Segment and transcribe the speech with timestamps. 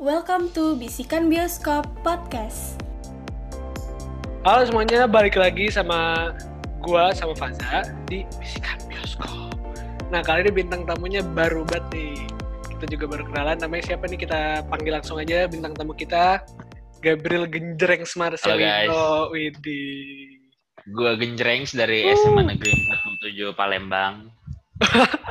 [0.00, 2.80] Welcome to Bisikan Bioskop Podcast.
[4.48, 6.32] Halo semuanya, balik lagi sama
[6.80, 9.60] gua sama Faza di Bisikan Bioskop.
[10.08, 12.16] Nah, kali ini bintang tamunya baru banget nih.
[12.72, 14.24] Kita juga baru kenalan, namanya siapa nih?
[14.24, 16.48] Kita panggil langsung aja bintang tamu kita.
[17.04, 19.28] Gabriel Genjreng Marcelino.
[19.36, 20.48] Widih.
[20.96, 22.72] Gua Genjrengs dari SMA Negeri
[23.20, 24.32] 47 Palembang.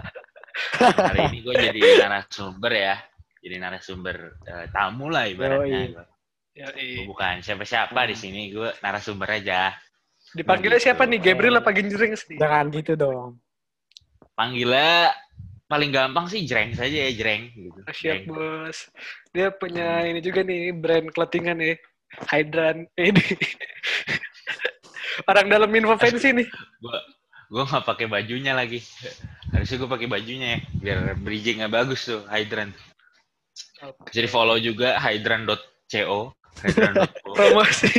[0.77, 3.08] Hari ini gue jadi narasumber ya.
[3.39, 6.05] Jadi narasumber uh, tamu lah ibaratnya.
[6.55, 7.07] Yoi.
[7.07, 9.71] Bukan siapa-siapa di sini, gue narasumber aja.
[10.35, 10.91] Dipanggilnya Gitu.
[10.91, 11.19] siapa nih?
[11.23, 12.37] Gabriel apa Genjreng nih?
[12.37, 13.39] Jangan gitu dong.
[14.35, 15.15] Panggilnya
[15.69, 17.47] paling gampang sih Jreng saja ya, Jreng.
[17.55, 17.79] Gitu.
[17.87, 18.23] Ah, Siap Jreng.
[18.27, 18.77] bos.
[19.31, 21.75] Dia punya ini juga nih brand clothingan nih.
[22.27, 22.89] Hydran.
[22.99, 23.23] Ini.
[25.29, 26.47] Orang dalam info fancy nih.
[26.81, 26.97] Gue
[27.49, 28.81] gue nggak pakai bajunya lagi.
[29.49, 32.69] Harusnya gue pakai bajunya ya, biar bridgingnya bagus tuh, Hydran.
[34.11, 36.35] Jadi follow juga hydran.co.
[36.63, 37.29] Hydran.co.
[37.37, 37.89] Promosi.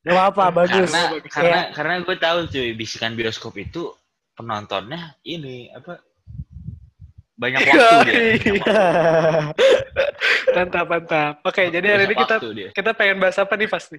[0.00, 0.88] Gak apa-apa, bagus.
[0.88, 1.28] karena bagus.
[1.28, 1.72] karena Iya.
[1.76, 3.92] karena gue tahu cuy bisikan bioskop itu
[4.32, 6.00] penontonnya ini apa
[7.36, 8.64] banyak waktu dia banyak waktu.
[10.56, 11.34] mantap, mantap.
[11.44, 12.68] Oke, jadi hari ini kita dia.
[12.72, 13.96] kita pengen bahas apa nih pasti?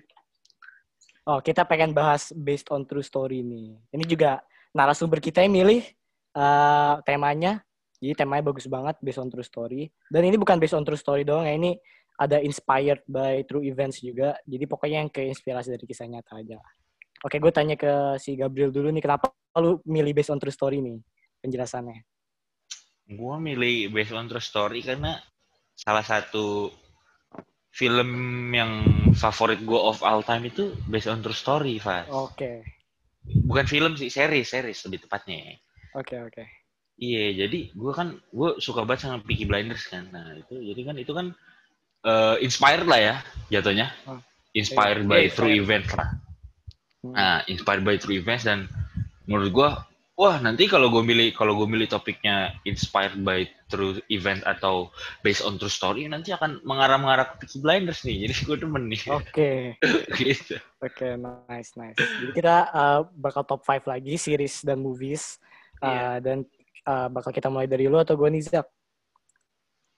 [1.29, 3.77] oh, kita pengen bahas based on true story nih.
[3.93, 4.41] Ini juga
[4.73, 5.85] narasumber kita yang milih
[6.37, 7.61] eh, temanya.
[8.01, 9.87] Jadi temanya bagus banget based on true story.
[10.09, 11.77] Dan ini bukan based on true story doang ya, ini
[12.17, 14.33] ada inspired by true events juga.
[14.43, 16.57] Jadi pokoknya yang keinspirasi dari kisah nyata aja.
[17.21, 19.29] Oke, gue tanya ke si Gabriel dulu nih, kenapa
[19.61, 20.97] lu milih based on true story nih
[21.45, 22.01] penjelasannya?
[23.11, 25.19] gue milih based on true story karena
[25.75, 26.71] salah satu
[27.71, 28.09] film
[28.55, 32.07] yang favorit gue of all time itu based on true story Fas.
[32.07, 32.63] Oke,
[33.47, 35.59] bukan film sih series series lebih tepatnya
[35.95, 36.43] oke, oke.
[37.01, 40.05] Iya, jadi gue kan gue suka banget sama Peaky Blinders kan.
[40.13, 41.33] Nah itu jadi kan itu kan
[42.05, 43.15] eh, inspired lah ya
[43.49, 43.89] jatuhnya.
[44.05, 44.21] Oh,
[44.51, 45.63] Inspired iya, by iya, true inspired.
[45.63, 46.09] event lah.
[47.01, 47.13] Hmm.
[47.15, 48.67] Nah, inspired by true events dan
[49.25, 49.69] menurut gue,
[50.19, 54.91] wah nanti kalau gue milih kalau gue milih topiknya inspired by true event atau
[55.23, 58.27] based on true story nanti akan mengarah-mengarah ke Peaky Blinders nih.
[58.27, 59.01] Jadi gue demen nih.
[59.09, 59.51] Oke.
[60.19, 60.59] gitu.
[60.83, 61.15] Oke,
[61.47, 61.97] nice, nice.
[61.97, 65.39] Jadi kita uh, bakal top 5 lagi series dan movies.
[65.81, 66.09] Uh, Iya.
[66.21, 66.37] Dan
[66.83, 68.67] uh, bakal kita mulai dari lu atau gue nih, Zak?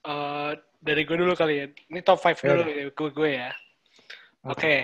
[0.03, 0.51] Eh,
[0.83, 1.66] dari gue dulu kali ya.
[1.71, 2.75] Ini top 5 dulu Yaudah.
[2.75, 3.49] ya, gue, gue ya.
[4.44, 4.75] Oke.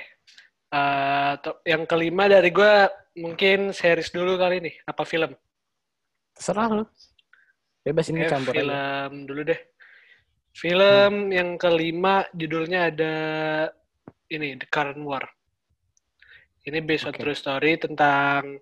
[0.70, 2.74] Eh, top- yang kelima dari gue
[3.20, 4.76] mungkin series dulu kali nih.
[4.88, 5.36] Apa film?
[6.32, 6.86] Terserah lu.
[7.84, 8.60] Bebas ini Eh, campur aja.
[8.64, 9.60] film dulu deh.
[10.56, 13.14] Film yang kelima judulnya ada
[14.30, 15.24] ini The Current War.
[16.64, 17.24] Ini based on Oke.
[17.24, 18.60] true story tentang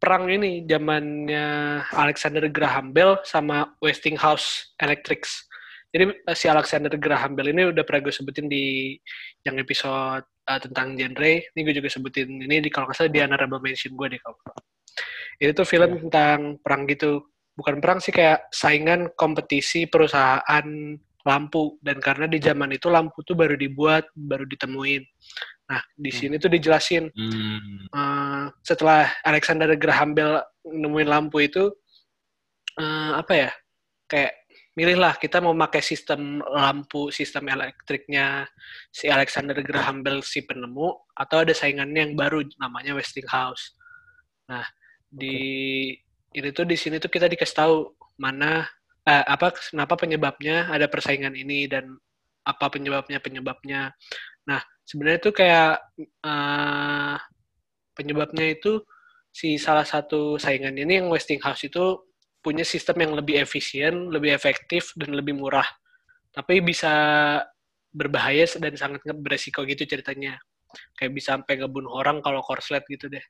[0.00, 1.46] perang ini zamannya
[1.92, 5.44] Alexander Graham Bell sama Westinghouse Electrics.
[5.92, 8.96] Jadi eh, si Alexander Graham Bell ini udah pernah gue sebutin di
[9.44, 11.32] yang episode eh, tentang genre.
[11.52, 14.40] Ini gue juga sebutin ini di kalau nggak salah di honorable mention gue deh kalau.
[15.36, 16.00] Itu tuh film Iya.
[16.08, 17.28] tentang perang gitu.
[17.52, 20.64] Bukan perang sih kayak saingan kompetisi perusahaan
[21.26, 25.02] lampu dan karena di zaman itu lampu tuh baru dibuat, baru ditemuin.
[25.70, 26.18] Nah, di Hmm.
[26.18, 27.86] sini tuh dijelasin Hmm.
[27.90, 31.70] eh, setelah Alexander Graham Bell nemuin lampu itu
[32.78, 33.50] eh, apa ya
[34.06, 34.32] kayak
[34.78, 38.46] milihlah kita mau pakai sistem lampu sistem elektriknya
[38.88, 43.74] si Alexander Graham Bell si penemu atau ada saingannya yang baru namanya Westinghouse.
[44.48, 44.64] Nah
[45.10, 45.90] di
[46.30, 47.76] ini tuh di sini tuh kita dikasih tahu
[48.16, 48.64] mana
[49.06, 51.96] eh, apa kenapa penyebabnya ada persaingan ini dan
[52.44, 53.92] apa penyebabnya penyebabnya.
[54.48, 57.16] Nah sebenarnya tuh kayak eh,
[57.96, 58.80] penyebabnya itu
[59.30, 64.96] si salah satu saingan ini yang Westinghouse itu punya sistem yang lebih efisien, lebih efektif
[64.96, 65.66] dan lebih murah.
[66.32, 66.92] Tapi bisa
[67.90, 70.40] berbahaya dan sangat beresiko gitu ceritanya.
[70.96, 73.22] Kayak bisa sampai ngebunuh orang kalau korslet gitu deh.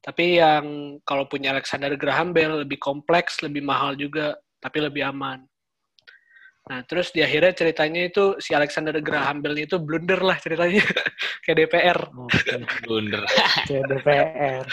[0.00, 5.42] Tapi yang kalau punya Alexander Graham Bell lebih kompleks, lebih mahal juga, tapi lebih aman.
[6.70, 10.84] Nah, terus di akhirnya ceritanya itu si Alexander Graham Bell itu blunder lah ceritanya
[11.42, 11.98] kayak DPR.
[12.84, 13.24] Blunder.
[13.66, 14.64] Kayak DPR.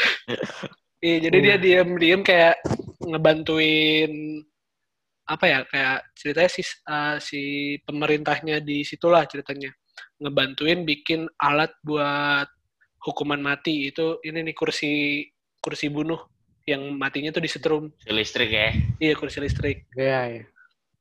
[0.98, 2.58] Iya, jadi dia diam-diam kayak
[3.02, 4.42] ngebantuin
[5.28, 7.42] apa ya kayak ceritanya si eh, si
[7.84, 9.70] pemerintahnya di situlah ceritanya
[10.24, 12.48] ngebantuin bikin alat buat
[13.04, 15.22] hukuman mati itu ini nih kursi
[15.60, 16.18] kursi bunuh
[16.68, 18.70] yang matinya tuh disetrum listrik ya.
[19.00, 20.44] iya kursi listrik Iya, iya.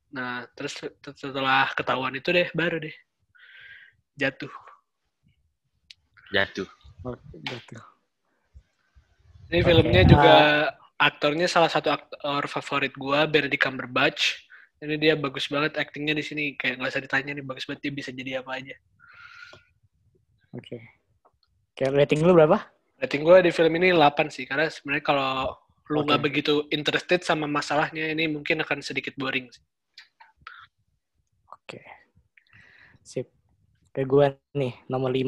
[0.09, 0.79] nah terus
[1.13, 2.95] setelah ketahuan itu deh baru deh
[4.15, 4.49] jatuh
[6.31, 6.67] Jatuh.
[7.07, 7.77] Oke, gitu.
[9.47, 10.35] Ini Oke, filmnya uh, juga
[10.99, 14.43] aktornya salah satu aktor favorit gua Benedict Cumberbatch
[14.77, 17.93] Ini dia bagus banget aktingnya di sini kayak nggak usah ditanya nih bagus banget dia
[17.97, 18.75] bisa jadi apa aja.
[20.53, 20.77] Oke.
[21.73, 22.61] Oke, rating lu berapa?
[22.97, 25.53] Rating gue di film ini 8 sih karena sebenarnya kalau
[25.87, 29.47] lu nggak begitu interested sama masalahnya ini mungkin akan sedikit boring.
[29.53, 29.63] sih.
[31.53, 31.81] Oke.
[33.05, 33.27] Sip.
[33.93, 35.25] Ke gue nih, nomor 5.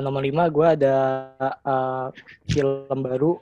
[0.00, 0.96] nomor 5 gue ada
[1.60, 2.08] uh,
[2.48, 3.36] film baru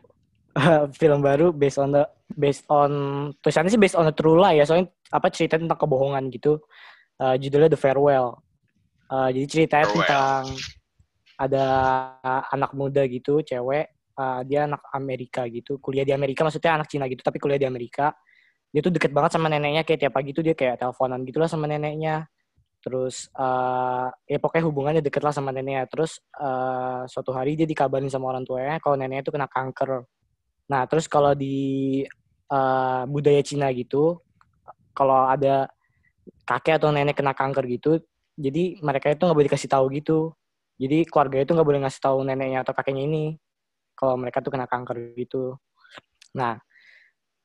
[1.01, 2.91] film baru based on the based on
[3.39, 6.59] tulisannya sih based on the true lie ya soalnya apa cerita tentang kebohongan gitu
[7.15, 8.43] Uh, judulnya The Farewell
[9.05, 10.01] Uh, jadi ceritanya Farewell.
[10.03, 10.43] tentang
[11.47, 11.65] ada
[12.51, 13.87] anak muda gitu cewek
[14.19, 15.79] uh, dia anak Amerika gitu.
[15.79, 18.15] Kuliah di Amerika maksudnya anak Cina gitu tapi kuliah di Amerika.
[18.75, 21.71] Dia tuh deket banget sama neneknya kayak tiap pagi tuh dia kayak teleponan gitulah sama
[21.71, 22.27] neneknya.
[22.83, 25.87] Terus eh ya pokoknya hubungannya deket lah sama neneknya.
[25.87, 30.03] Terus eh suatu hari dia dikabarin sama orang tuanya kalau neneknya tuh kena kanker.
[30.71, 32.03] Nah terus kalau di
[32.51, 34.19] eh, budaya Cina gitu
[34.95, 35.69] kalau ada
[36.47, 38.01] kakek atau nenek kena kanker gitu
[38.35, 40.33] jadi mereka itu nggak boleh dikasih tahu gitu
[40.75, 43.25] jadi keluarga itu nggak boleh ngasih tahu neneknya atau kakeknya ini
[43.95, 45.55] kalau mereka tuh kena kanker gitu.
[46.35, 46.59] Nah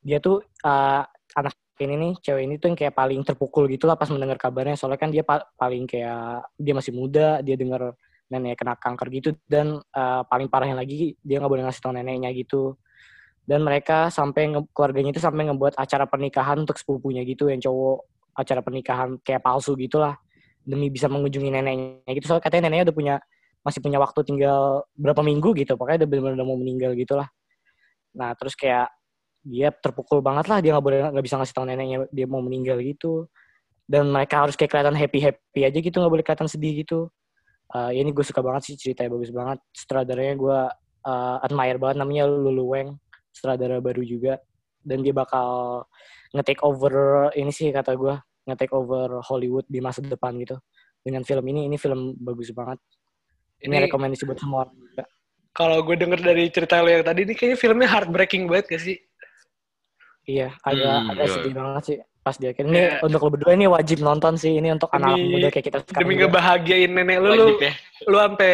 [0.02, 1.04] dia tuh eh,
[1.38, 4.76] anak ini nih cewek ini tuh yang kayak paling terpukul gitu lah pas mendengar kabarnya.
[4.76, 7.94] Soalnya kan dia pa- paling kayak dia masih muda dia dengar
[8.30, 12.34] neneknya kena kanker gitu dan eh, paling parahnya lagi dia nggak boleh ngasih tahu neneknya
[12.34, 12.74] gitu.
[13.46, 18.06] Dan mereka sampai keluarganya itu sampai ngebuat acara pernikahan untuk sepupunya gitu yang cowok
[18.38, 20.18] acara pernikahan kayak palsu gitulah
[20.70, 22.30] demi bisa mengunjungi neneknya gitu.
[22.30, 23.16] Soalnya katanya neneknya udah punya
[23.66, 25.74] masih punya waktu tinggal berapa minggu gitu.
[25.74, 27.28] Pokoknya udah benar-benar udah mau meninggal gitulah.
[28.14, 28.94] Nah terus kayak
[29.42, 30.62] dia terpukul banget lah.
[30.62, 33.26] Dia nggak boleh nggak bisa ngasih tahu neneknya dia mau meninggal gitu.
[33.90, 35.96] Dan mereka harus kayak kelihatan happy happy aja gitu.
[35.98, 37.10] Nggak boleh kelihatan sedih gitu.
[37.70, 39.58] Eh, ini gue suka banget sih ceritanya bagus banget.
[39.74, 40.60] Sutradaranya gue
[41.10, 41.98] eh, admire banget.
[41.98, 43.02] Namanya Lulu Wang
[43.34, 44.38] sutradara baru juga.
[44.80, 45.84] Dan dia bakal
[46.32, 48.16] nge-take over ini sih kata gue
[48.50, 50.58] nge-take over Hollywood di masa depan gitu
[51.00, 52.82] dengan film ini ini film bagus banget
[53.60, 55.04] ini, Ini rekomendasi buat semua orang juga.
[55.50, 58.98] kalau gue denger dari cerita lo yang tadi ini kayaknya filmnya heartbreaking banget gak sih?
[60.24, 61.34] Iya, agak Hmm, agak iya.
[61.34, 62.70] sedih banget sih pas dia akhirnya.
[62.70, 62.96] Ini Iya.
[63.02, 64.54] untuk lo berdua ini wajib nonton sih.
[64.54, 66.00] Ini untuk anak muda kayak kita sekarang.
[66.00, 66.22] Demi juga.
[66.28, 67.74] ngebahagiain nenek lu, lu, Wajib ya.
[68.06, 68.54] lu sampai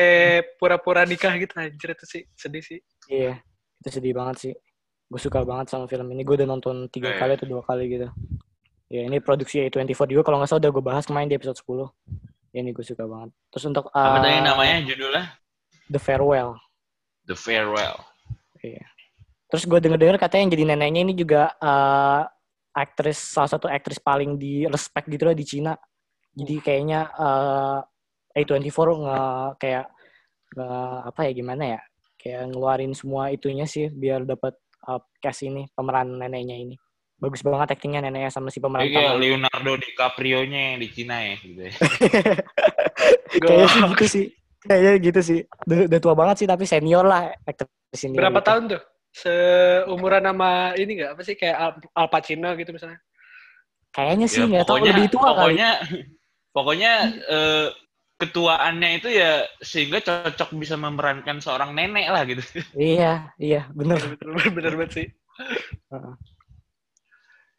[0.56, 2.80] pura-pura nikah gitu anjir itu sih sedih sih.
[3.06, 3.34] Iya,
[3.82, 4.54] itu sedih banget sih.
[5.06, 6.24] Gue suka banget sama film ini.
[6.24, 7.20] Gue udah nonton tiga Iya.
[7.20, 8.08] kali atau dua kali gitu.
[8.96, 10.24] Ya ini produksi A24 juga.
[10.24, 11.92] Kalau nggak salah udah gue bahas kemarin di episode 10.
[12.56, 13.36] Ya, ini gue suka banget.
[13.52, 15.24] Terus untuk Apa uh, tadi namanya judulnya?
[15.92, 16.56] The Farewell.
[17.28, 18.00] The Farewell.
[18.64, 18.88] Iya.
[19.52, 22.24] Terus gue denger-denger katanya yang jadi neneknya ini juga uh,
[22.72, 25.76] aktris salah satu aktris paling di respect gitu lah di Cina.
[26.32, 27.80] Jadi kayaknya uh,
[28.32, 29.20] A24 nge
[29.60, 29.86] kayak
[30.56, 30.68] nge,
[31.12, 31.82] apa ya gimana ya?
[32.16, 34.56] Kayak ngeluarin semua itunya sih biar dapat
[34.88, 36.76] uh, cast ini pemeran neneknya ini.
[37.16, 39.16] Bagus banget aktingnya neneknya sama si pemeran utama.
[39.16, 41.74] Leonardo DiCaprio-nya yang di Cina ya gitu ya.
[43.44, 44.26] Kayaknya sih gitu sih.
[44.66, 45.40] Kayaknya gitu sih.
[45.64, 48.20] Udah, udah tua banget sih tapi senior lah aktris ini.
[48.20, 48.48] Berapa gitu.
[48.52, 48.82] tahun tuh?
[49.16, 53.00] Seumuran sama ini nggak apa sih kayak Al, Al Pacino gitu misalnya?
[53.96, 55.56] Kayaknya sih Ya, nggak tahu lebih tua kali.
[55.56, 55.70] pokoknya,
[56.56, 56.94] Pokoknya
[57.28, 57.68] eh,
[58.16, 62.40] ketuaannya itu ya sehingga cocok bisa memerankan seorang nenek lah gitu.
[62.76, 64.00] Iya, iya, bener.
[64.16, 65.08] Bener, bener banget sih.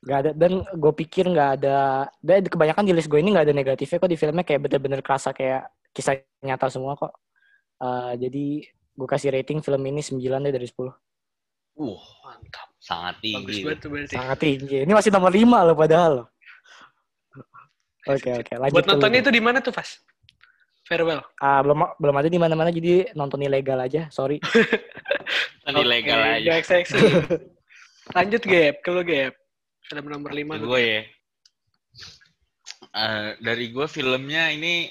[0.07, 3.55] Gak ada, dan gue pikir nggak ada, dan kebanyakan di list gue ini nggak ada
[3.59, 7.11] negatifnya kok di filmnya kayak bener-bener kerasa kayak kisah nyata semua kok.
[7.77, 8.47] Eh, jadi
[8.97, 10.89] gue kasih rating film ini 9 deh dari 10.
[11.77, 12.73] Uh, Mantap.
[12.81, 13.61] sangat Bagus tinggi.
[13.67, 14.15] banget tuh berarti.
[14.17, 14.77] Sangat tinggi.
[14.87, 16.29] Ini masih nomor 5 loh padahal loh.
[18.07, 18.53] Oke, oke.
[18.57, 20.01] Lanjut Buat ke lu, nontonnya itu di mana tuh, Fas?
[20.87, 21.21] Farewell.
[21.43, 24.07] Ah, belum belum ada di mana-mana jadi nonton ilegal aja.
[24.09, 24.39] Sorry.
[25.67, 26.79] Kan ilegal Oke, aja.
[28.17, 28.75] Lanjut, Gap.
[28.87, 29.35] Ke lu, Gap.
[29.87, 31.03] Film nomor 5 gue ya.
[32.97, 34.91] Eh, dari gue filmnya ini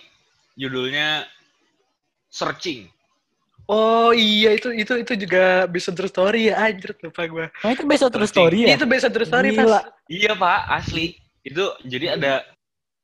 [0.56, 1.26] judulnya
[2.30, 2.88] Searching.
[3.66, 7.46] Oh iya itu itu itu juga bisa true story ya anjir lupa gue.
[7.50, 8.78] Nah, itu based on true story ya?
[8.78, 9.66] Itu bisa true story Gila.
[9.66, 9.90] Fas.
[10.06, 11.18] Iya pak, asli.
[11.42, 12.46] Itu jadi ada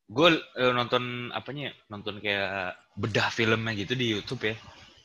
[0.06, 1.74] gue eh, nonton apanya ya?
[1.90, 4.56] Nonton kayak bedah filmnya gitu di YouTube ya.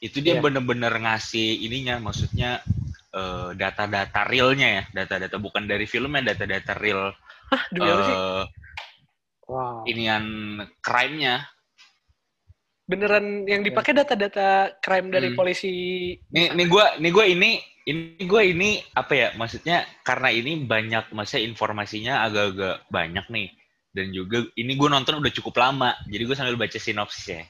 [0.04, 0.44] Itu dia Iya.
[0.44, 2.60] bener-bener ngasih ininya, maksudnya
[3.16, 7.10] eh, data-data realnya ya, data-data bukan dari filmnya, data-data real
[7.48, 8.16] Hah, demi apa sih?
[8.16, 8.44] eh
[9.46, 9.86] Wow.
[9.86, 10.26] inian
[10.82, 11.46] crime-nya.
[12.86, 15.38] Beneran yang dipakai data-data crime dari Hmm.
[15.38, 15.74] polisi.
[16.30, 17.50] Nih, nih gue, nih gue ini,
[17.86, 19.28] ini gue ini apa ya?
[19.34, 23.48] Maksudnya karena ini banyak, maksudnya informasinya agak-agak banyak nih.
[23.90, 27.42] Dan juga ini gue nonton udah cukup lama, jadi gue sambil baca sinopsis ya.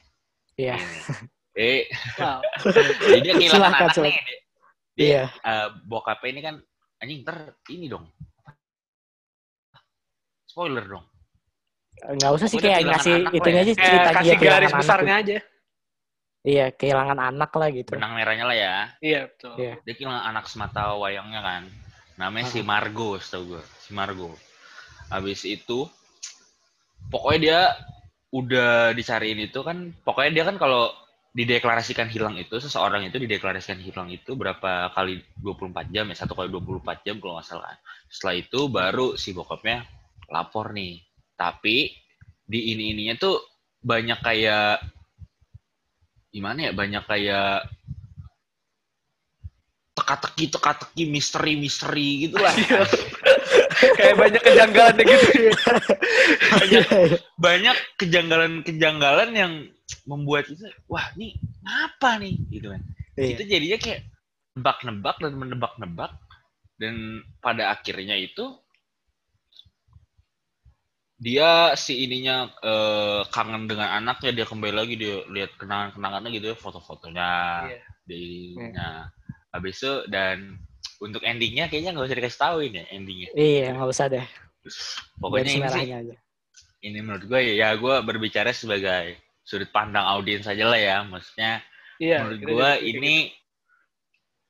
[0.57, 0.77] Iya.
[1.57, 1.89] Eh,
[2.21, 2.45] Wow.
[3.09, 4.13] jadi dia kehilangan Silakan, anak silakan.
[4.13, 4.46] nih.
[4.97, 5.23] Dia, Iya.
[5.29, 6.55] eh, bokapnya ini kan,
[6.97, 8.09] anjing ntar ini dong.
[10.47, 11.05] spoiler dong.
[12.17, 13.65] Nggak usah sih kayak ngasih itunya ya.
[13.69, 15.37] aja Kayak cerita dia kasih garis besarnya aja.
[16.41, 17.93] Iya, kehilangan anak lah gitu.
[17.93, 18.75] Benang merahnya lah ya.
[18.97, 19.53] Iya, betul.
[19.61, 19.73] Iya.
[19.85, 21.63] Dia kehilangan anak semata wayangnya kan.
[22.17, 23.63] Namanya si Margo, setahu gue.
[23.85, 24.33] Si Margo.
[25.13, 25.85] Habis itu,
[27.13, 27.59] pokoknya dia
[28.33, 30.89] udah dicariin itu kan, pokoknya dia kan kalau
[31.37, 36.49] dideklarasikan hilang itu, seseorang itu dideklarasikan hilang itu berapa kali 24 jam ya, satu kali
[36.49, 37.77] 24 jam kalau nggak salah.
[38.09, 39.85] Setelah itu baru si bokapnya
[40.33, 40.97] lapor nih.
[41.37, 41.93] Tapi
[42.41, 43.37] di ini-ininya tuh
[43.85, 44.81] banyak kayak
[46.33, 47.69] gimana ya banyak kayak
[49.93, 52.81] teka-teki teka-teki misteri-misteri gitu lah Iya.
[53.97, 55.53] Kayak banyak kejanggalan gitu ya.
[56.57, 56.85] banyak
[57.37, 59.53] banyak kejanggalan-kejanggalan yang
[60.03, 62.81] membuat itu wah ini apa nih gitu kan
[63.17, 63.33] Iya.
[63.33, 64.01] itu jadinya kayak
[64.53, 66.11] nebak-nebak dan menebak-nebak
[66.77, 66.93] dan
[67.41, 68.45] pada akhirnya itu
[71.17, 76.57] dia si ininya eh, kangen dengan anaknya dia kembali lagi dia lihat kenangan-kenangannya gitu ya
[76.57, 77.29] foto-fotonya
[77.73, 77.79] Iya.
[78.05, 78.21] di
[78.53, 79.09] ininya.
[79.49, 80.61] habis itu dan
[80.99, 84.25] untuk endingnya kayaknya nggak usah dikasih tahu ini endingnya Iya, nggak usah deh.
[85.17, 86.15] pokoknya ini sih aja.
[86.83, 91.63] ini menurut gue ya, ya gue berbicara sebagai sudut pandang audiens saja lah ya maksudnya
[91.97, 92.25] Iya.
[92.27, 93.15] menurut gue ini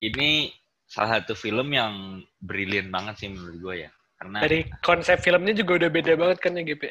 [0.02, 0.52] ini
[0.86, 1.94] salah satu film yang
[2.40, 6.58] brilian banget sih menurut gue ya karena dari konsep filmnya juga udah beda banget kan
[6.58, 6.84] ya GP.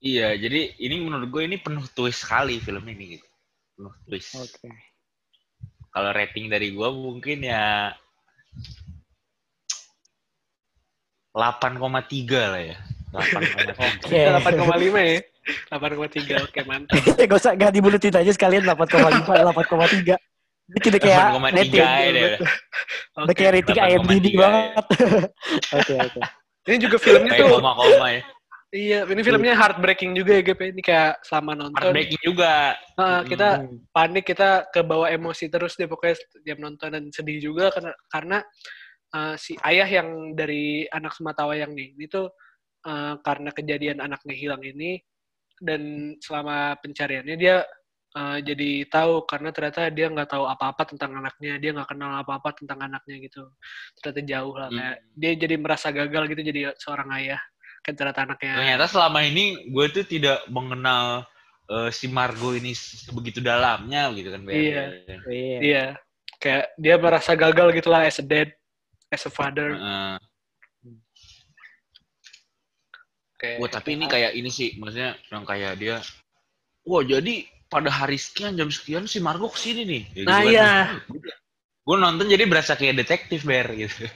[0.00, 3.26] iya jadi ini menurut gue ini penuh twist sekali film ini gitu
[3.74, 4.70] penuh twist Oke.
[5.90, 7.90] kalau rating dari gue mungkin ya
[11.32, 12.76] 8,3 lah ya
[13.12, 14.20] 8,3 Oke.
[14.24, 15.20] 8,5 ya.
[15.68, 16.96] 8,3 oke mantap.
[17.28, 20.16] Gak usah, gak dibulutin aja sekalian 8,5, 8,3.
[20.72, 21.82] Ini kita kayak 8,3 rating.
[21.82, 22.38] ya
[23.12, 23.34] Udah Oke.
[23.36, 24.38] kayak rating 8,3 IMDb ya.
[24.40, 24.84] banget.
[25.76, 26.20] Oke, oke.
[26.62, 28.22] Ini juga filmnya kayak tuh koma-koma ya
[28.72, 30.60] iya, ini filmnya heartbreaking juga ya GP.
[30.72, 33.78] Ini kayak selama nonton heartbreaking juga ah, kita Hmm.
[33.92, 38.38] panik, kita ke bawah emosi terus deh pokoknya setiap nonton dan sedih juga karena karena
[39.12, 42.32] uh, si ayah yang dari anak sematawayang nih ini tuh
[42.88, 44.98] uh, karena kejadian anaknya hilang ini
[45.60, 47.62] dan selama pencariannya dia
[48.16, 52.50] uh, jadi tahu karena ternyata dia nggak tahu apa-apa tentang anaknya dia nggak kenal apa-apa
[52.56, 53.46] tentang anaknya gitu
[54.00, 54.78] ternyata jauh lah Hmm.
[54.80, 57.40] kayak dia jadi merasa gagal gitu jadi seorang ayah
[57.82, 61.26] kan ternyata anaknya ternyata selama ini gue tuh tidak mengenal
[61.66, 64.54] eh, si Margo ini sebegitu dalamnya gitu kan Ber.
[64.54, 64.82] Iya.
[65.26, 65.58] Iya.
[65.58, 65.84] Iya,
[66.38, 68.50] kayak dia merasa gagal gitu lah as a dad,
[69.10, 69.74] as a father.
[69.74, 70.14] Heeh.
[73.42, 75.98] Kayak, Wah tapi ini kayak ini sih maksudnya yang kayak dia
[76.86, 80.46] wah jadi pada hari sekian jam sekian si Margo ke sini nih Ya, nah gitu
[80.46, 80.52] kan.
[80.54, 80.70] iya,
[81.82, 84.06] gue nonton jadi berasa kayak detektif Ber gitu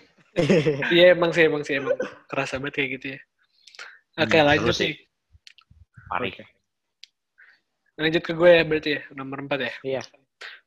[0.95, 1.99] iya emang sih emang sih emang
[2.31, 3.21] kerasa banget kayak gitu ya.
[4.17, 4.89] Oke Hmm, lanjut seru sih.
[4.89, 4.97] nih,
[6.09, 6.35] Parik.
[7.97, 9.73] lanjut ke gue ya berarti ya nomor 4 ya.
[9.83, 10.03] Iya.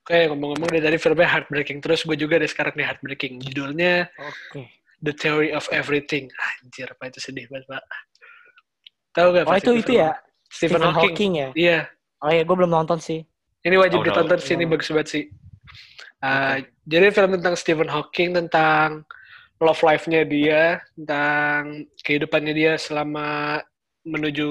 [0.01, 4.65] Oke ngomong-ngomong dari tadi filmnya heartbreaking terus gue juga ada sekarang nih heartbreaking judulnya Oke.
[4.99, 6.25] The Theory of Everything.
[6.59, 7.83] Anjir apa itu sedih banget pak.
[9.13, 9.45] Tahu gak?
[9.45, 10.09] Oh itu itu ya
[10.49, 11.37] Stephen, Hawking.
[11.37, 11.49] ya.
[11.53, 11.79] Iya,
[12.19, 13.21] Oh iya, gue belum nonton sih.
[13.61, 14.73] Ini wajib Oh, ditonton sih, ini Oh.
[14.73, 15.23] bagus banget sih.
[16.19, 19.05] Uh, Jadi film tentang Stephen Hawking, tentang
[19.59, 23.59] love life-nya dia, tentang kehidupannya dia selama
[24.07, 24.49] menuju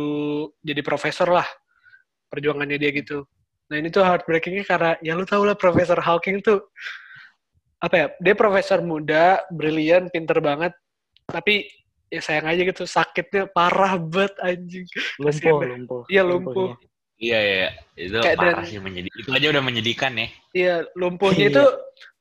[0.61, 1.49] jadi profesor lah,
[2.29, 3.25] perjuangannya dia gitu.
[3.73, 6.61] Nah ini tuh heartbreaking-nya karena, ya lu tau lah Profesor Hawking tuh,
[7.81, 10.73] apa ya, dia profesor muda, brilian, pinter banget,
[11.29, 11.69] tapi
[12.09, 14.87] ya sayang aja gitu, sakitnya parah banget anjing.
[15.21, 15.69] Lumpuh, Kasian.
[15.77, 16.03] lumpuh.
[16.09, 16.53] Iya lumpuh.
[16.53, 16.77] Lumpuhnya.
[17.19, 19.11] Iya iya itu Kayak parah dan- sih menyedih.
[19.11, 20.29] Itu aja udah menyedihkan ya.
[20.55, 21.53] Iya, lumpuhnya Iya.
[21.53, 21.65] itu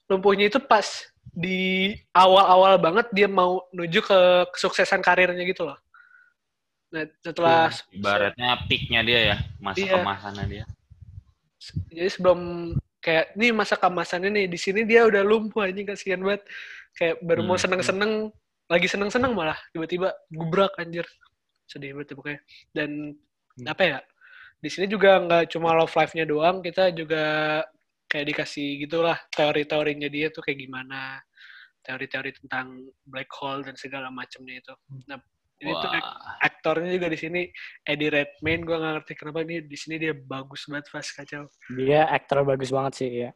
[0.10, 0.88] lumpuhnya itu pas
[1.38, 4.20] di awal-awal banget dia mau menuju ke
[4.58, 5.78] kesuksesan karirnya gitu loh.
[6.90, 9.94] Nah, setelah Ibaratnya peaknya dia ya masa Iya.
[10.02, 10.66] kemasannya dia.
[11.92, 12.40] jadi sebelum
[13.02, 16.42] kayak nih masa kemasannya nih di sini dia udah lumpuh anjing kasihan banget.
[16.98, 17.66] Kayak baru mau Hmm.
[17.70, 18.12] seneng-seneng,
[18.66, 21.06] lagi seneng-seneng malah tiba-tiba gubrak anjir.
[21.70, 22.42] Sedih banget ya pokoknya.
[22.74, 22.90] Dan
[23.58, 23.68] Hmm.
[23.70, 24.00] apa ya?
[24.58, 27.62] Di sini juga nggak cuma love life-nya doang, kita juga
[28.08, 31.20] kayak dikasih gitulah teori-teorinya dia tuh kayak gimana.
[31.88, 34.74] Teori-teori tentang black hole dan segala macamnya itu.
[35.08, 35.16] Nah,
[35.58, 37.42] ini tuh Wah, aktornya juga di sini
[37.82, 41.44] Eddie Redmayne, gue nggak ngerti kenapa ini di sini dia bagus banget pas kacau.
[41.74, 43.32] Dia aktor bagus banget sih ya.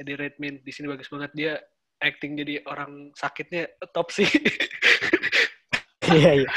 [0.00, 1.52] Eddie Redmayne di sini bagus banget dia
[2.00, 4.24] acting jadi orang sakitnya top sih.
[6.10, 6.48] Iya, iya.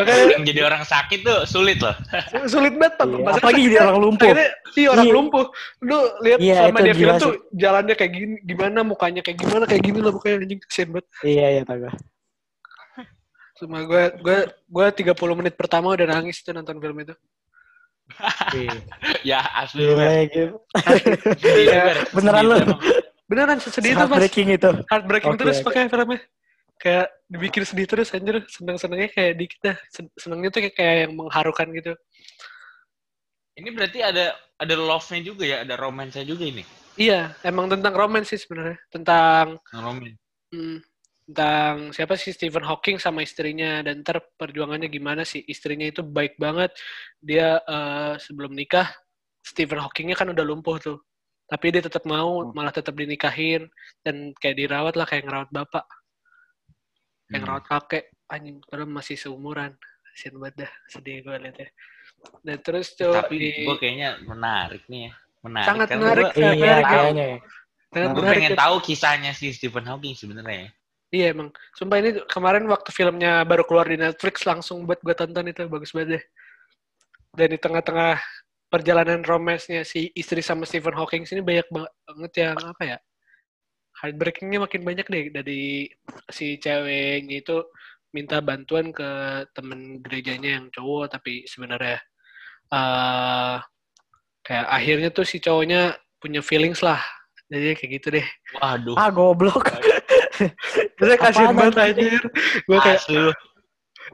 [0.00, 1.92] Makanya- yang jadi orang sakit tuh sulit loh.
[2.48, 3.06] Sulit banget Pak.
[3.06, 4.26] Iya, Apalagi jadi orang lumpuh.
[4.76, 5.14] Iya orang Iya.
[5.14, 5.44] lumpuh.
[5.84, 9.82] Lu lihat Iya, itu dia film tuh jalannya kayak gini, gimana mukanya kayak gimana kayak
[9.84, 11.06] gini lah pokoknya anjing kesian banget.
[11.22, 11.78] Iya, iya, tahu.
[11.84, 11.92] gue.
[13.56, 14.38] Cuma gue gue
[14.68, 17.14] gue 30 menit pertama udah nangis tuh nonton film itu.
[19.26, 20.56] ya asli Gila, gitu.
[21.42, 22.56] Iya, Beneran lu?
[23.26, 24.06] Beneran sedih itu mas.
[24.14, 24.70] Heartbreaking itu.
[24.86, 25.66] Heartbreaking Oke, terus oke.
[25.72, 26.20] pakai filmnya.
[26.76, 28.44] Kayak dibikin sedih terus anjir.
[28.48, 29.76] Seneng-senengnya kayak dikit dah.
[29.90, 31.92] Sen- Senengnya tuh kayak, kayak yang mengharukan gitu.
[33.56, 36.64] Ini berarti ada ada love-nya juga ya, ada romance-nya juga ini.
[36.96, 38.76] Iya, emang tentang romance sih sebenarnya.
[38.88, 40.16] Tentang Romance.
[40.52, 40.78] hmm,
[41.28, 46.38] tentang siapa sih Stephen Hawking sama istrinya dan ntar perjuangannya gimana sih istrinya itu baik
[46.38, 46.70] banget
[47.18, 48.86] dia eh, sebelum nikah
[49.42, 50.98] Stephen Hawkingnya kan udah lumpuh tuh
[51.50, 53.66] tapi dia tetap mau malah tetap dinikahin
[54.06, 55.84] dan kayak dirawat lah kayak ngerawat bapak
[57.26, 57.42] kayak Hmm.
[57.42, 59.72] ngerawat kakek anjing padahal masih seumuran
[60.06, 61.68] kasian banget dah sedih gue liatnya
[62.42, 65.12] dan terus tuh Tapi di- gue kayaknya menarik nih ya.
[65.42, 65.68] Menarik.
[65.68, 67.24] Sangat Karena menarik, gua- Kayak Iya, menarik, kayaknya.
[67.24, 67.38] ya.
[67.86, 68.58] sangat Gue menarik pengen ya.
[68.58, 70.58] tahu kisahnya si Stephen Hawking sebenarnya.
[70.58, 70.70] ya.
[71.08, 71.48] Iya emang.
[71.72, 75.90] Sumpah ini kemarin waktu filmnya baru keluar di Netflix langsung buat gue tonton itu bagus
[75.90, 76.24] banget deh.
[77.32, 78.18] Dan di tengah-tengah
[78.66, 82.98] perjalanan romance-nya si istri sama Stephen Hawking sini banyak banget yang apa ya?
[84.02, 85.88] Heartbreaking-nya makin banyak deh dari
[86.28, 87.64] si ceweknya itu
[88.12, 89.08] minta bantuan ke
[89.52, 92.00] temen gerejanya yang cowok tapi sebenarnya
[92.72, 93.56] eh
[94.46, 97.02] kayak akhirnya tuh si cowoknya punya feelings lah.
[97.46, 98.26] Jadi kayak gitu deh.
[98.58, 98.96] Waduh.
[98.98, 99.70] Ah, goblok.
[100.98, 102.22] Terus kasihan banget anjir.
[102.66, 103.30] Gue kayak Asli.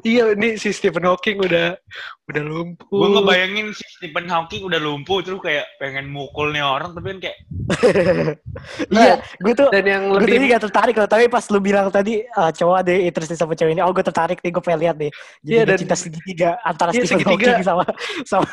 [0.01, 1.77] Iya, ini si Stephen Hawking udah
[2.25, 2.89] udah lumpuh.
[2.89, 7.29] Gue ngebayangin si Stephen Hawking udah lumpuh terus kayak pengen mukul nih orang tapi kan
[7.29, 7.39] kayak
[8.95, 12.25] Iya, gue tuh dan yang gue lebih gak tertarik loh, tapi pas lu bilang tadi
[12.33, 15.13] ah, cowok ada interest sama cewek ini, oh gue tertarik nih, gue pengen lihat deh.
[15.45, 17.53] Jadi Iya, dan- cinta segitiga antara Iya, Stephen segitiga.
[17.53, 17.85] Hawking sama
[18.25, 18.51] sama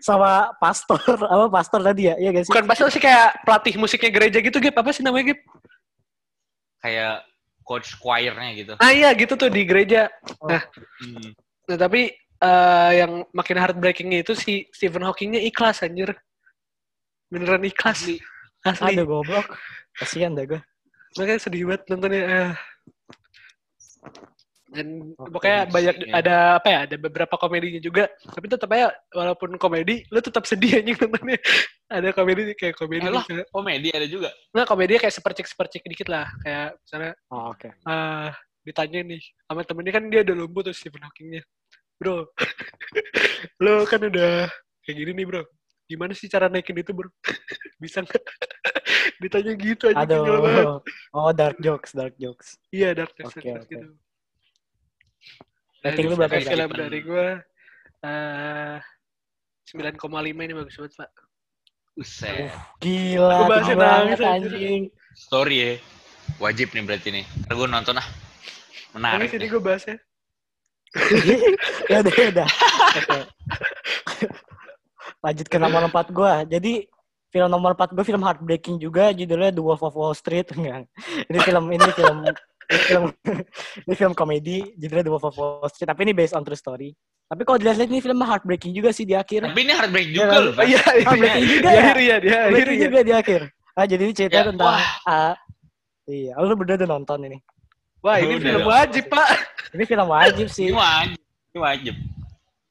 [0.00, 2.14] sama pastor, apa pastor tadi ya?
[2.16, 2.48] Iya sih?
[2.48, 4.72] bukan pasal sih kayak pelatih musiknya gereja gitu, Gip.
[4.72, 5.40] Apa sih namanya, Gip?
[6.78, 7.26] kayak
[7.68, 8.72] coach choir-nya gitu.
[8.80, 10.08] Ah iya, gitu tuh di gereja.
[10.40, 11.36] Hmm.
[11.68, 16.16] Nah, tapi eh, yang makin heartbreakingnya itu si Stephen Hawkingnya ikhlas, anjir.
[17.28, 18.08] Beneran ikhlas.
[18.08, 18.16] Asli.
[18.64, 18.96] Asli.
[18.96, 19.52] Aduh goblok.
[19.92, 20.60] Kasian dah gue.
[21.20, 22.22] Makanya sedih banget nontonnya.
[22.24, 22.52] eh.
[24.68, 26.12] Dan Oke, pokoknya banyak iya.
[26.12, 26.78] ada apa ya?
[26.84, 28.04] Ada beberapa komedinya juga.
[28.20, 31.40] Tapi tetap aja walaupun komedi, lu tetap sedih anjing nontonnya.
[31.88, 33.24] ada komedi kayak komedi Eh, lah.
[33.24, 34.28] kayak- Komedi ada juga.
[34.52, 36.28] Nggak, komedi kayak sepercik-sepercik dikit lah.
[36.44, 37.68] Kayak misalnya Oh, oke.
[37.72, 38.28] eh
[38.68, 41.40] ditanya nih sama temennya kan dia udah lumpuh tuh Stephen Hawkingnya.
[41.96, 42.28] Bro,
[43.64, 44.46] lo kan udah
[44.84, 45.42] kayak gini nih bro.
[45.88, 47.08] Gimana sih cara naikin itu bro?
[47.82, 48.20] Bisa nggak?
[49.18, 50.04] ditanya gitu aja.
[50.04, 50.78] Aduh.
[51.10, 52.54] Oh, dark jokes, dark jokes.
[52.70, 53.66] Iya, dark Rises oke.
[53.66, 53.88] gitu.
[55.84, 56.78] Rating lu berapa, film Stephen?
[56.78, 57.26] dari gue
[57.98, 58.76] eh
[59.68, 60.00] 9,5
[60.32, 61.10] ini bagus banget, Pak.
[61.98, 62.48] Buset.
[62.80, 64.82] Gila, Gua bahasnya nangis, anjing.
[65.18, 65.70] Story ya.
[66.40, 67.24] Wajib nih berarti nih.
[67.44, 68.06] Ntar gue nonton ah.
[68.96, 69.48] Menarik Nangis ini nih.
[69.50, 69.96] gue bahasnya.
[71.92, 72.48] ya udah, ya udah.
[72.98, 73.18] Oke.
[75.20, 76.32] Lanjut ke nomor 4 gue.
[76.54, 76.72] Jadi
[77.28, 80.88] film nomor 4 gue film heartbreaking juga judulnya The Wolf of Wall Street enggak.
[81.28, 82.24] Ini film ini film
[82.68, 83.04] ini film
[83.88, 86.92] ini film komedi judulnya The Wolf of Wall Street tapi ini based on true story.
[87.28, 89.48] Tapi kalau dilihat ini film heartbreaking juga sih di akhir.
[89.52, 90.52] Tapi ini heartbreak Iya, juga loh.
[90.56, 90.64] Pak.
[90.64, 91.04] Iya, iya.
[91.04, 91.80] Heartbreaking juga Di ya.
[91.80, 92.86] akhir iya, di akhir Heartbreaking iya.
[92.88, 93.40] juga di akhir.
[93.78, 94.74] Ah jadi ini cerita Ya, tentang
[95.06, 95.34] ah,
[96.08, 97.38] iya, lu berdua udah nonton ini.
[97.98, 99.28] Wah, ini Udah film wajib, Pak.
[99.74, 100.70] Ini film wajib sih.
[100.70, 101.18] Ini wajib.
[101.50, 101.94] Ini wajib.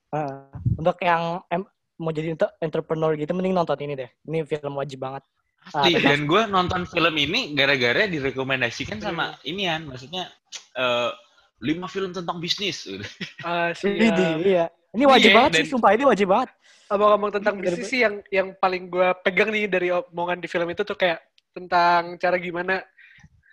[0.07, 0.47] Ah,
[0.79, 2.31] untuk yang em- mau jadi
[2.63, 4.09] entrepreneur gitu mending nonton ini deh.
[4.23, 5.23] Ini film wajib banget.
[5.67, 5.99] Ah, Asli.
[5.99, 9.83] Dan gue nonton film ini gara-gara direkomendasikan sama inian.
[9.85, 10.31] Maksudnya
[10.73, 11.11] eh
[11.59, 12.85] lima film tentang bisnis.
[12.87, 14.37] Ini siap.
[14.39, 14.65] iya.
[14.93, 16.49] Ini wajib Iya, banget dan- sih, sumpah ini wajib banget.
[16.87, 20.81] Abang-abang tentang bisnis sih yang yang paling gue pegang nih dari omongan di film itu
[20.81, 21.19] tuh kayak
[21.51, 22.79] tentang cara gimana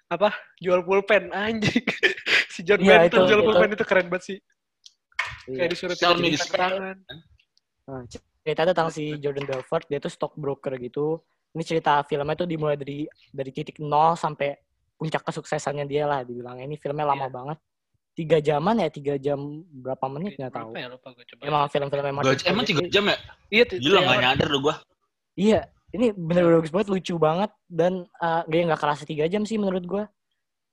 [0.06, 1.82] apa jual pulpen anjing
[2.52, 3.48] si John Iya, Benton itu- jual itu.
[3.48, 4.38] pulpen itu keren banget sih
[5.44, 5.56] Iya.
[5.58, 6.96] kayak disuruh Sell me tanda tangan
[7.84, 8.00] Nah,
[8.38, 11.20] cerita tentang si Jordan Belfort, dia tuh stockbroker gitu.
[11.54, 14.58] Ini cerita filmnya tuh dimulai dari dari titik nol sampai
[14.98, 16.58] puncak kesuksesannya dia lah dibilang.
[16.58, 17.32] Ini filmnya lama Iya.
[17.32, 17.58] banget.
[18.14, 19.38] Tiga jaman ya, tiga jam
[19.70, 20.70] berapa menit nggak tahu.
[20.74, 23.16] ya lupa gue coba Emang film-film emang Gak, emang tiga jam ya?
[23.50, 24.74] iya tuh, Gila kayak- gak nyadar lu gue.
[25.34, 29.58] Iya, ini bener-bener bagus banget, lucu banget dan uh, dia nggak kerasa tiga jam sih
[29.58, 30.04] menurut gua.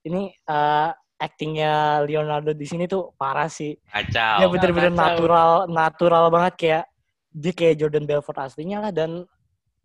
[0.01, 3.73] Ini uh, actingnya Leonardo di sini tuh parah sih.
[3.85, 4.37] Kacau.
[4.37, 5.01] Dia bener-bener kacau.
[5.01, 6.83] natural, natural banget kayak
[7.33, 9.25] dia kayak Jordan Belfort aslinya lah dan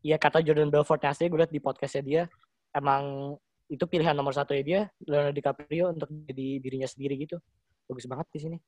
[0.06, 2.22] ya kata Jordan Belfort asli gue liat di podcastnya dia
[2.70, 3.34] emang
[3.66, 7.42] itu pilihan nomor satu ya dia Leonardo DiCaprio untuk jadi dirinya sendiri gitu
[7.90, 8.58] bagus banget di sini.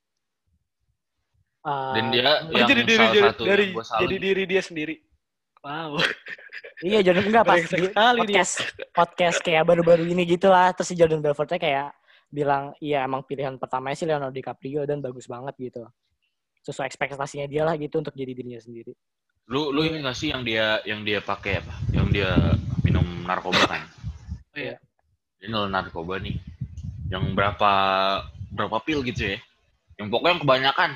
[1.62, 4.62] Uh, Dan dia Oh, yang jadi diri salah jadi, satu dari yang jadi diri dia
[4.62, 4.94] sendiri
[5.62, 5.98] wow
[6.86, 8.22] Iya Jordan enggak pas di sekali dia.
[8.22, 8.52] podcast
[8.94, 11.90] podcast kayak baru-baru ini gitu lah terus si Jordan Belfortnya kayak
[12.30, 15.82] bilang iya emang pilihan pertamanya sih Leonardo DiCaprio dan bagus banget gitu.
[16.62, 18.92] Sesuai ekspektasinya dia lah gitu untuk jadi dirinya sendiri.
[19.48, 21.74] Lu lu ini gak sih yang dia yang dia pakai apa?
[21.88, 22.30] Yang dia
[22.84, 23.82] minum narkoba kan?
[24.52, 24.76] Oh, iya.
[25.40, 26.36] Dia nol narkoba nih.
[27.08, 27.72] Yang berapa
[28.52, 29.38] berapa pil gitu ya?
[29.96, 30.90] Yang pokoknya yang kebanyakan.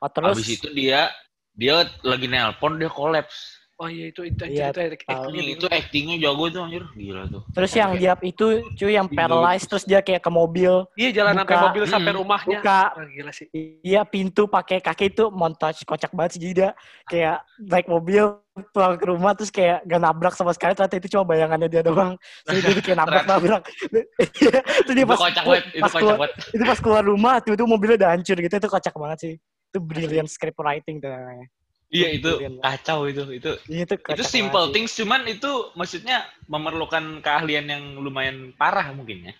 [0.00, 1.12] Oh, terus Habis itu dia
[1.52, 3.61] dia lagi nelpon dia kolaps.
[3.82, 5.10] Oh iya itu itu Iya, itu, itu, tahu.
[5.26, 7.42] actingnya Ini itu actingnya jago tuh anjir, gila tuh.
[7.50, 10.86] terus yang dia itu cuy yang paralyzed terus dia kayak ke mobil.
[10.94, 11.66] Iya jalan sampai Buka.
[11.66, 12.20] mobil sampai Hmm.
[12.22, 12.58] rumahnya.
[12.62, 12.80] buka.
[12.94, 13.46] Ah, gila sih.
[13.82, 16.70] Iya pintu pakai kaki itu montage kocak banget sih jadi dia
[17.04, 18.38] kayak naik mobil
[18.70, 20.72] pulang ke rumah terus kayak gak nabrak sama sekali.
[20.72, 22.14] Ternyata itu cuma bayangannya dia doang.
[22.46, 23.62] Terus dia kayak nabrak nabrak.
[23.90, 24.62] Dia
[24.94, 27.96] Itu pas, kocak banget, itu pas kocak keluar, itu pas keluar rumah tuh itu mobilnya
[27.98, 28.54] udah hancur gitu.
[28.54, 29.34] Itu kocak banget sih.
[29.42, 31.50] Itu brilliant script writing tuh namanya
[31.92, 32.58] Iya itu Brilliant.
[32.58, 33.22] kacau itu.
[33.30, 39.28] Itu Iya, itu itu simple things cuman itu maksudnya memerlukan keahlian yang lumayan parah mungkin
[39.28, 39.34] ya.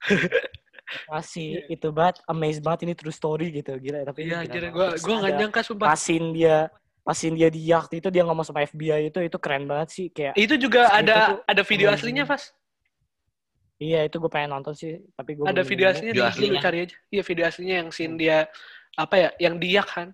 [1.06, 4.86] masih itu banget amazed banget ini true story gitu gila tapi ini Iya, gila gua
[4.90, 5.86] Terus gua nggak ada nyangka sumpah.
[5.86, 6.56] pasin dia
[7.00, 10.34] pasin dia di yacht itu dia ngomong sama FBI itu itu keren banget sih kayak
[10.34, 12.16] Itu juga Itu ada tuh ada video amazing.
[12.16, 12.42] aslinya, Pas.
[13.78, 16.60] iya itu gue pengen nonton sih tapi gue Ada video aslinya Video di aslinya.
[16.60, 16.96] cari aja.
[17.08, 18.36] Iya, video aslinya yang scene dia
[18.94, 19.28] apa ya?
[19.38, 20.08] Yang diak kan.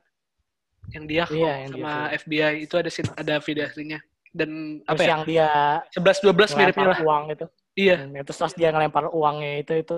[0.95, 3.99] Yang diak Iya, yang sama diak, FBI itu ada scene, ada video aslinya.
[4.37, 4.51] Dan
[4.85, 5.09] terus apa ya?
[5.09, 5.51] yang dia
[5.97, 6.99] 11 12 miripnya lah.
[7.01, 7.47] uang itu.
[7.77, 7.97] Iya.
[8.05, 9.95] Hmm, terus pas dia ngelempar uangnya itu itu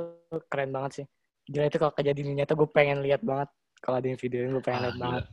[0.46, 1.05] keren banget sih.
[1.48, 3.48] Gila itu kalau kejadian nyata gue pengen lihat banget.
[3.79, 5.24] Kalau ada yang videoin gue pengen Ah, lihat banget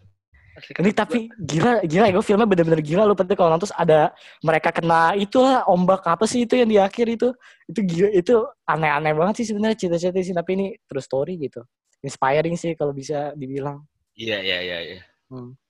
[0.55, 4.15] Asli ini tapi gila gila gue filmnya bener-bener gila lu penting kalau nonton terus ada
[4.39, 7.35] mereka kena itulah ombak apa sih itu yang di akhir itu.
[7.67, 10.31] Itu gila itu aneh-aneh banget sih sebenarnya cerita-cerita sih.
[10.31, 11.59] Tapi ini true story gitu.
[11.99, 13.83] Inspiring sih kalau bisa dibilang.
[14.15, 14.99] Iya iya iya iya.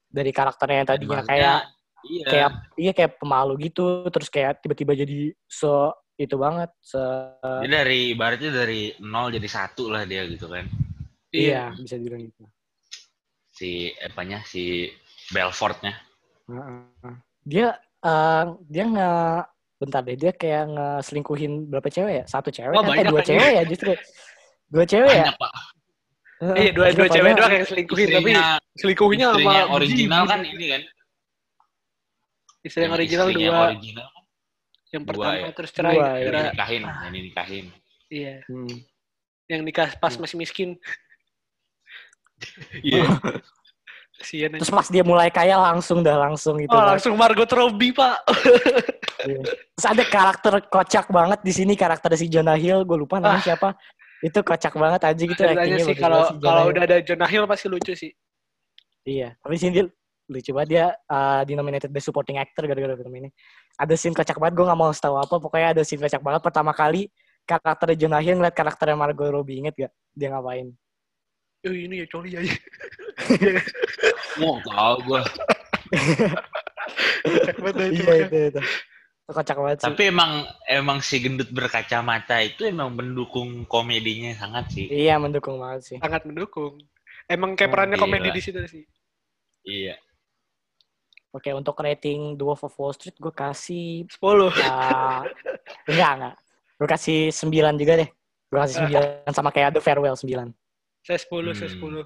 [0.10, 1.58] Dari karakternya yang tadinya kayak
[2.08, 2.26] iya.
[2.26, 2.50] kayak
[2.80, 5.72] iya kayak pemalu gitu terus kayak tiba-tiba jadi se
[6.16, 7.02] itu banget se
[7.44, 10.64] Dia dari ibaratnya dari nol jadi satu lah dia gitu kan.
[11.36, 12.48] iya bisa dibilang gitu
[13.56, 14.92] Si apanya si
[15.32, 15.96] Belfortnya.
[16.52, 17.16] Heeh.
[17.48, 17.68] dia
[18.04, 19.12] eh, dia nge
[19.76, 22.96] bentar deh dia kayak ngeselingkuhin berapa cewek ya satu cewek Wah, kan?
[22.96, 23.92] eh dua cewek ya justru
[24.72, 25.52] dua cewek ya Banyak pak.
[26.36, 28.32] Iya, dua dua cewek doang yang selingkuhin tapi
[28.76, 30.82] selingkuhnya sama yang original kan ini kan.
[32.62, 33.64] Istri yang original Istrinya dua.
[33.70, 34.24] original kan
[34.86, 35.50] Yang Dua pertama ya?
[35.52, 35.96] terus cerai.
[35.96, 36.16] Dua, ya.
[36.16, 37.66] yang dinikahin, yang dinikahin.
[38.08, 38.34] Iya.
[38.46, 38.76] Hmm.
[39.46, 40.22] Yang nikah pas Hmm.
[40.22, 40.70] masih miskin.
[42.84, 43.04] Iya.
[44.16, 46.96] Kasian terus pas dia mulai kaya langsung dah langsung gitu Oh, kan.
[46.96, 48.18] langsung Margot Robbie, Pak.
[49.26, 49.40] Iya.
[49.74, 53.74] terus ada karakter kocak banget di sini karakter si Jonah Hill gue lupa namanya siapa
[54.24, 57.94] itu kocak banget aja gitu actingnya sih kalau kalau udah ada Jonah Hill pasti lucu
[57.96, 58.12] sih.
[59.06, 59.86] Iya, tapi sini
[60.26, 63.30] lucu banget dia uh, dinominated best supporting actor gara-gara film ini.
[63.78, 66.42] Ada scene kocak banget, gue gak mau tahu apa, pokoknya ada scene kocak banget.
[66.42, 67.12] Pertama kali
[67.46, 69.94] karakter Jonah Hill ngeliat karakternya Margot Robbie, inget gak?
[70.18, 70.74] Dia ngapain?
[71.66, 72.56] Oh, ini ya coli aja.
[74.42, 75.22] Mau tau gue.
[77.66, 78.62] Iya, itu, itu.
[79.26, 79.86] Kocak banget sih.
[79.90, 80.32] Tapi emang
[80.70, 84.86] emang si gendut berkacamata itu emang mendukung komedinya sangat sih.
[84.86, 85.98] Iya, mendukung banget sih.
[85.98, 86.78] Sangat mendukung.
[87.26, 88.06] Emang kayak Oh, perannya gila.
[88.06, 88.86] komedi di situ sih.
[89.66, 89.98] Iya.
[91.34, 94.54] Oke, untuk rating Dwarf of Wall Street gue kasih 10.
[94.54, 95.26] uh,
[95.90, 96.36] enggak, enggak.
[96.78, 98.10] Gue kasih 9 juga deh.
[98.46, 98.78] Gue kasih
[99.26, 100.54] 9 sama kayak The Farewell 9.
[101.02, 102.06] Saya 10, saya Hmm.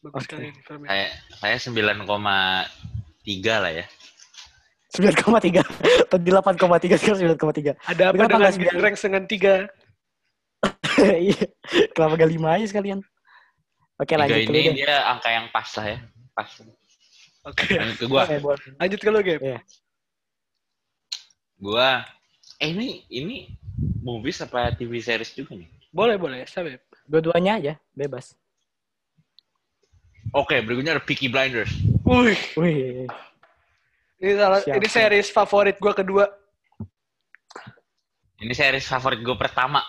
[0.00, 0.32] Bagus Oke.
[0.32, 0.48] sekali.
[0.88, 2.08] Saya saya 9,3
[3.60, 3.84] lah ya.
[4.90, 5.62] 9,3.
[6.10, 7.78] Tadi 8,3, sekarang 9,3.
[7.86, 8.74] Ada apa Kenapa dengan?
[8.82, 9.70] Ranks dengan 3?
[11.00, 11.46] Iya.
[11.94, 13.00] Kenapa gak 5 aja sekalian?
[14.00, 15.98] Oke, lanjut dulu ini dia angka yang pas lah ya.
[16.32, 16.48] Pas.
[17.44, 17.76] Oke.
[17.76, 18.24] Lanjut ke gua.
[18.40, 18.68] Boleh.
[18.80, 19.40] Lanjut ke lu, Gap.
[21.60, 22.04] Gua
[22.60, 23.56] eh ini ini
[24.00, 25.68] movies apa TV series juga nih?
[25.92, 26.44] Boleh, boleh.
[26.48, 26.80] Sabep.
[27.04, 28.32] Dua-duanya aja, bebas.
[30.32, 31.72] Oke, berikutnya ada Peaky Blinders.
[32.06, 33.10] Wih, Wih,
[34.20, 34.96] ini salah Siap, ini siap.
[35.00, 36.24] series favorit gua kedua.
[38.40, 39.84] Ini series favorit gue pertama.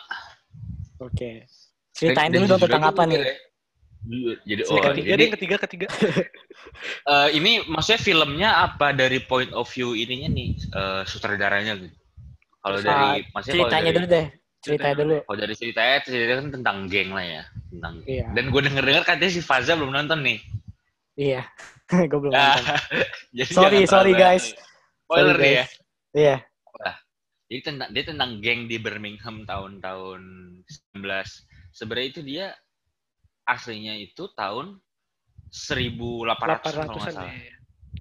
[1.00, 1.32] oke.
[1.92, 3.20] Ceritain Dan- dulu dong tentang apa nih?
[3.20, 3.36] ya.
[4.50, 5.88] Jadi oh, ketiga jadi deh, ketiga, ketiga.
[7.14, 11.96] eh, ini maksudnya filmnya apa dari point of view ininya nih eh, sutradaranya gitu.
[12.62, 14.26] Kalau dari maksudnya kalau Ceritanya dari, dulu deh.
[14.62, 15.18] Ceritanya dulu.
[15.26, 17.94] Kalau dari ceritanya, ceritanya kan tentang geng lah ya, tentang.
[18.06, 18.26] Iya.
[18.34, 20.40] Dan gue denger dengar katanya si Faza belum nonton nih.
[21.18, 21.42] Iya.
[22.12, 22.78] Gue belum Ah, nonton.
[23.38, 24.56] Jadi Sorry, sorry guys.
[25.06, 25.56] Spoiler Sorry, ya.
[25.60, 25.72] guys.
[26.12, 26.36] Iya.
[27.52, 30.22] Jadi tentang dia tentang geng di Birmingham tahun-tahun
[30.96, 31.04] 19.
[31.70, 32.46] Sebenarnya itu dia
[33.44, 34.80] aslinya itu tahun
[35.52, 37.28] 1800 kalau 800-an nggak salah.
[37.28, 37.52] deh.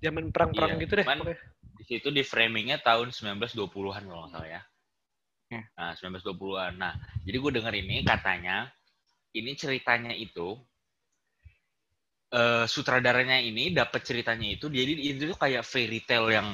[0.00, 1.07] Zaman perang-perang Iya, gitu deh.
[1.07, 1.35] cuman-.
[1.74, 4.62] Di situ di framingnya tahun 1920-an kalau nggak salah ya.
[5.50, 5.62] Ya.
[5.74, 6.72] Nah, 1920-an.
[6.79, 6.94] Nah,
[7.26, 8.70] jadi gue denger ini katanya
[9.35, 10.55] ini ceritanya itu
[12.31, 16.47] eh sutradaranya ini dapat ceritanya itu jadi itu tuh kayak fairy tale yang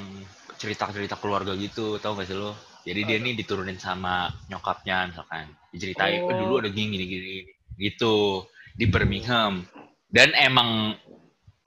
[0.57, 2.57] cerita-cerita keluarga gitu, tau gak sih lo?
[2.87, 5.53] Jadi dia nih diturunin sama nyokapnya misalkan.
[5.69, 6.37] Diceritain, "Oh, Oh.
[6.39, 7.35] dulu ada gini gini gini
[7.77, 9.69] gitu di Birmingham.
[10.09, 10.97] Dan emang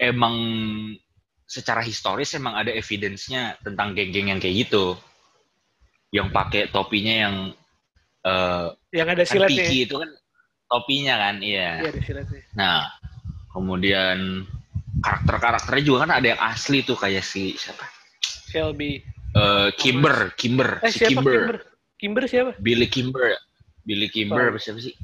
[0.02, 0.36] emang
[1.46, 4.98] secara historis emang ada evidence-nya tentang geng-geng yang kayak gitu.
[6.10, 7.36] Yang pakai topinya yang
[8.26, 9.62] eh Yang ada kan silatnya.
[9.62, 10.10] Piki itu kan
[10.66, 11.70] topinya kan, iya.
[11.86, 12.42] Iya, ada silatnya.
[12.58, 12.78] Nah,
[13.60, 14.48] kemudian
[15.04, 17.84] karakter-karakternya juga kan ada yang asli tuh kayak si siapa?
[18.50, 19.04] Shelby.
[19.30, 21.34] Eh, Kimber, Kimber, Eh, si siapa Kimber.
[21.38, 21.58] Kimber?
[22.00, 22.52] Kimber siapa?
[22.58, 23.38] Billy Kimber.
[23.86, 24.96] Billy Kimber apa siapa sih?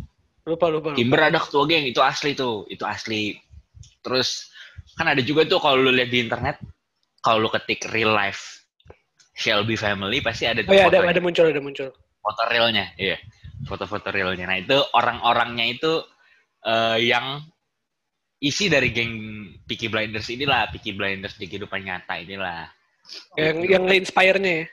[0.45, 0.93] Lupa, lupa.
[0.93, 0.97] lupa.
[0.97, 3.37] Kimber ada ketua geng, itu asli tuh, itu asli.
[4.01, 4.49] Terus
[4.97, 6.57] kan ada juga tuh kalau lu lihat di internet,
[7.21, 8.61] kalau lu ketik real life
[9.35, 11.89] Shelby family pasti ada Oh iya, ada, ada muncul, ada muncul.
[12.23, 13.19] foto realnya, iya.
[13.67, 14.45] Foto-foto realnya.
[14.47, 15.91] Nah, itu orang-orangnya itu
[16.65, 17.41] eh, yang
[18.41, 19.13] isi dari geng
[19.63, 22.67] Peaky Blinders inilah, Peaky Blinders di kehidupan nyata inilah.
[23.37, 23.71] Yang Gitu.
[23.71, 24.65] yang nge-inspire-nya ya.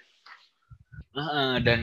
[1.12, 1.80] Heeh, dan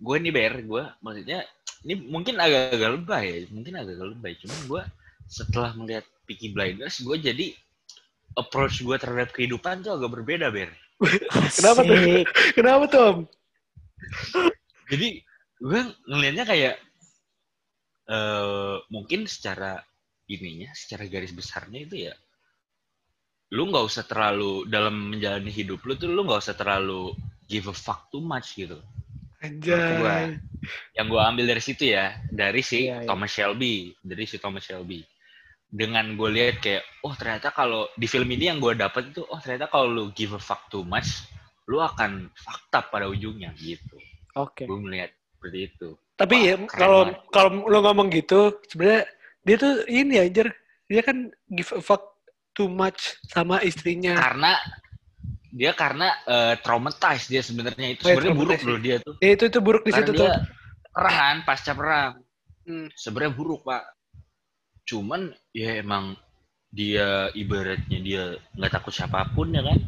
[0.00, 1.44] gue nih Ber, gue maksudnya
[1.84, 4.32] ini mungkin agak-agak lebay ya, mungkin agak-agak lebay.
[4.40, 4.82] Cuman gue
[5.28, 7.46] setelah melihat Peaky Blinders, gue jadi
[8.32, 10.72] approach gue terhadap kehidupan tuh agak berbeda Ber.
[11.60, 12.24] Kenapa tuh?
[12.56, 13.18] Kenapa tuh, Om?
[14.88, 15.08] Jadi
[15.62, 16.74] gue ngelihatnya kayak
[18.02, 19.78] eh mungkin secara
[20.38, 22.14] ininya, secara garis besarnya itu ya,
[23.52, 27.12] lu nggak usah terlalu dalam menjalani hidup lu tuh lu nggak usah terlalu
[27.44, 28.80] give a fuck too much gitu.
[29.42, 30.38] Anjay.
[30.94, 33.08] Yang gue ambil dari situ ya, dari si Iya, iya.
[33.10, 35.02] Thomas Shelby, dari si Thomas Shelby.
[35.66, 39.40] Dengan gue lihat kayak, oh ternyata kalau di film ini yang gue dapat itu, oh
[39.42, 41.26] ternyata kalau lu give a fuck too much,
[41.66, 42.30] lu akan
[42.72, 43.98] up pada ujungnya gitu.
[44.38, 44.64] Oke.
[44.64, 45.88] Gue melihat seperti itu.
[46.14, 47.18] Tapi Wah, ya kalau banget.
[47.34, 48.40] kalau lo ngomong gitu,
[48.70, 49.10] sebenarnya
[49.42, 50.48] dia tuh ini anjir.
[50.86, 52.02] Dia kan give a fuck
[52.52, 54.12] too much sama istrinya.
[54.14, 54.52] karena
[55.48, 59.30] dia karena eh, traumatized dia sebenarnya itu Oh, ya, sebenarnya buruk loh dia tuh Ya,
[59.32, 60.32] itu itu buruk di karena situ dia tuh.
[60.92, 62.12] perang kan pasca perang
[62.62, 62.86] Hmm.
[62.94, 63.82] sebenarnya buruk pak
[64.86, 66.14] cuman ya emang
[66.70, 68.22] dia ibaratnya dia
[68.54, 69.82] nggak takut siapa pun ya kan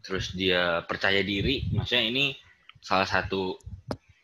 [0.00, 2.38] terus dia percaya diri maksudnya ini
[2.78, 3.58] salah satu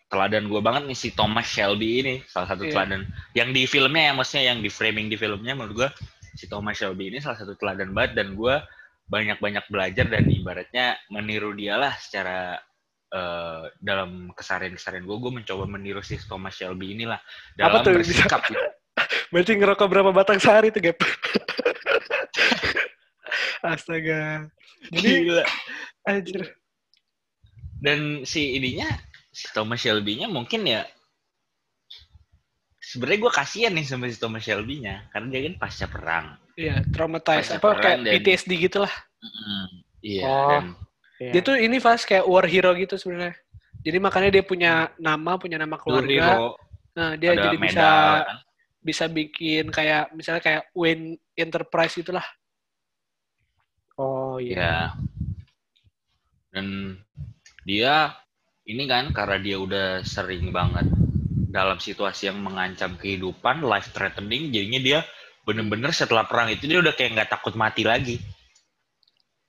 [0.07, 2.73] teladan gue banget nih si Thomas Shelby ini salah satu Iya.
[2.73, 3.03] teladan
[3.35, 5.89] yang di filmnya ya maksudnya yang di framing di filmnya menurut gue
[6.35, 8.55] si Thomas Shelby ini salah satu teladan banget dan gue
[9.07, 12.59] banyak-banyak belajar dan ibaratnya meniru dia lah secara
[13.09, 17.19] eh, dalam kesarian-kesarian gue gue mencoba meniru si Thomas Shelby inilah
[17.55, 18.23] dalam Apa tuh bisa?
[18.27, 18.63] bersikap gitu.
[19.27, 20.97] Berarti ngerokok berapa batang sehari tuh, Gap?
[23.63, 24.47] Astaga.
[24.95, 25.45] Jadi, Gila.
[26.07, 26.43] anjir.
[27.77, 28.89] dan si ininya
[29.53, 30.85] Thomas Shelby-nya mungkin ya
[32.79, 37.53] sebenarnya gue kasihan nih sama si Thomas Shelby-nya karena dia kan pasca perang Iya, traumatized.
[37.53, 38.95] Pasca Apa kayak dan- PTSD gitu lah.
[39.21, 39.67] Mm,
[40.01, 40.49] iya Oh.
[40.49, 40.65] dan
[41.17, 41.33] Iya.
[41.33, 43.37] Dia tuh ini fast kayak war hero gitu sebenarnya.
[43.81, 46.09] Jadi makanya dia punya nama, punya nama keluarga.
[46.09, 46.57] hero
[46.93, 48.37] Nah, dia ada jadi bisa medal kan.
[48.81, 52.25] bisa bikin kayak misalnya kayak Wayne Enterprise itulah.
[53.97, 54.57] Oh iya.
[54.57, 54.77] Iya.
[56.53, 56.97] Dan
[57.65, 58.17] dia
[58.67, 60.87] ini kan karena dia udah sering banget
[61.49, 64.99] dalam situasi yang mengancam kehidupan, life threatening, jadinya dia
[65.47, 68.19] bener-bener setelah perang itu dia udah kayak nggak takut mati lagi.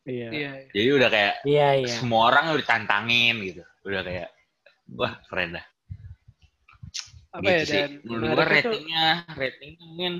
[0.08, 0.30] Iya.
[0.32, 0.51] Iya.
[0.71, 1.89] Jadi udah kayak Iya iya.
[1.89, 3.63] semua orang udah tantangin gitu.
[3.84, 4.30] Udah kayak
[4.93, 5.65] wah keren dah.
[7.34, 7.82] Apa gitu ya sih.
[7.82, 10.13] dan Menurut gua menariknya tuh- ratingnya, ratingnya mungkin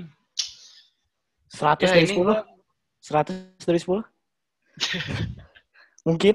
[1.48, 2.20] 100 ya dari ini 10?
[2.20, 2.36] gua
[3.00, 4.02] 100 dari 10?
[6.08, 6.34] Mungkin.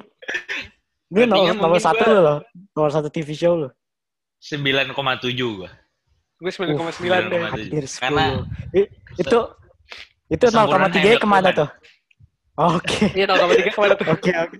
[1.14, 2.38] Ini Ratingnya nomor, nomor satu gua- loh.
[2.74, 3.72] Nomor satu TV show loh.
[4.42, 4.90] 9,7
[5.54, 5.70] gua.
[6.44, 7.40] gue 9,9 deh.
[7.40, 7.48] 9,7.
[7.48, 8.02] Hampir 10.
[8.02, 8.26] Karena
[8.74, 9.40] I- itu
[10.28, 11.56] itu Sempurna 0,3 ke mana Hamilton.
[11.56, 11.70] tuh?
[12.54, 12.98] Oke.
[13.18, 14.08] Iya 0,3 ke mana tuh?
[14.12, 14.58] Oke oke.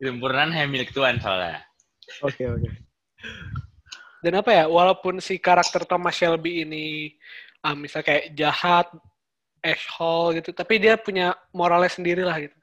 [0.00, 1.60] Sempurnaan milik Tuhan soalnya.
[2.22, 2.68] Oke oke.
[4.20, 7.12] Dan apa ya, walaupun si karakter Thomas Shelby ini
[7.60, 8.86] ah, misalnya kayak jahat,
[9.60, 12.56] asshole gitu, tapi dia punya moralnya sendiri lah gitu.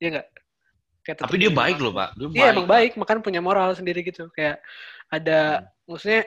[0.00, 0.28] Iya nggak?
[1.02, 2.14] Kayak Tapi dia baik loh, Pak.
[2.14, 4.30] Dia Iya emang baik, makanya punya moral sendiri gitu.
[4.38, 4.62] Kayak
[5.10, 6.22] ada, maksudnya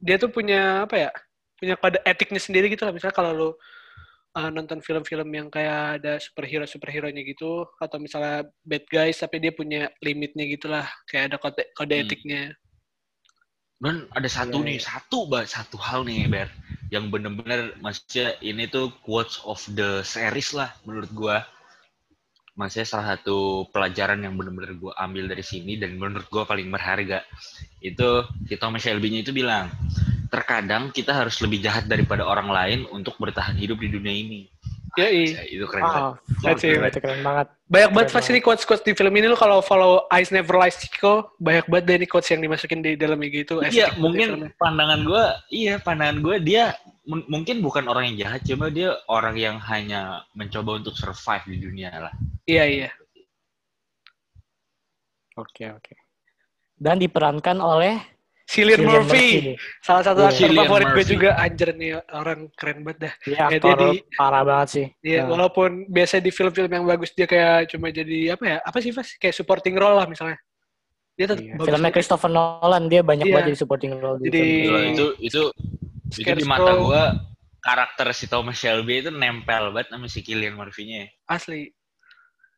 [0.00, 1.10] dia tuh punya apa ya?
[1.56, 2.92] Punya kode etiknya sendiri gitu lah.
[2.92, 3.50] Misalnya kalau lu
[4.36, 9.52] uh, nonton film-film yang kayak ada superhero superhero-nya gitu, atau misalnya bad guys, tapi dia
[9.56, 10.84] punya limitnya gitu lah.
[11.08, 12.04] Kayak ada kode kode Hmm.
[12.04, 12.42] etiknya.
[13.80, 14.84] Dan ada satu Iya, nih, iya.
[14.92, 16.52] satu Mbak, satu hal nih, Ber,
[16.92, 21.48] yang bener-bener maksudnya ini tuh quotes of the series lah menurut gua.
[22.60, 27.24] Maksudnya salah satu pelajaran yang benar-benar gue ambil dari sini dan menurut gue paling berharga
[27.80, 28.28] itu
[28.60, 29.72] Thomas Shelby-nya itu bilang
[30.28, 34.40] terkadang kita harus lebih jahat daripada orang lain untuk bertahan hidup di dunia ini.
[34.98, 36.02] Ya, Anjay, itu keren banget.
[36.42, 36.90] That's itu, it.
[36.90, 37.46] itu keren banget.
[37.70, 40.82] Banyak banget Keren pas ini quotes-quotes di film ini lo kalau follow Eyes Never Lies
[40.82, 43.62] Chico, banyak banget deh ini quotes yang dimasukin di dalamnya gitu.
[43.62, 45.24] Iya, estetik dari mungkin pandangan gue,
[45.54, 46.74] iya pandangan gue dia
[47.06, 51.56] m- mungkin bukan orang yang jahat, cuma dia orang yang hanya mencoba untuk survive di
[51.62, 52.14] dunia lah.
[52.50, 52.90] Iya, iya.
[55.38, 55.94] Oke, oke.
[56.74, 58.00] Dan diperankan oleh
[58.50, 59.26] Cillian Murphy.
[59.46, 59.56] nih.
[59.80, 60.26] Salah satu Iya.
[60.26, 61.12] aktor Cillian favorit gue Murphy.
[61.12, 61.30] juga.
[61.36, 63.12] Anjir nih orang keren banget dah.
[63.22, 64.86] Dia Ya, aktor dia di- parah banget sih.
[65.00, 68.56] Iya, Nah, walaupun biasa di film-film yang bagus dia kayak cuma jadi apa ya?
[68.60, 69.14] Apa sih, Fas?
[69.14, 70.34] Kayak supporting role lah misalnya.
[71.12, 71.54] Dia tetap iya.
[71.54, 71.66] bagus.
[71.68, 71.92] Filmnya.
[71.92, 73.32] Christopher Nolan dia banyak Iya.
[73.32, 74.62] banget jadi supporting role di Jadi-.
[74.64, 75.42] Gila, itu itu
[76.10, 77.02] itu di mata gue
[77.60, 81.06] karakter si Thomas Shelby itu nempel banget sama si Cillian Murphy-nya.
[81.24, 81.70] asli.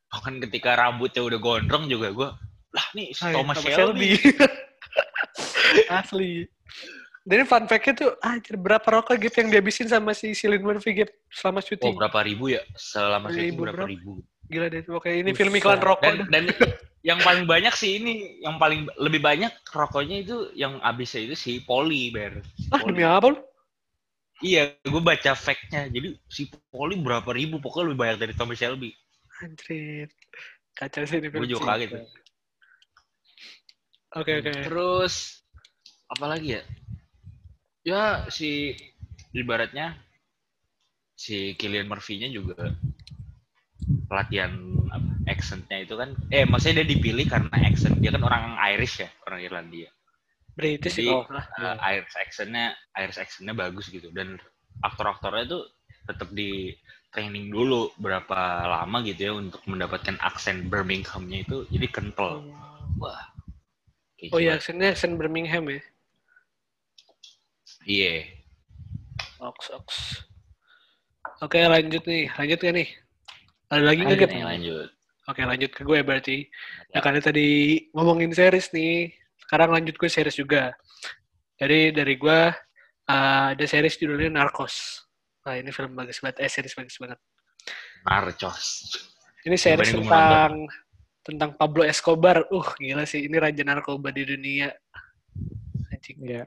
[0.09, 2.29] Bahkan ketika rambutnya udah gondrong juga gue,
[2.71, 4.09] lah nih si Ah, ya, Thomas, Thomas Shelby.
[6.01, 6.47] asli.
[7.23, 11.07] Dan ini fun fact-nya tuh, anjir berapa rokok gitu yang dihabisin sama si Cillian Murphy
[11.07, 11.95] gitu selama Oh syuting.
[11.95, 12.63] berapa ribu ya?
[12.75, 13.91] Selama syuting Ribu berapa berapa?
[13.95, 14.13] ribu?
[14.51, 15.39] Gila deh, pokoknya ini Buset.
[15.39, 16.03] film iklan rokok.
[16.03, 16.45] Dan dan
[17.07, 21.53] yang paling banyak sih ini, yang paling lebih banyak rokoknya itu yang abisnya itu si
[21.63, 22.43] Poli Ber.
[22.75, 23.39] Ah, demi apa lu?
[24.43, 25.87] Iya, gue baca fact-nya.
[25.87, 28.91] Jadi si Poli berapa ribu pokoknya lebih banyak dari Thomas Shelby.
[29.39, 30.11] Anjir.
[30.75, 31.47] Kacau sih ini film.
[31.47, 31.87] Gue juga sih.
[34.13, 34.21] Kaget.
[34.21, 34.21] tuh.
[34.21, 34.53] Oke, oke.
[34.69, 35.15] Terus
[36.13, 36.63] apa lagi ya?
[37.83, 38.77] Ya si
[39.33, 39.99] ibaratnya
[41.17, 42.71] si Killian Murphy-nya juga
[44.07, 44.53] pelatihan
[45.27, 49.41] accent-nya itu kan eh maksudnya dia dipilih karena accent dia kan orang Irish ya, orang
[49.43, 49.91] Irlandia.
[50.53, 51.75] British sih Jadi, kalau nggak salah.
[51.81, 52.67] Uh, Irish accent-nya
[53.01, 54.37] Irish accent-nya bagus gitu dan
[54.85, 55.65] aktor-aktornya tuh
[56.05, 56.77] tetap di
[57.13, 62.41] training dulu berapa lama gitu ya untuk mendapatkan aksen Birmingham-nya itu jadi kental.
[62.97, 63.32] Wah.
[64.31, 65.81] Oh iya, aksennya aksen Birmingham ya.
[67.83, 68.15] Iya.
[69.43, 69.99] Oks, oks.
[71.43, 72.31] Oke, lanjut nih.
[72.39, 72.89] Lanjut gak nih?
[73.73, 74.89] Ada lagi nggak, Lanjut lanjut.
[75.27, 76.39] Oke, lanjut ke gue berarti.
[76.91, 76.99] Ya.
[76.99, 77.49] Ya, karena tadi
[77.95, 79.11] ngomongin series nih,
[79.43, 80.75] sekarang lanjut ke series juga.
[81.59, 82.41] Jadi dari gue,
[83.11, 85.07] uh, ada series judulnya Narcos.
[85.43, 86.47] Nah, ini film bagus banget.
[86.47, 87.19] Eh, series bagus banget.
[88.07, 88.67] Narcos.
[89.43, 90.71] Ini series gue tentang
[91.23, 92.47] tentang Pablo Escobar.
[92.51, 93.27] Uh, gila sih.
[93.27, 94.71] Ini raja narkoba di dunia.
[95.91, 96.19] Anjing.
[96.23, 96.45] Iya.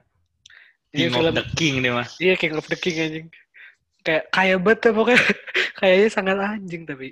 [0.96, 2.10] Ini King film of the King nih mas.
[2.16, 3.26] Iya King of the King anjing.
[4.06, 5.22] Kayak kaya banget ya pokoknya.
[5.80, 7.08] Kayaknya sangat anjing tapi.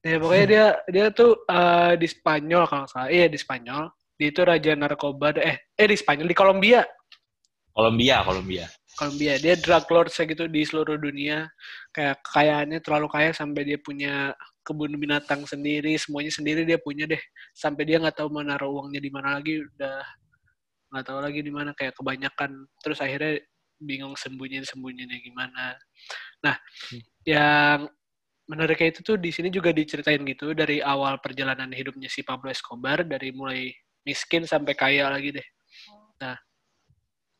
[0.00, 3.10] Ya pokoknya dia dia tuh eh, di Spanyol kalau nggak salah.
[3.10, 3.84] Iya di Spanyol.
[4.16, 5.28] Dia itu raja narkoba.
[5.40, 6.80] Eh eh di Spanyol di Kolombia.
[7.74, 8.66] Kolombia, Kolombia.
[8.96, 9.34] Kolombia.
[9.40, 11.48] Dia drug lord gitu di seluruh dunia.
[11.92, 17.20] Kayak kekayaannya terlalu kaya sampai dia punya kebun binatang sendiri, semuanya sendiri dia punya deh.
[17.56, 19.98] Sampai dia nggak tahu mau naruh uangnya di mana lagi, udah
[20.90, 22.50] nggak tahu lagi di mana kayak kebanyakan.
[22.82, 23.40] Terus akhirnya
[23.80, 25.74] bingung sembunyiin sembunyiinnya gimana.
[26.44, 26.56] Nah,
[27.24, 27.88] yang
[28.50, 33.06] menariknya itu tuh di sini juga diceritain gitu dari awal perjalanan hidupnya si Pablo Escobar
[33.06, 33.70] dari mulai
[34.04, 35.48] miskin sampai kaya lagi deh.
[36.20, 36.36] Nah,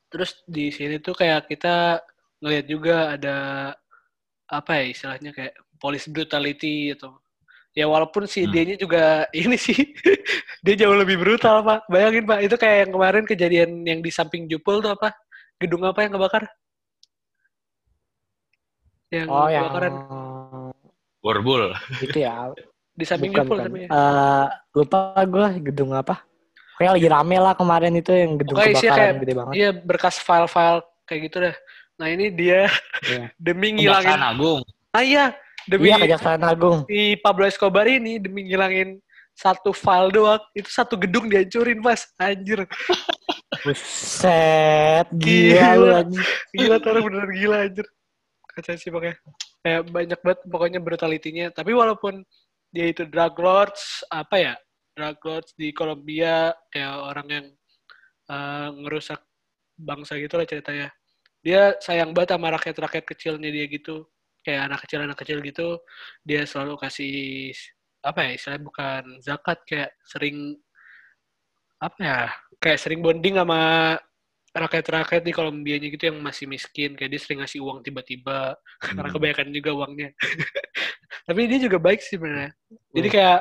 [0.08, 2.00] terus di sini tuh kayak kita
[2.40, 3.36] ngelihat juga ada
[4.50, 7.10] apa ya istilahnya kayak police brutality gitu.
[7.70, 8.52] Ya walaupun si Hmm.
[8.52, 9.78] dia juga ini sih
[10.60, 11.86] dia jauh lebih brutal pak.
[11.86, 15.10] Bayangin pak itu kayak yang kemarin kejadian yang di samping Jupol tuh apa?
[15.56, 16.44] Gedung apa yang kebakar?
[19.10, 19.94] Yang Oh, yang kebakaran
[21.20, 21.74] Borbul.
[22.00, 22.50] itu ya.
[23.00, 23.66] di samping bukan, Jupol bukan.
[23.66, 23.88] tapi ya.
[23.88, 26.14] Eh, lupa gue gedung apa.
[26.76, 29.52] Kayak lagi rame lah kemarin itu yang gedung Pokoknya kebakaran kayak- gede banget.
[29.54, 31.56] Iya berkas file-file kayak gitu deh.
[31.98, 32.60] Nah ini dia
[33.04, 33.22] Iya.
[33.46, 34.16] demi ngilangin.
[34.16, 34.60] Agung.
[34.90, 35.24] Ah iya
[35.70, 36.82] demi Iya Kejaksaan Agung.
[36.90, 38.98] si Pablo Escobar ini demi ngilangin
[39.38, 42.10] satu file doang itu satu gedung dihancurin mas.
[42.18, 42.66] Anjir.
[43.64, 46.04] Buset, gila.
[46.04, 46.20] Gila.
[46.52, 47.86] gila orang bener gila anjir.
[48.50, 49.16] Kacau sih pokoknya.
[49.62, 51.46] Kayak banyak banget pokoknya brutalitinya.
[51.54, 52.20] Tapi walaupun
[52.68, 54.54] dia itu drug lords apa ya
[54.94, 57.46] drug lords di Kolombia kayak orang yang
[58.28, 59.20] eh, ngerusak
[59.80, 60.88] bangsa gitu lah ceritanya.
[61.40, 64.04] Dia sayang banget sama rakyat-rakyat kecilnya dia gitu
[64.40, 65.68] kayak anak kecil anak kecil gitu
[66.24, 67.52] dia selalu kasih
[68.00, 70.56] apa ya istilahnya bukan zakat kayak sering
[71.80, 72.18] apa ya
[72.60, 73.60] kayak sering bonding sama
[74.50, 79.14] rakyat-rakyat di Kolombianya gitu yang masih miskin kayak dia sering ngasih uang tiba-tiba karena Hmm.
[79.16, 80.10] kebanyakan juga uangnya
[81.28, 82.50] tapi dia juga baik sih sebenarnya
[82.90, 83.14] jadi Hmm.
[83.16, 83.40] kayak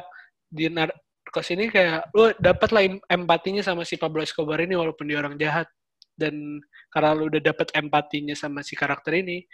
[0.50, 5.06] di narkos ini kayak lu dapat lah em- empatinya sama si Pablo Escobar ini walaupun
[5.10, 5.68] dia orang jahat
[6.14, 6.60] dan
[6.92, 9.48] karena lu udah dapat empatinya sama si karakter ini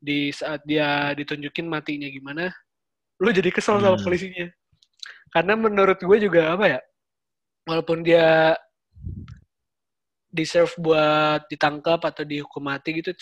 [0.00, 2.48] di saat dia ditunjukin matinya gimana
[3.20, 4.04] lu jadi kesel sama Hmm.
[4.04, 4.48] polisinya.
[5.30, 6.80] Karena menurut gue juga apa ya,
[7.68, 8.56] walaupun dia
[10.32, 13.12] deserve buat ditangkap atau dihukum mati gitu,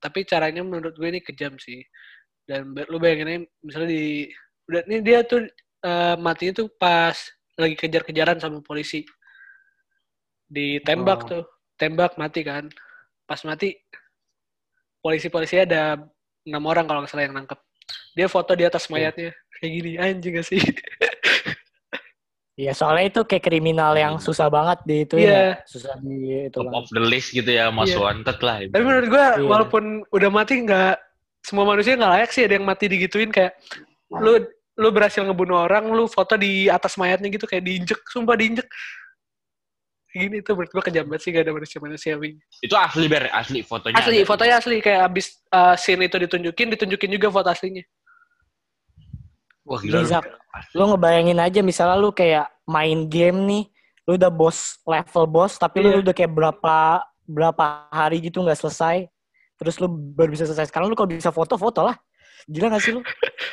[0.00, 1.84] tapi caranya menurut gue ini kejam sih.
[2.48, 4.04] Dan lu bayangin aja, misalnya di,
[4.72, 5.46] udah ini dia tuh
[5.84, 7.14] eh, matinya tuh pas
[7.60, 9.04] lagi kejar-kejaran sama polisi.
[10.48, 11.28] Ditembak Oh.
[11.28, 11.44] tuh,
[11.78, 12.66] tembak mati kan.
[13.28, 13.76] Pas mati,
[14.98, 15.98] polisi-polisi ada
[16.42, 17.58] enam orang kalau nggak salah yang nangkep.
[18.14, 20.60] Dia foto di atas mayatnya kayak gini anjing gak sih?
[22.52, 25.32] Iya, soalnya itu kayak kriminal yang susah banget di itu Iya.
[25.32, 25.64] ya.
[25.64, 26.16] Susah di
[26.46, 26.78] itu top banget.
[26.84, 28.00] of the list gitu ya, most Iya.
[28.04, 28.56] wanted lah.
[28.68, 29.48] Tapi menurut gue Iya.
[29.48, 30.94] walaupun udah mati nggak
[31.40, 33.56] semua manusia nggak layak sih ada yang mati digituin kayak
[34.12, 38.68] lu lu berhasil ngebunuh orang, lu foto di atas mayatnya gitu kayak diinjek, sumpah diinjek.
[40.12, 42.36] Gini tuh menurut gue kejam banget sih gak ada manusia-manusia wing.
[42.60, 43.96] Itu asli ber, asli fotonya.
[43.96, 44.28] Asli, ada.
[44.28, 47.80] fotonya asli kayak abis uh, scene itu ditunjukin, ditunjukin juga foto aslinya.
[49.64, 50.02] Wah gila.
[50.02, 50.08] lu.
[50.10, 50.24] Zak,
[50.74, 53.64] lu ngebayangin aja misalnya lu kayak main game nih,
[54.04, 55.88] lu udah boss level boss, tapi Iya.
[55.96, 56.76] lu udah kayak berapa
[57.22, 59.06] berapa hari gitu nggak selesai,
[59.56, 60.68] terus lu baru bisa selesai.
[60.68, 61.96] Sekarang lu kalau bisa foto foto lah,
[62.50, 63.00] gila gak sih lu?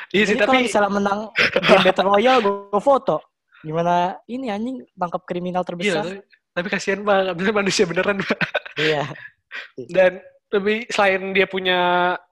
[0.10, 3.22] Iya sih, kalau tapi misalnya menang game battle royale, gue foto.
[3.62, 6.02] Gimana ini anjing tangkap kriminal Iya, terbesar?
[6.02, 6.18] tapi,
[6.60, 8.40] tapi kasihan banget, bener manusia beneran Pak.
[8.76, 9.04] Iya.
[9.96, 11.80] Dan lebih selain dia punya,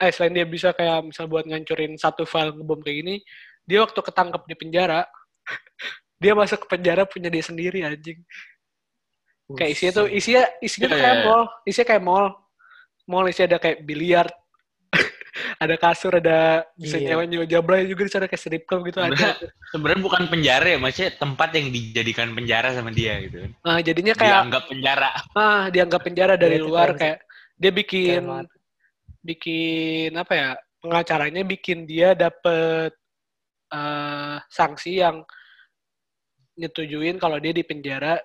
[0.01, 3.15] eh selain dia bisa kayak misal buat ngancurin satu file ngebom kayak gini,
[3.63, 5.01] dia waktu ketangkep di penjara,
[6.21, 8.19] dia masuk ke penjara punya dia sendiri anjing.
[9.55, 11.29] Kayak isinya tuh, isinya isinya tuh Iya, kayak iya, iya.
[11.31, 12.27] mall, isinya kayak mall.
[13.07, 14.27] Mall isinya ada kayak biliar,
[15.57, 17.25] ada kasur, ada bisa Iya.
[17.49, 19.33] jablay juga di sana kayak strip club gitu ada.
[19.73, 23.41] Sebenarnya- bukan penjara ya, maksudnya tempat yang dijadikan penjara sama dia gitu.
[23.41, 23.51] kan.
[23.65, 25.09] Nah, jadinya kayak Dianggap penjara.
[25.33, 27.17] ah dianggap penjara dari Iya, luar kayak
[27.57, 28.21] dia bikin
[29.19, 30.49] bikin apa ya
[30.79, 32.93] pengacaranya bikin dia dapet
[33.67, 35.25] eh, sanksi yang
[36.55, 38.15] nyetujuin kalau dia di penjara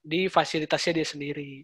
[0.00, 1.62] di fasilitasnya dia sendiri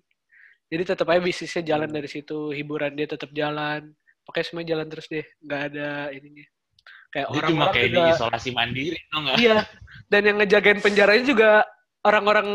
[0.69, 1.97] jadi tetap aja bisnisnya jalan Hmm.
[1.97, 3.91] dari situ hiburan dia tetap jalan
[4.23, 6.47] pokoknya semua jalan terus deh nggak ada ininya
[7.13, 9.37] kayak Dia cuma orang-orang kayak juga di isolasi mandiri, tau nggak?
[9.37, 9.57] iya
[10.09, 11.51] dan yang ngejagain penjaranya juga
[12.03, 12.49] orang-orang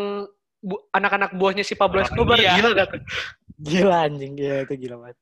[0.60, 2.54] bu- anak-anak buahnya si Pablo Orang Escobar India.
[2.58, 3.02] gila gak tuh?
[3.58, 5.18] Gila anjing, gila itu gila banget.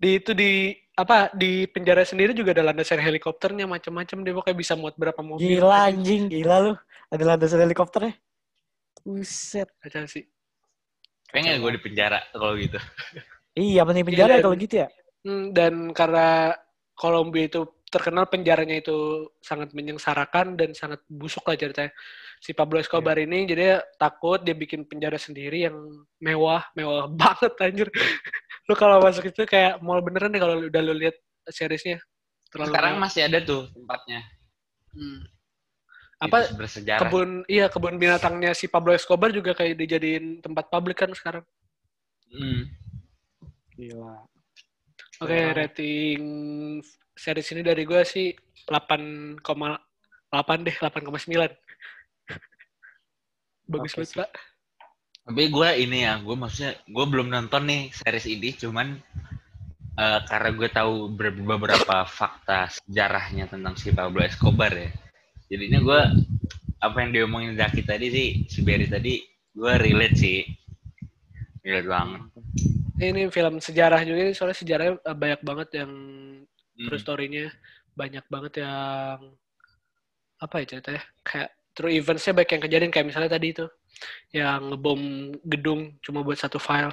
[0.00, 0.50] di itu di
[0.96, 5.60] apa di penjara sendiri juga ada landasan helikopternya macam-macam dia pokoknya bisa muat berapa mobil
[5.60, 6.72] Gila anjing, gila lu.
[7.12, 8.14] Ada landasan helikopternya.
[9.04, 9.68] Buset.
[9.80, 10.24] Kacau sih
[11.30, 12.80] Pengen gue di penjara kalau gitu.
[13.54, 14.88] Iya, penting penjara Iya, kalau gitu ya.
[15.20, 16.56] Hmm, dan karena
[16.96, 21.90] Kolombia itu terkenal penjaranya itu sangat menyengsarakan dan sangat busuk lah ceritanya
[22.38, 25.76] si Pablo Escobar ini jadi takut dia bikin penjara sendiri yang
[26.22, 27.88] mewah mewah banget anjir
[28.64, 31.18] lu kalau masuk itu kayak mall beneran deh kalau lu- udah lu lihat
[31.50, 31.98] seriesnya
[32.48, 33.02] terlalu Sekarang mewah.
[33.04, 34.20] masih ada tuh tempatnya.
[34.94, 35.20] Hmm.
[36.20, 37.00] apa Itu bersejarah.
[37.02, 41.42] kebun iya kebun binatangnya si Pablo Escobar juga kayak dijadiin tempat publik kan sekarang.
[42.30, 42.70] Hmm.
[43.74, 44.16] Gila.
[45.20, 45.52] Oke, Wow.
[45.52, 46.20] rating
[47.12, 48.32] series ini dari gue sih
[48.64, 51.52] 8,8 deh, 8,9.
[53.68, 54.16] Bagus banget.
[54.16, 54.30] Pak.
[55.28, 58.96] Tapi gue ini ya, gue maksudnya gue belum nonton nih series ini, cuman
[60.00, 64.88] eh, karena gue tahu ber- beberapa fakta sejarahnya tentang si Pablo Escobar ya.
[65.52, 66.00] Jadinya gue
[66.80, 69.20] apa yang diomongin Zaki tadi sih, si Berry tadi,
[69.52, 70.40] gue relate sih.
[71.60, 72.22] Relate banget.
[73.00, 75.90] Ini film sejarah juga, ini soalnya sejarahnya eh, banyak banget yang
[76.76, 76.88] Hmm.
[76.88, 77.48] true story-nya.
[77.96, 79.36] Banyak banget yang
[80.40, 81.02] apa ya ceritanya?
[81.24, 83.66] Kayak true events-nya banyak yang kejadian kayak misalnya tadi itu
[84.32, 85.00] yang ngebom
[85.44, 86.92] gedung cuma buat satu file.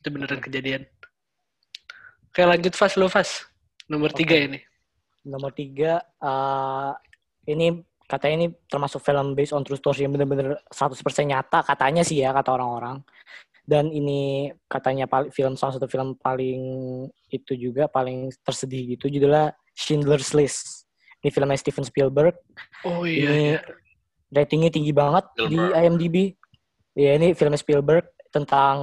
[0.00, 0.84] Itu beneran kejadian.
[2.28, 3.44] Oke, lanjut Fas, lu Fas.
[3.88, 4.24] Nomor Oke.
[4.24, 4.60] tiga ini.
[5.24, 6.92] Nomor tiga, eh,
[7.52, 12.20] ini katanya ini termasuk film based on true story yang bener-bener 100% nyata katanya sih
[12.20, 13.00] ya kata orang-orang.
[13.64, 16.60] Dan ini katanya film salah satu film paling
[17.32, 20.84] itu juga paling tersedih gitu judulnya Schindler's List.
[21.24, 22.36] Ini filmnya Steven Spielberg.
[22.84, 23.60] Oh Ini iya, iya.
[24.28, 25.80] ratingnya tinggi banget di Spielberg.
[25.80, 26.16] IMDb.
[26.92, 28.76] Ya ini filmnya Spielberg tentang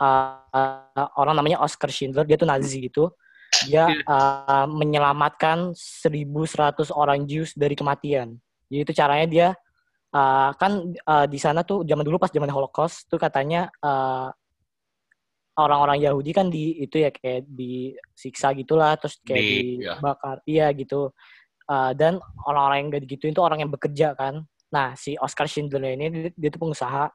[0.00, 2.24] uh, orang namanya Oscar Schindler.
[2.24, 3.12] Dia tuh Nazi gitu.
[3.68, 4.02] Dia Iya.
[4.08, 8.40] uh, menyelamatkan 1.100 orang Jews dari kematian.
[8.72, 9.48] Jadi itu caranya dia
[10.14, 14.30] uh, kan uh, di sana tuh zaman dulu pas zaman Holocaust tuh katanya uh,
[15.58, 19.94] orang-orang Yahudi kan di itu ya kayak disiksa gitulah terus kayak Di- ya.
[19.98, 20.36] dibakar.
[20.46, 21.14] Iya gitu.
[21.64, 24.44] Uh, dan orang-orang yang gak digituin itu orang yang bekerja kan.
[24.68, 27.08] Nah, si Oscar Schindler ini dia, dia tuh pengusaha.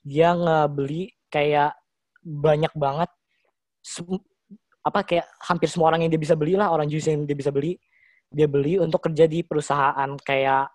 [0.00, 1.76] Dia ngebeli kayak
[2.24, 3.10] banyak banget
[4.84, 7.52] apa kayak hampir semua orang yang dia bisa beli lah, orang Jews yang dia bisa
[7.52, 7.76] beli.
[8.34, 10.66] dia beli untuk kerja di perusahaan kayak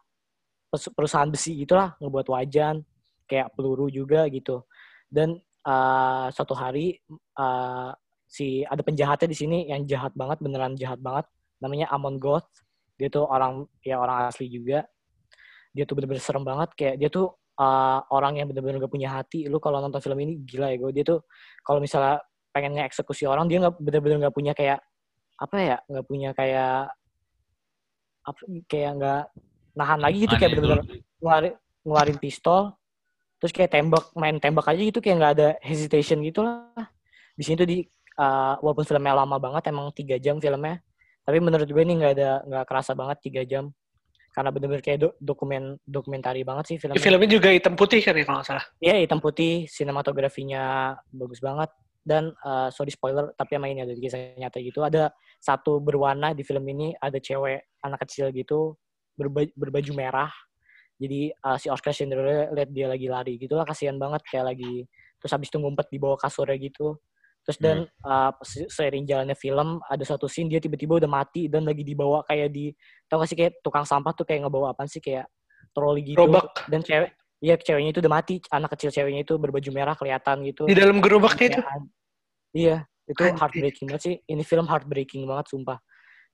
[0.70, 2.86] perusahaan besi gitulah ngebuat wajan
[3.26, 4.66] kayak peluru juga gitu.
[5.10, 7.90] Dan eh, suatu hari eh,
[8.30, 11.26] si ada penjahatnya di sini yang jahat banget beneran jahat banget.
[11.62, 12.50] Namanya Amon Goth.
[13.00, 14.86] Dia tuh orang ya orang asli juga.
[15.74, 16.70] Dia tuh bener-bener serem banget.
[16.78, 19.50] Kayak dia tuh eh, orang yang bener-bener gak punya hati.
[19.50, 20.92] Lu kalau nonton film ini gila ya gue.
[20.94, 21.20] Dia tuh
[21.66, 24.82] kalau misalnya pengen ngeksekusi orang dia nggak bener-bener nggak punya kayak
[25.40, 26.92] apa ya nggak punya kayak
[28.26, 29.24] apa kayak nggak
[29.80, 31.00] nahan lagi gitu kayak Aneh bener-bener dulu.
[31.24, 31.54] ngeluarin
[31.88, 32.62] ngeluarin pistol
[33.40, 36.88] terus kayak tembak main tembak aja gitu kayak nggak ada hesitation gitu lah
[37.40, 37.78] di sini tuh di
[38.20, 40.84] uh, walaupun filmnya lama banget emang tiga jam filmnya
[41.24, 43.72] tapi menurut gue ini nggak ada nggak kerasa banget tiga jam
[44.30, 48.24] karena bener-bener kayak do- dokumen dokumentari banget sih filmnya filmnya juga hitam putih kan ya
[48.24, 48.66] kalau nggak salah.
[48.78, 51.70] Iya hitam putih, sinematografinya bagus banget
[52.06, 54.86] dan eh, sorry spoiler tapi emang ini ada di kisah nyata gitu.
[54.86, 55.10] Ada
[55.42, 58.78] satu berwarna di film ini ada cewek anak kecil gitu
[59.20, 60.32] berba- berbaju merah.
[60.96, 64.88] Jadi eh, si Oscar Schindler lihat dia lagi lari gitu lah kasihan banget kayak lagi
[65.20, 66.96] terus habis itu ngumpet di bawah kasurnya gitu.
[67.44, 67.78] Terus dan
[68.44, 72.52] se- seiring jalannya film ada satu scene dia tiba-tiba udah mati dan lagi dibawa kayak
[72.52, 72.72] di
[73.08, 75.28] tau gak sih kayak tukang sampah tuh kayak ngebawa apa sih kayak
[75.76, 76.68] troli gitu Gerobak.
[76.68, 80.68] dan cewek Iya ceweknya itu udah mati, anak kecil ceweknya itu berbaju merah kelihatan gitu.
[80.68, 81.62] Di dalam gerobaknya itu.
[82.52, 84.16] Iya, itu heartbreaking banget sih.
[84.28, 85.80] Ini film heartbreaking banget sumpah.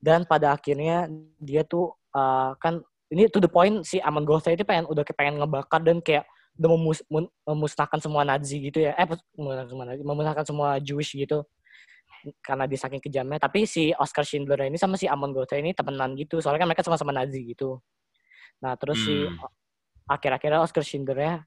[0.02, 1.06] Dan pada akhirnya
[1.38, 2.80] dia tuh uh, kan
[3.12, 6.70] ini to the point si Amon Goth itu pengen udah pengen ngebakar dan kayak udah
[6.72, 7.06] memus-
[7.46, 8.96] memusnahkan semua Nazi gitu ya.
[8.96, 9.06] Eh
[9.36, 11.44] memusnahkan semua Nazi, memusnahkan semua Jewish gitu.
[12.42, 13.38] Karena dia saking kejamnya.
[13.38, 16.42] Tapi si Oscar Schindler ini sama si Amon Goth ini temenan gitu.
[16.42, 17.78] Soalnya kan mereka sama-sama Nazi gitu.
[18.64, 19.38] Nah terus si Hmm.
[20.10, 21.44] akhir-akhirnya Oscar Schindler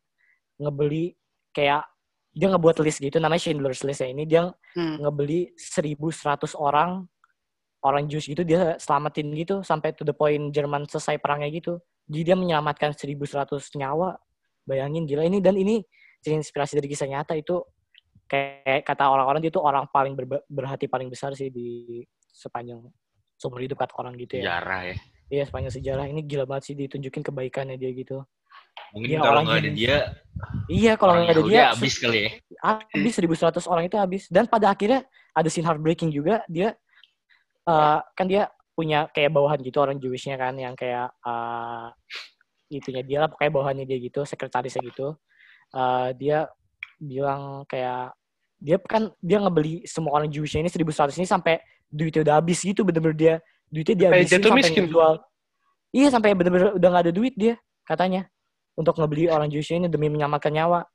[0.61, 1.17] ngebeli
[1.55, 1.87] kayak
[2.35, 4.47] dia ngebuat list gitu namanya Schindler's List ya ini dia
[4.77, 5.01] Hmm.
[5.03, 7.09] ngebeli 1100 orang
[7.85, 11.79] orang Jews gitu dia selamatin gitu sampai to the point Jerman selesai perangnya gitu.
[12.09, 14.17] Jadi dia menyelamatkan 1100 nyawa.
[14.65, 15.25] Bayangin gila.
[15.25, 15.81] Ini dan ini
[16.25, 17.63] inspirasi dari kisah nyata itu.
[18.29, 22.85] Kayak kata orang-orang dia tuh orang paling berba- berhati paling besar sih di sepanjang
[23.41, 24.59] seumur hidup kata orang gitu ya.
[24.59, 24.97] Sejarah ya.
[25.29, 26.05] iya sepanjang sejarah.
[26.11, 28.21] Ini gila banget sih ditunjukin kebaikannya dia gitu.
[28.93, 29.97] Mungkin Dia kalau orang nggak ada dia,
[30.71, 32.31] iya kalau nggak ada dia habis kali ya.
[32.65, 34.23] habis 1100 orang itu habis.
[34.33, 35.05] Dan pada akhirnya
[35.37, 36.41] ada scene heartbreaking juga.
[36.49, 36.73] Dia
[37.69, 41.87] eh, kan dia punya kayak bawahan gitu orang Jewishnya kan yang kayak eh,
[42.73, 45.15] itunya dia lah pokoknya bawahannya dia gitu sekretarisnya gitu.
[45.75, 46.49] Eh, dia
[46.99, 48.17] bilang kayak
[48.59, 52.83] dia kan dia ngebeli semua orang Jewishnya ini 1100 ini sampai duitnya udah habis gitu
[52.85, 53.35] bener-bener dia
[53.71, 54.83] duitnya dia jatuh sampai miskin.
[54.89, 55.15] ngejual.
[55.89, 57.55] Iya sampai bener-bener udah nggak ada duit dia
[57.87, 58.29] katanya
[58.77, 60.87] untuk ngebeli orang Jewishnya ini demi menyelamatkan nyawa.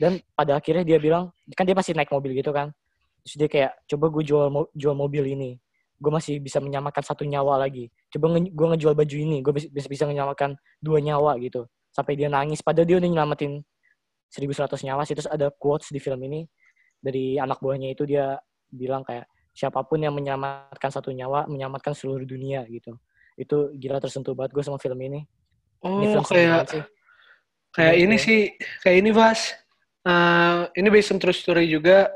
[0.00, 2.72] Dan pada akhirnya dia bilang kan dia masih naik mobil gitu kan.
[3.20, 5.60] Terus dia kayak coba gue jual mo- jual mobil ini
[6.00, 9.68] gue masih bisa menyelamatkan satu nyawa lagi coba nge- gue ngejual baju ini gue bisa
[9.68, 13.60] bisa bisa menyelamatkan dua nyawa gitu sampai dia nangis padahal dia udah nyelamatin
[14.32, 16.46] 1100 nyawa sih terus ada quotes di film ini
[16.96, 22.24] dari anak buahnya itu dia bilang kayak siapa pun yang menyelamatkan satu nyawa menyelamatkan seluruh
[22.24, 22.96] dunia gitu
[23.36, 25.20] itu gila tersentuh banget gue sama film ini
[25.80, 26.82] ini Oh, film sedih kayak banget sih
[27.70, 28.40] kayak Iya, ini kayak- sih,
[28.82, 29.40] kayak ini Vas.
[30.00, 32.10] Eh, ini based on true story juga.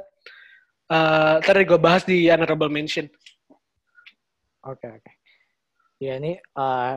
[0.91, 3.07] Eh, ntar gue bahas di honorable mention.
[4.65, 5.13] Oke oke.
[6.01, 6.95] Ya ini eh,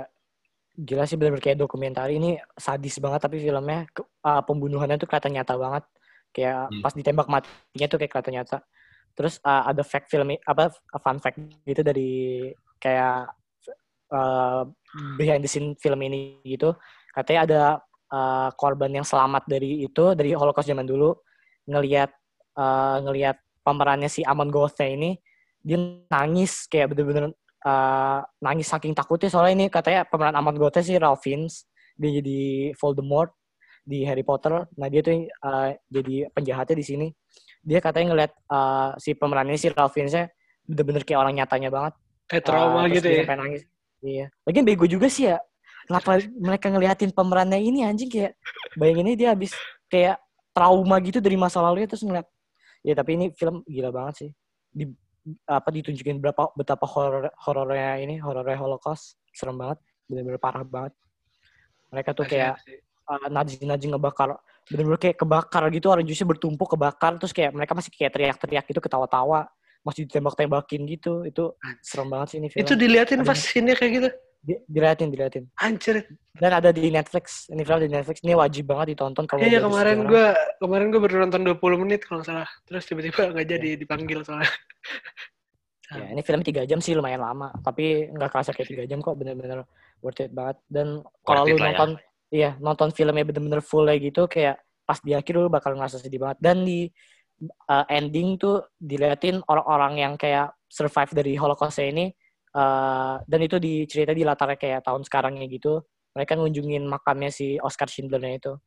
[0.78, 5.54] gila sih bener-bener kayak dokumenter ini sadis banget tapi filmnya eh, pembunuhannya tuh kelihatan nyata
[5.60, 5.84] banget.
[6.32, 6.82] Kayak Hmm.
[6.84, 8.58] pas ditembak matinya tuh kayak kelihatan nyata.
[9.18, 11.38] Terus eh, ada fact film apa fun fact
[11.68, 12.50] gitu dari
[12.80, 13.32] kayak
[14.16, 14.62] eh,
[15.20, 16.72] behind the scene film ini gitu.
[17.12, 17.62] Katanya ada
[18.14, 21.12] eh, korban yang selamat dari itu dari Holocaust zaman dulu
[21.68, 22.12] ngelihat
[22.56, 23.38] eh, ngelihat
[23.68, 25.20] pemerannya si Amon Gothnya ini
[25.60, 25.76] dia
[26.08, 27.36] nangis kayak bener-bener
[27.68, 31.68] uh, nangis saking takutnya soalnya ini katanya pemeran Amon Gothnya si Ralph Fiennes
[32.00, 33.34] dia jadi Voldemort
[33.88, 34.68] di Harry Potter.
[34.78, 37.08] Nah dia tuh uh, jadi penjahatnya di sini.
[37.64, 40.16] Dia katanya ngeliat uh, si pemerannya si Ralph Fiennes
[40.68, 41.94] bener-bener kayak orang nyatanya banget.
[42.28, 43.24] Kayak trauma Uh, gitu ya.
[43.24, 43.62] sampai nangis.
[43.98, 44.26] Iya.
[44.46, 45.42] Lagian bego juga sih ya
[45.88, 48.36] kenapa mereka ngeliatin pemerannya ini anjing kayak
[48.76, 49.56] bayanginnya dia habis
[49.88, 50.20] kayak
[50.52, 52.28] trauma gitu dari masa lalunya terus ngeliat.
[52.86, 54.30] Ya tapi ini film gila banget sih.
[54.70, 54.86] Di
[55.48, 59.20] apa ditunjukin berapa betapa horor horornya ini horornya Holocaust.
[59.36, 60.94] Serem banget bener-bener parah banget.
[61.92, 62.60] Mereka tuh kayak
[63.08, 64.36] uh, nazi-nazi ngebakar
[64.68, 68.84] bener-bener kayak kebakar gitu orang jusnya bertumpuk kebakar terus kayak mereka masih kayak teriak-teriak gitu
[68.84, 69.48] ketawa-tawa
[69.88, 71.24] masih ditembak-tembakin gitu.
[71.24, 72.62] Itu serem banget sih ini film.
[72.64, 74.10] Itu diliatin Ada- pas scene kayak gitu.
[74.38, 76.08] Di- diliatin diliatin Anjir.
[76.38, 80.06] dan ada di Netflix ini film di Netflix ini wajib banget ditonton kalau Iya kemarin
[80.06, 80.28] gue
[80.62, 82.48] kemarin gue baru nonton 20 menit kalau salah.
[82.70, 84.50] Terus tiba-tiba nggak jadi dipanggil soalnya.
[85.88, 89.16] Ya, ini film tiga jam sih lumayan lama, tapi nggak kerasa kayak tiga jam kok,
[89.16, 89.64] bener-bener
[90.04, 90.60] worth it banget.
[90.68, 91.64] Dan kalau lu ya.
[91.64, 91.90] nonton,
[92.28, 96.20] iya nonton filmnya bener-bener full kayak gitu, kayak pas di akhir lu bakal ngerasa sedih
[96.20, 96.44] banget.
[96.44, 96.92] Dan di
[97.72, 102.12] uh, ending tuh diliatin orang-orang yang kayak survive dari Holocaust ini,
[102.58, 105.86] uh, dan itu dicerita di latarnya kayak tahun sekarangnya gitu.
[106.18, 108.58] Mereka ngunjungin makamnya si Oscar Schindler itu,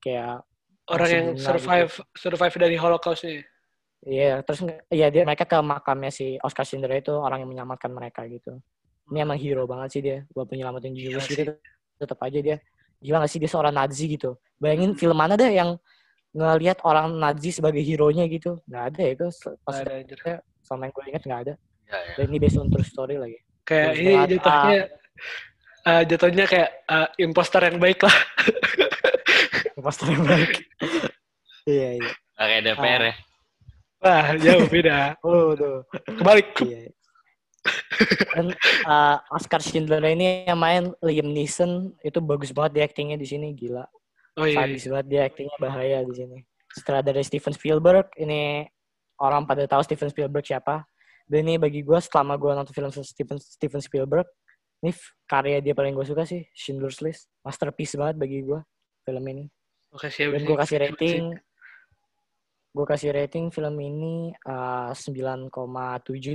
[0.00, 0.48] kayak
[0.88, 3.44] Orang yang survive survive dari Holocaust ini.
[4.08, 8.24] Iya, terus iya dia mereka ke makamnya si Oscar Schindler itu orang yang menyelamatkan mereka
[8.24, 8.56] gitu.
[9.12, 11.44] Ini emang hero banget sih dia buat penyelamatin Gila Jewish sih.
[11.44, 11.52] gitu.
[12.00, 12.56] Tetap aja dia
[12.98, 14.40] gila gak sih dia seorang Nazi gitu.
[14.56, 15.76] Bayangin film mana deh yang
[16.32, 18.56] ngelihat orang Nazi sebagai hero-nya gitu.
[18.64, 19.26] Nggak ada ya itu
[19.60, 21.54] pas ada, sama yang gue inget nggak ada.
[21.88, 22.14] Ya, ya.
[22.20, 23.38] Dan ini based on true story lagi.
[23.64, 24.80] Kayak ini jatuhnya
[25.88, 28.16] eh, jatuhnya kayak eh, imposter yang baik lah.
[29.78, 30.52] Imposter yang baik.
[31.64, 32.10] iya iya.
[32.38, 33.14] Kayak DPR ya.
[33.98, 34.98] Wah, jauh beda.
[35.26, 35.82] Oh tuh.
[36.06, 36.54] Kebalik.
[36.62, 36.90] Iya.
[38.34, 38.54] Dan
[38.86, 43.52] uh, Oscar Schindler ini yang main Liam Neeson itu bagus banget dia actingnya di sini
[43.52, 43.84] gila.
[44.38, 44.64] Oh iya.
[44.64, 46.38] Sadis banget dia actingnya bahaya di sini.
[46.70, 48.62] Setelah dari Steven Spielberg ini
[49.18, 50.86] orang pada tahu Steven Spielberg siapa.
[51.28, 54.26] Dan ini bagi gue selama gue nonton film Steven Steven Spielberg
[54.80, 54.94] ini
[55.28, 58.60] karya dia paling gue suka sih Schindler's List masterpiece banget bagi gue
[59.04, 59.44] film ini.
[59.92, 60.32] Oke, siap.
[60.32, 61.22] Dan gue kasih rating
[62.68, 65.52] gue kasih rating film ini uh, 9,7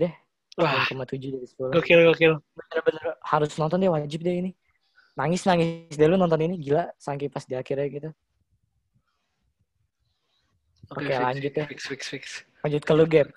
[0.01, 0.13] deh.
[0.53, 2.33] Wah, 9,7 dari 10 gokil gokil.
[2.53, 4.51] bener-bener harus nonton deh wajib deh ini
[5.17, 8.09] nangis nangis deh lu nonton ini gila saking pas di akhirnya gitu
[10.93, 11.65] Oke, fix, lanjut ya.
[11.65, 12.23] Fix fix fix.
[12.61, 13.31] lanjut ke lu game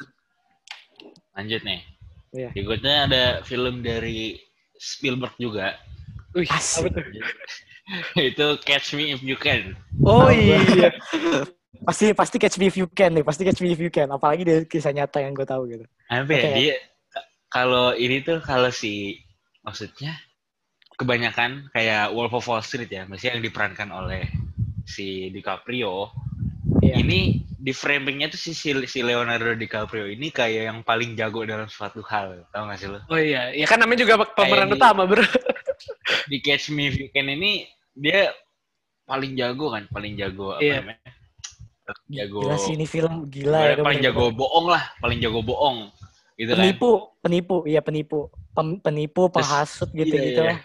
[1.37, 1.81] Lanjut nih.
[2.35, 2.51] Iya.
[2.53, 4.41] Berikutnya ada film dari
[4.77, 5.77] Spielberg juga.
[6.37, 6.91] Wih, Asik.
[6.93, 7.05] apa tuh?
[8.35, 9.77] itu Catch Me If You Can.
[10.03, 10.59] Oh iya.
[11.87, 14.49] pasti pasti catch me if you can nih pasti catch me if you can apalagi
[14.49, 16.41] dari kisah nyata yang gue tahu gitu Apa ya?
[16.41, 16.51] Oke.
[16.57, 16.77] Dia
[17.53, 19.21] kalau ini tuh kalau si
[19.61, 20.17] maksudnya
[20.97, 24.25] kebanyakan kayak Wolf of Wall Street ya, maksudnya yang diperankan oleh
[24.89, 26.11] si DiCaprio.
[26.87, 26.95] Iya.
[26.97, 27.19] Ini
[27.57, 31.99] di framingnya tuh si, si si Leonardo DiCaprio ini kayak yang paling jago dalam suatu
[32.03, 33.03] hal, tau gak sih lo?
[33.07, 33.51] Oh iya.
[33.51, 35.21] Ya kan namanya juga pemeran utama, Bro.
[36.31, 38.31] Di Catch Me If You Can ini dia
[39.03, 40.77] paling jago kan, paling jago apa Iya.
[40.81, 41.11] namanya?
[42.11, 42.43] Jago.
[42.43, 45.91] gila sih ini film gila ya paling jago bohong lah, paling jago bohong.
[46.35, 46.59] Gitu kan.
[46.61, 50.51] penipu penipu iya penipu Pem- penipu Terus, penghasut gitu Iya, gitu iya.
[50.51, 50.59] lah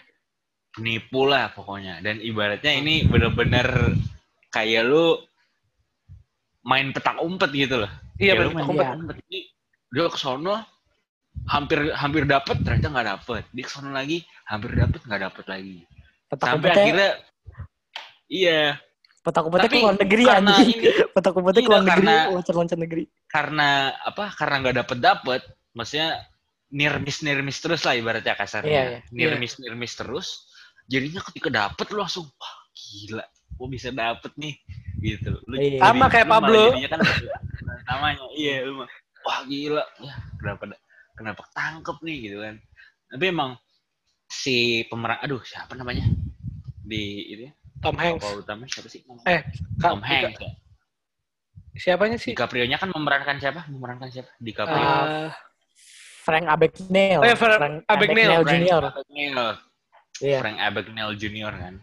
[0.72, 2.00] Penipu lah pokoknya.
[2.00, 3.92] Dan ibaratnya ini bener-bener
[4.48, 5.20] kayak lu
[6.62, 7.90] main petak umpet gitu loh.
[8.16, 8.50] Iya, Iya.
[8.50, 9.40] petak umpet ini
[9.92, 10.56] dia ke sono
[11.48, 13.42] hampir hampir dapet ternyata nggak dapet.
[13.50, 15.78] Dia ke sono lagi hampir dapet nggak dapet lagi.
[16.26, 17.10] petak Sampai umpetnya akhirnya
[18.26, 18.60] iya
[19.22, 20.82] petak umpetnya ke luar negeri karena anjing ini-
[21.14, 23.68] petak umpetnya ke Iya, luar negeri karena- loncat-loncat negeri karena
[24.02, 24.24] apa?
[24.34, 25.40] Karena nggak dapet dapet,
[25.72, 26.08] maksudnya
[26.72, 27.20] near miss
[27.60, 28.68] terus lah ibaratnya kasarnya.
[28.72, 29.00] Iya, iya.
[29.12, 29.48] Near Iya.
[29.60, 30.48] near miss terus.
[30.84, 33.24] Jadinya ketika dapet lu langsung wah gila,
[33.56, 34.54] gua bisa dapet nih
[35.00, 35.38] gitu.
[35.46, 35.78] Lu, Iya.
[35.82, 36.62] Sama kayak lu Pablo.
[36.72, 37.00] Jadinya kan
[37.88, 38.88] namanya iya lu mah
[39.22, 40.62] wah gila ya kenapa
[41.14, 42.54] kenapa tangkep nih gitu kan.
[43.12, 43.50] Tapi emang
[44.26, 46.08] si pemeran aduh siapa namanya
[46.82, 47.02] di
[47.36, 47.46] ini
[47.82, 48.22] Tom Hanks.
[48.24, 49.26] tokoh utama siapa sih namanya?
[49.28, 49.40] Eh,
[49.76, 50.52] Kak, Tom Hanks ya.
[51.72, 52.36] Siapanya sih?
[52.36, 53.64] DiCaprio-nya kan memerankan siapa?
[53.66, 54.28] Memerankan siapa?
[54.38, 54.76] DiCaprio.
[54.76, 55.30] Eh,
[56.22, 58.44] Frank Abagnale Oh ya, Frank Abagnale.
[58.44, 58.82] Frank Jr.
[58.92, 59.52] Abagnale.
[60.22, 60.38] Iya.
[60.38, 61.52] Frank Abagnale Jr.
[61.58, 61.74] kan.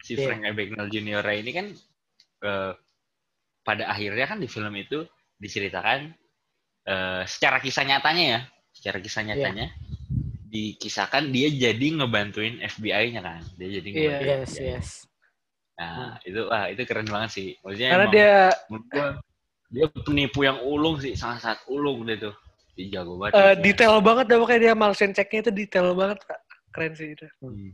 [0.00, 0.24] Si Iya.
[0.26, 1.24] Frank Abagnale Jr.
[1.36, 1.66] ini kan
[2.40, 2.72] eh,
[3.60, 5.04] pada akhirnya kan di film itu
[5.36, 6.12] diceritakan
[6.88, 8.40] eh, secara kisah nyatanya ya,
[8.72, 9.28] secara kisah Iya.
[9.36, 9.66] nyatanya
[10.50, 13.42] dikisahkan dia jadi ngebantuin FBI-nya kan.
[13.54, 13.94] Dia jadi Iya.
[13.94, 14.66] ngebantuin Yes, FBI.
[14.66, 14.88] yes.
[15.80, 17.48] Nah, itu wah itu keren banget sih.
[17.64, 18.34] Maksudnya karena emang dia
[18.68, 19.08] gua,
[19.70, 22.34] dia penipu yang ulung sih, sangat-sangat ulung dia tuh.
[22.76, 23.32] Dia jago banget.
[23.36, 23.62] eh, gitu.
[23.64, 26.40] detail banget dah pokoknya dia Malsen checknya itu detail banget, Kak.
[26.74, 27.26] Keren sih itu.
[27.40, 27.72] Hmm.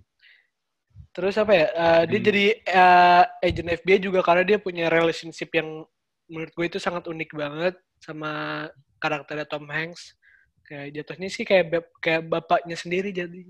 [1.17, 1.67] Terus apa ya?
[1.67, 2.27] eh, dia Hmm.
[2.29, 5.89] jadi eh, agent FBI juga karena dia punya relationship yang
[6.29, 8.31] menurut gue itu sangat unik banget sama
[8.99, 10.13] karakternya Tom Hanks.
[10.63, 13.49] Kayak jatuhnya sih kayak bap- kayak bapaknya sendiri jadi.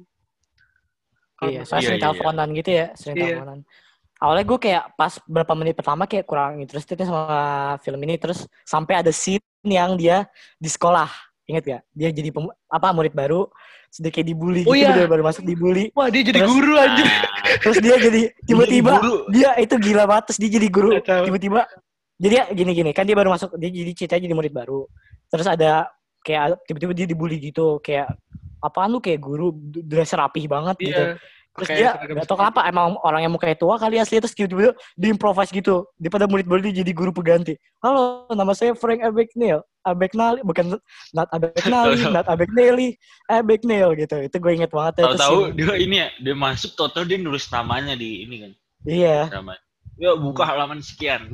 [1.35, 3.25] Kalau Iya, saya Iya, sering iya, teleponan gitu ya, sering Iya.
[3.27, 3.59] teleponan.
[4.17, 7.27] Awalnya gue kayak pas berapa menit pertama kayak kurang interested sama
[7.83, 10.25] film ini, terus sampai ada scene yang dia
[10.57, 11.05] di sekolah,
[11.45, 11.83] inget gak?
[11.93, 13.45] Dia jadi pem- apa murid baru,
[13.93, 14.97] dia kayak dibully Oh gitu, iya.
[14.97, 17.05] dia baru masuk dibully, Wah dia jadi Terus- guru anjir.
[17.62, 18.92] Terus dia jadi tiba-tiba
[19.32, 21.61] dia itu gila banget, terus dia jadi guru, tiba-tiba
[22.16, 24.88] jadi ya gini-gini kan dia baru masuk, dia jadi ceritanya jadi murid baru,
[25.28, 25.90] terus ada
[26.24, 28.12] kayak tiba-tiba dia dibully gitu, kayak
[28.64, 29.52] apaan lu kayak guru
[29.84, 31.02] dress rapih banget gitu.
[31.12, 31.20] Iya.
[31.57, 34.76] Terus pakai dia gak tau kenapa emang orang yang mukanya tua kali asli terus tiba-tiba
[34.92, 35.88] di improvise gitu.
[35.96, 37.57] Di pada murid-murid jadi guru pengganti.
[37.80, 39.64] Halo, nama saya Frank Abagnale.
[39.86, 40.76] Abagnale bukan
[41.16, 43.00] not Abagnale, not Abagnale,
[43.32, 44.16] Abagnale gitu.
[44.20, 45.02] Itu gue inget banget ya.
[45.02, 45.57] itu Tahu-tahu scene.
[45.57, 48.52] dia ini ya, dia masuk tahu-tahu dia nulis namanya di ini kan.
[48.86, 49.18] Iya.
[49.97, 51.32] Ya buka halaman sekian.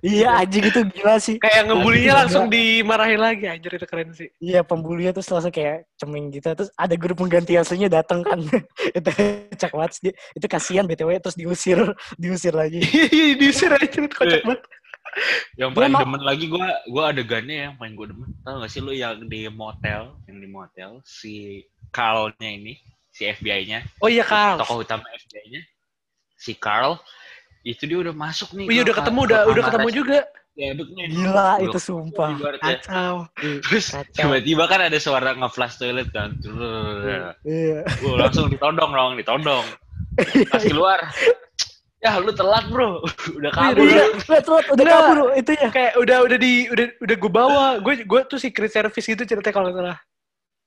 [0.00, 1.36] iya anjing itu gila sih.
[1.38, 2.18] Kayak ngebulinya Gila.
[2.24, 4.28] langsung dimarahin lagi anjir itu keren sih.
[4.40, 6.50] Iya pembulinya tuh langsung kayak ceming gitu.
[6.50, 8.40] Terus ada guru pengganti aslinya datang kan.
[8.98, 9.10] itu
[9.54, 10.14] cek banget sih dia.
[10.32, 11.78] Itu kasihan BTW terus diusir,
[12.16, 12.80] diusir lagi.
[13.14, 14.42] Iya, diusir aja itu kocak Eh.
[14.42, 14.62] banget.
[15.54, 18.30] Yang paling mau- demen lagi gua gua adegannya yang paling gua demen.
[18.40, 22.74] Tahu gak sih lu yang di motel, yang di motel si Carl-nya ini,
[23.10, 24.56] si FBI-nya, Oh iya Kal.
[24.56, 25.60] tokoh utama FBI-nya,
[26.34, 26.96] si Carl
[27.62, 28.66] itu dia udah masuk nih.
[28.66, 30.18] Oh iya udah ke- ketemu ke udah udah ketemu juga.
[30.58, 30.76] Ya.
[30.76, 32.30] Gila Udah itu sumpah.
[32.58, 33.14] Kacau.
[33.38, 36.36] Terus tiba-tiba kan ada suara nge-flash toilet kan.
[36.36, 37.80] Terus, Iya.
[38.02, 39.64] Wah, langsung ditodong dong, ditodong.
[40.50, 41.00] Pas keluar,
[41.98, 43.00] ya lu telat bro,
[43.38, 43.78] udah kabur.
[43.78, 45.68] Iya, lihat lihat udah kabur itu ya.
[45.70, 47.66] Kayak udah udah di udah udah gue bawa.
[47.78, 49.96] Gue gue tuh secret service gitu ceritanya kalau salah.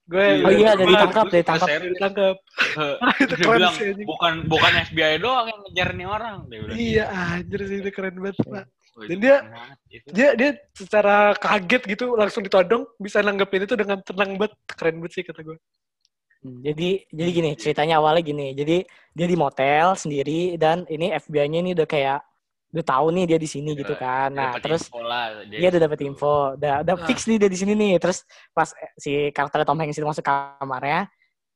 [0.04, 0.44] Gue Iya.
[0.44, 1.64] Oh iya, ditangkap, Terus ada ditangkap.
[1.64, 2.36] pas Harry, ditangkap.
[2.76, 4.08] eh, itu dia keren bilang sih anjing.
[4.08, 6.36] bukan bukan FBI doang yang ngejar nih orang.
[6.44, 8.66] Dia bilang Iya anjir sih itu keren banget pak.
[8.66, 9.00] gitu.
[9.06, 10.08] Dan dia- Keren banget, itu.
[10.12, 15.12] Dia dia secara kaget gitu langsung ditodong bisa nanggepin itu dengan tenang banget keren banget
[15.14, 15.58] sih kata gue.
[16.44, 18.52] Hmm, Jadi jadi gini ceritanya awalnya gini.
[18.52, 22.20] Jadi dia di motel sendiri dan ini FBI-nya ini udah kayak
[22.74, 24.34] udah tahu nih dia di sini Iya, gitu kan.
[24.34, 27.06] Nah dapet terus info lah, dia dia udah dapet info, udah udah Ah.
[27.06, 27.94] fix nih dia di sini nih.
[28.02, 31.06] Terus pas eh, si karakter Tom Hanks itu masuk kamarnya,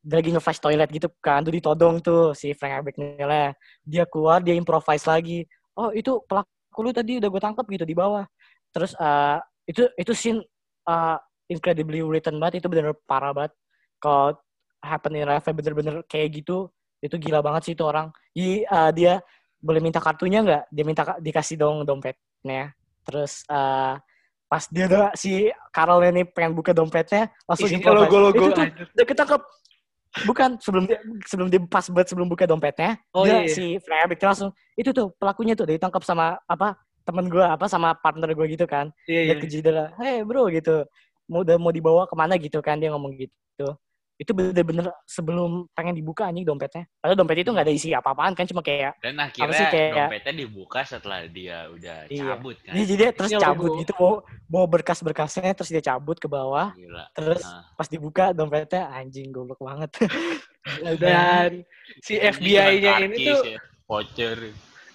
[0.05, 3.57] dia lagi nge-flash toilet gitu kan, tuh ditodong tuh si Frank Abagnale.
[3.81, 5.43] Dia keluar, dia improvise lagi.
[5.73, 8.23] Oh itu pelaku lu tadi udah gue tangkap gitu di bawah.
[8.69, 10.39] Terus eh, itu itu scene
[10.85, 11.17] eh,
[11.49, 13.57] incredibly written banget, itu bener parah banget.
[13.97, 14.37] Kalau
[14.85, 16.69] happen in real life bener-bener kayak gitu,
[17.01, 18.13] itu gila banget sih itu orang.
[18.37, 19.13] Jadi eh, dia
[19.67, 20.63] boleh minta kartunya nggak?
[20.71, 22.71] Dia minta ka- dikasih dong dompetnya.
[23.03, 23.93] Terus eh,
[24.47, 28.07] pas dia udah si Carol ini pengen buka dompetnya, langsung Isinya improvise.
[28.07, 28.65] logo-logo Itu tuh
[28.95, 29.41] udah ketangkep.
[30.17, 30.97] Bukan sebelum dia
[31.29, 33.51] sebelum dia pas buat sebelum buka dompetnya, Oh, dia iya.
[33.53, 36.73] si Freya Beck langsung itu tuh pelakunya tuh ditangkap sama apa
[37.05, 39.27] temen gue apa sama partner gue gitu kan Iya iya.
[39.29, 40.87] lihat ke jendela, hey bro gitu,
[41.29, 43.67] mau udah mau dibawa ke mana gitu kan dia ngomong gitu.
[44.17, 46.89] Itu bener-bener sebelum pengen dibuka anjing dompetnya.
[46.97, 50.33] Padahal dompet itu nggak ada isi apa-apaan kan cuma kayak Dan sih akhirnya kayak- dompetnya
[50.35, 52.23] dibuka setelah dia udah Iya.
[52.33, 52.73] cabut kan.
[52.73, 54.13] dia jadi dia terus cabut gitu mau
[54.47, 57.05] mau berkas-berkasnya terus dia cabut ke bawah Gila.
[57.13, 57.61] terus Nah.
[57.73, 59.91] pas dibuka dompetnya anjing goblok banget.
[60.97, 61.63] Dan
[62.01, 64.37] si FBI-nya ini tuh ya, voucher.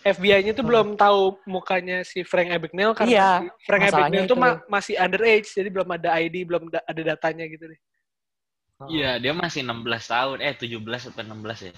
[0.03, 0.71] FBI-nya tuh Hmm.
[0.75, 4.43] belum tahu mukanya si Frank Abagnale karena Iya, si Frank masalahnya Abagnale tuh itu.
[4.43, 7.79] ma- masih underage jadi belum ada ID, belum da- ada datanya gitu deh.
[8.89, 10.39] Iya, dia masih 16 tahun.
[10.43, 11.73] Eh, 17 atau 16 ya?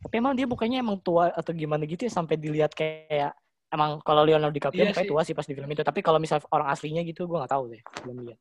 [0.00, 3.36] Tapi emang dia bukannya emang tua atau gimana gitu ya sampai dilihat kayak
[3.68, 5.08] emang kalau Leonardo DiCaprio Iya sih.
[5.10, 5.84] tua sih pas di film itu.
[5.84, 8.40] Tapi kalau misal orang aslinya gitu gue nggak tahu deh, belum lihat.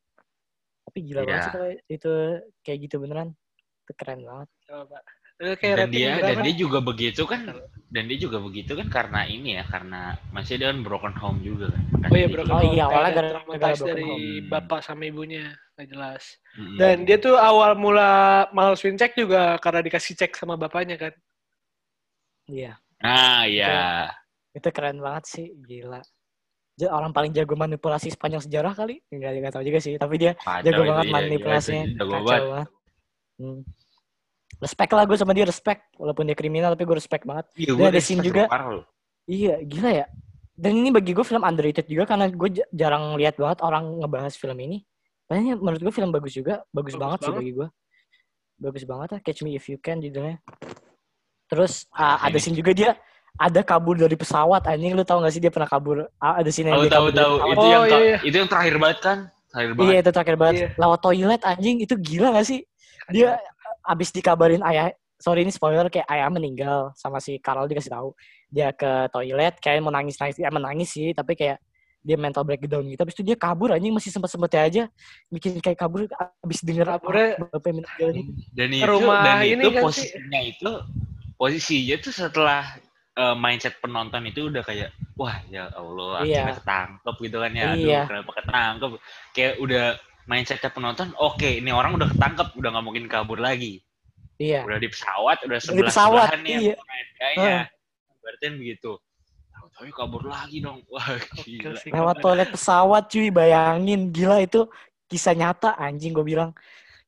[0.90, 1.46] Tapi gila banget Iya.
[1.46, 2.12] sih kalau itu
[2.64, 3.30] kayak gitu beneran.
[3.84, 4.48] Itu keren banget.
[4.66, 4.98] Coba.
[5.40, 6.28] Eh, kayak Dan dia berapa?
[6.28, 7.42] dan dia juga begitu kan
[7.90, 11.72] dan dia juga begitu kan karena ini ya karena masih dia kan broken home juga
[11.72, 11.84] kan.
[11.96, 12.76] Makanya Oh iya broken Oh home.
[12.76, 14.48] iya, awalnya gara- broken dari home.
[14.52, 16.24] bapak sama ibunya nggak jelas.
[16.60, 16.76] Mm-mm.
[16.76, 18.12] Dan dia tuh awal mula
[18.52, 21.14] malesin cek juga karena dikasih cek sama bapaknya kan.
[22.52, 22.76] Iya.
[23.00, 24.12] Ah iya.
[24.52, 26.04] Itu keren banget sih, gila.
[26.92, 29.00] Orang paling jago manipulasi sepanjang sejarah kali?
[29.08, 29.96] Enggak, enggak tahu juga sih.
[29.96, 31.84] Tapi dia Kacau jago itu, banget manipulasinya.
[31.88, 32.44] itu Jago Kacau banget.
[32.52, 32.70] banget.
[33.40, 33.60] Hmm.
[34.60, 35.88] Respect lah gue sama dia, respect.
[35.96, 37.48] Walaupun dia kriminal, tapi gue respect banget.
[37.56, 38.44] Iya, Dan ada scene juga.
[39.24, 40.06] Iya, gila ya.
[40.52, 44.60] Dan ini bagi gue film underrated juga karena gue jarang lihat banget orang ngebahas film
[44.60, 44.84] ini.
[45.32, 47.40] Makanya menurut gue film bagus juga, bagus, Bagus banget, sih banget.
[47.40, 47.68] bagi gue.
[48.60, 50.44] Bagus banget ya, Catch Me If You Can judulnya.
[51.48, 52.92] Terus uh, ada scene juga dia
[53.40, 54.68] ada kabur dari pesawat.
[54.68, 56.04] Anjing lu tau gak sih dia pernah kabur?
[56.20, 58.18] Ah, ada scene yang Tahu dia tahu tahu itu Oh, yang iya, iya.
[58.22, 59.18] itu yang terakhir banget kan?
[59.50, 59.96] Terakhir Iya banget.
[60.04, 60.56] itu terakhir banget.
[60.60, 60.68] Iya.
[60.76, 62.60] Lewat toilet anjing itu gila gak sih?
[63.10, 63.30] Dia
[63.90, 68.14] abis dikabarin ayah, sorry ini spoiler kayak ayah meninggal sama si Carol dikasih tahu
[68.48, 71.58] dia ke toilet kayak mau nangis nangis, ya menangis sih tapi kayak
[72.00, 73.02] dia mental breakdown gitu.
[73.02, 74.84] Habis itu dia kabur anjing masih sempat sempetnya aja
[75.28, 76.08] bikin kayak kabur
[76.40, 78.26] abis denger Kaburnya- ah, bapak meninggal nih.
[78.56, 80.08] Dan itu rumah dan ini itu kan sih.
[80.08, 80.72] posisinya itu
[81.36, 82.64] posisinya tuh setelah
[83.16, 86.40] eh, mindset penonton itu udah kayak wah ya Allah Iya.
[86.40, 88.02] akhirnya ketangkep gitu kan ya aduh Iya.
[88.08, 88.92] kenapa ketangkep
[89.36, 89.86] kayak udah
[90.30, 93.82] mindsetnya penonton oke ini orang udah ketangkep udah nggak mungkin kabur lagi.
[94.40, 94.64] Iya.
[94.64, 96.76] udah di pesawat udah Di sebelah pesawat, sebelahan nih iya.
[96.80, 97.58] sama FBI-nya
[98.30, 98.92] berarti begitu.
[99.50, 100.86] Tahu-tahu kabur lagi dong.
[100.94, 101.74] Wah gila.
[101.82, 104.14] sih, Lewat toilet pesawat cuy bayangin.
[104.14, 104.70] Gila itu
[105.10, 106.54] kisah nyata anjing gue bilang.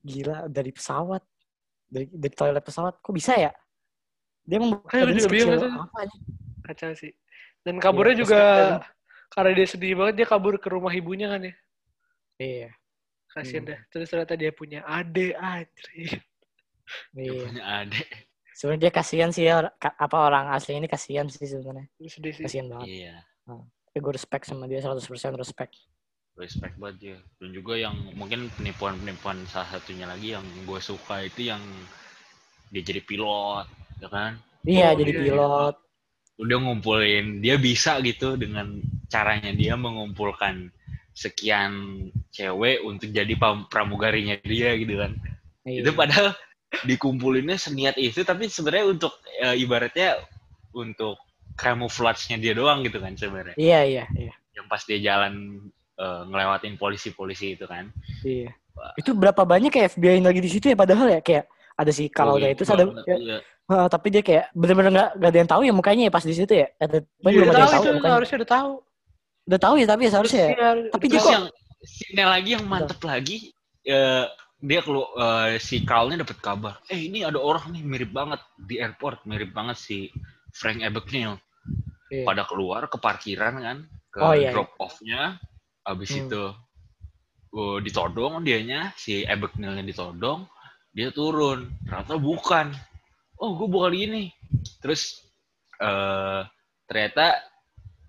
[0.01, 1.21] Gila dari pesawat.
[1.85, 2.97] Dari, dari toilet pesawat.
[2.99, 3.51] Kok bisa ya?
[4.41, 6.17] Dia emang badannya juga bingung apa aja.
[6.65, 7.13] Kacau sih.
[7.61, 8.41] Dan kaburnya Iya, juga
[9.31, 11.53] karena dia sedih banget dia kabur ke rumah ibunya kan ya.
[12.41, 12.69] Iya.
[13.31, 13.69] Kasian Hmm.
[13.71, 13.79] dah.
[13.87, 16.19] Terus ternyata dia punya ade anjir.
[17.13, 17.31] Iya.
[17.41, 18.07] Punya adek.
[18.51, 21.87] Sebenarnya dia kasihan sih ya apa orang asli ini kasihan sih sebenarnya.
[22.03, 22.43] Sedih sih.
[22.43, 22.87] Kasihan banget.
[22.89, 23.15] Iya.
[23.87, 24.99] Tapi gue respect sama dia 100%
[25.35, 25.75] respect.
[26.33, 31.51] respect banget dia dan juga yang mungkin penipuan-penipuan salah satunya lagi yang gue suka itu
[31.51, 31.59] yang
[32.67, 33.67] dia jadi pilot
[33.99, 34.31] ya kan
[34.63, 35.25] Iya, Oh, jadi iya, iya.
[35.27, 35.75] pilot.
[36.39, 40.71] udah ngumpulin dia bisa gitu dengan caranya dia mengumpulkan
[41.21, 41.71] sekian
[42.33, 43.33] cewek untuk jadi
[43.69, 45.13] pramugarinya dia gitu kan
[45.61, 45.85] Iya.
[45.85, 46.33] itu padahal
[46.89, 50.17] dikumpulinnya seniat itu tapi sebenarnya untuk eh, ibaratnya
[50.73, 51.21] untuk
[51.53, 54.33] camouflage-nya dia doang gitu kan sebenarnya Iya, iya, iya.
[54.57, 55.61] yang pas dia jalan
[56.01, 57.93] eh, ngelewatin polisi-polisi itu kan
[58.25, 58.57] Iya.
[58.97, 61.45] Itu berapa banyak kayak FBI yang lagi di situ ya padahal ya kayak
[61.77, 63.37] ada si kalau Oh, itu ada ya, iya.
[63.69, 66.33] ah, tapi dia kayak bener-bener nggak nggak ada yang tahu ya mukanya ya pas di
[66.33, 66.67] situ ya.
[66.79, 68.15] Ada belum udah tahu tahu itu mukanya.
[68.17, 68.71] harusnya udah tahu.
[69.49, 70.69] Udah tahu ya tapi ya seharusnya ya.
[70.93, 71.47] Tapi dia kok yang
[71.81, 73.51] scene lagi yang mantep lagi
[73.85, 74.25] eh,
[74.61, 78.77] dia kelu eh, si Carlnya dapat kabar, eh ini ada orang nih mirip banget di
[78.77, 80.13] airport, mirip banget si
[80.53, 81.41] Frank Abagnale.
[82.13, 82.27] Iya.
[82.27, 83.77] Pada keluar ke parkiran kan,
[84.13, 84.51] ke Oh, iya, iya.
[84.53, 85.39] drop off-nya,
[85.81, 86.27] habis Hmm.
[86.27, 86.43] itu
[87.57, 90.45] oh, ditodong dianya, si Abagnale-nya ditodong,
[90.93, 92.75] dia turun, ternyata bukan.
[93.41, 94.29] Oh, gue bukan ini.
[94.77, 95.25] Terus
[95.81, 96.45] eh
[96.85, 97.39] ternyata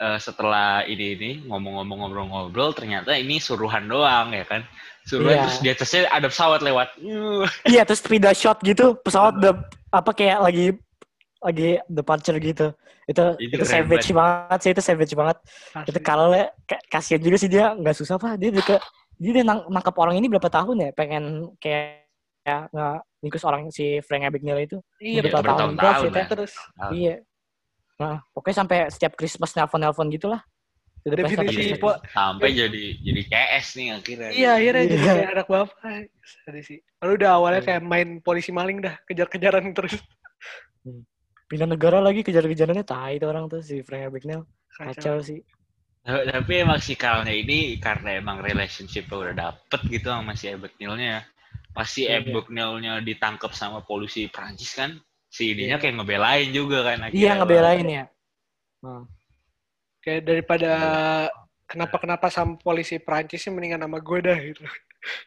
[0.03, 4.67] eh, setelah ini ini ngomong-ngomong ngobrol-ngobrol ternyata ini suruhan doang ya kan
[5.03, 5.43] suruhan Iya.
[5.47, 7.47] terus di atasnya ada pesawat lewat Yuh.
[7.65, 9.55] Iya terus pindah shot gitu pesawat udah
[9.91, 10.67] apa kayak lagi
[11.39, 12.71] lagi departure gitu.
[13.03, 15.37] Itu Itu itu, savage banget sih itu savage banget.
[15.75, 15.91] Asli.
[15.91, 18.79] Itu kalau ya ka- kasihan juga sih dia nggak susah pak dia ke
[19.19, 22.07] dia udah nang- nangkep orang ini berapa tahun ya pengen kayak
[22.43, 25.51] ya nggak ngikut orang si Frank Abagnale itu Iya, berapa betul.
[25.51, 26.27] tahun bertahun-tahun sih, ya.
[26.31, 26.53] Terus.
[26.95, 27.15] iya
[27.95, 30.43] nah pokoknya sampai setiap Christmas nelpon-nelpon gitulah
[31.03, 35.13] Udah pesta Definisi po- sampai jadi jadi CS nih akhirnya Iya, akhirnya jadi Iya.
[35.13, 35.79] kayak anak bapak.
[36.63, 36.79] Sih.
[37.03, 37.67] Lalu udah awalnya Iya.
[37.67, 39.99] kayak main polisi maling dah, kejar-kejaran terus.
[41.45, 44.89] pindah negara lagi kejar-kejarannya tai itu orang tuh si Frank Abagnale Kacau.
[44.89, 45.41] kacau sih
[46.03, 51.23] tapi emang si Carlnya ini karena emang relationship udah dapet gitu sama si Abagnale-nya
[51.71, 52.25] pasti Iya.
[52.25, 54.97] Abagnale-nya ditangkap sama polisi Prancis kan
[55.33, 55.83] si ininya Iya.
[55.83, 57.33] kayak ngebelain juga kan iya akhirnya.
[57.41, 58.05] ngebelain ya
[58.83, 59.03] Nah,
[60.03, 60.73] Kayak daripada
[61.65, 64.63] kenapa-kenapa sama polisi Prancis sih mendingan sama gue dah gitu.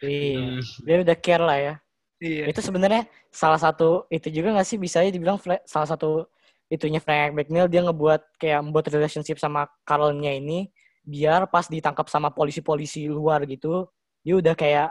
[0.03, 1.74] iya Hmm, dia udah care lah ya
[2.16, 2.47] Iya.
[2.47, 5.36] itu sebenarnya salah satu itu juga nggak sih bisa ya dibilang
[5.68, 6.28] salah satu
[6.72, 10.72] itunya Frank Abagnale dia ngebuat kayak membuat relationship sama Carlnya ini
[11.03, 13.88] biar pas ditangkap sama polisi-polisi luar gitu
[14.24, 14.89] dia udah kayak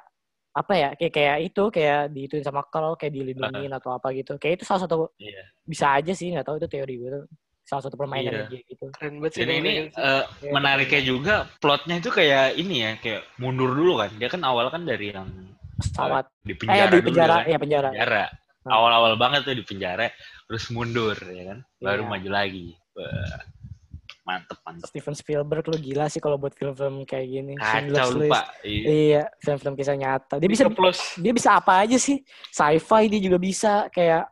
[0.54, 4.62] apa ya kayak kayak itu kayak diituin sama Carl kayak dilindungin atau apa gitu kayak
[4.62, 5.42] itu salah satu Iya.
[5.66, 7.24] bisa aja sih nggak tahu itu teori gue tuh
[7.66, 8.46] salah satu permainan Iya.
[8.46, 9.42] dia gitu Keren banget sih.
[9.42, 9.56] Ini
[9.90, 14.28] kalau eh, Iya, menariknya juga plotnya itu kayak ini ya kayak mundur dulu kan dia
[14.30, 15.26] kan awal kan dari yang
[15.74, 17.50] pesawat di eh penjara di dulu penjara kan.
[17.50, 18.24] ya penjara penjara
[18.64, 18.80] Nah.
[18.80, 20.08] awal-awal banget tuh di penjara
[20.48, 22.10] terus mundur ya kan baru Iya.
[22.14, 23.36] maju lagi Wah,
[24.24, 28.32] mantep mantep Steven Spielberg lu gila sih kalau buat film-film kayak gini Schindler's kacau List.
[28.32, 28.84] lupa Iya.
[28.88, 30.34] Iya, film-film kisah nyata.
[30.40, 30.98] Dia bisa plus.
[31.20, 32.24] dia bisa apa aja sih?
[32.48, 34.24] Sci-fi dia juga bisa kayak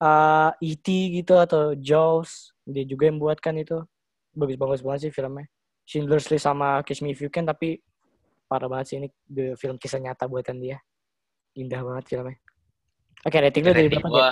[0.00, 0.88] eh E.T.
[1.20, 2.56] gitu atau Jaws.
[2.64, 3.84] Dia juga yang buat kan itu.
[4.32, 5.46] Bagus-bagus banget sih filmnya.
[5.84, 7.76] Schindler's List sama Catch Me If You Can tapi
[8.48, 10.80] parah banget sih ini the film kisah nyata buatan dia.
[11.54, 12.40] Indah banget filmnya.
[13.28, 14.12] Oke, rating lu dari rating berapa?
[14.12, 14.30] gua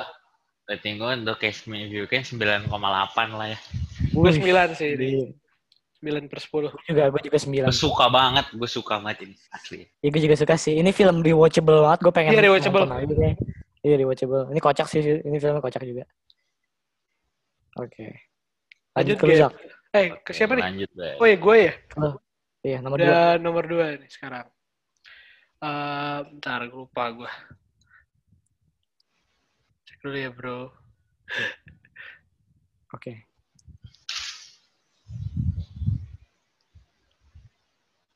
[0.73, 2.73] rating gua untuk Case Me If You Can 9,8
[3.37, 3.59] lah ya
[4.13, 5.07] Gue Wih, 9 sih ini.
[5.09, 5.27] Iya.
[6.03, 6.69] 9 per 10.
[6.69, 7.69] Gue juga, gue juga sembilan.
[7.71, 10.75] gue suka banget gue suka banget ini asli Iya, gue juga suka sih.
[10.77, 11.99] Ini film rewatchable banget.
[12.03, 12.83] Gue pengen Iya, rewatchable.
[12.85, 13.35] nonton lagi deh.
[13.83, 14.43] Iya, rewatchable.
[14.53, 15.01] Ini kocak sih.
[15.01, 16.05] Ini filmnya kocak juga.
[17.81, 18.07] Oke.
[18.93, 19.41] Lanjut Lanjut, ke.
[19.41, 19.53] Zak.
[19.93, 20.65] Eh, ke siapa nih?
[20.65, 21.73] lanjut deh Oh ya, gue ya?
[22.63, 23.09] Iya, nomor dua.
[23.09, 24.47] Udah nomor 2 nih sekarang.
[25.63, 27.31] Eh, bentar, gue lupa gue.
[29.87, 30.71] Cek dulu ya, bro.
[32.93, 33.32] Oke.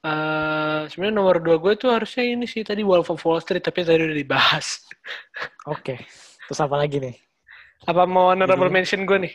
[0.07, 3.82] Eh, sebenarnya nomor 2 gue tuh harusnya ini sih tadi Wolf of Wall Street, tapi
[3.82, 4.86] tadi udah dibahas.
[5.74, 5.98] Oke.
[6.46, 7.16] Terus apa lagi nih?
[7.90, 8.76] Apa mau honorable Judulnya?
[8.78, 9.34] mention gue nih?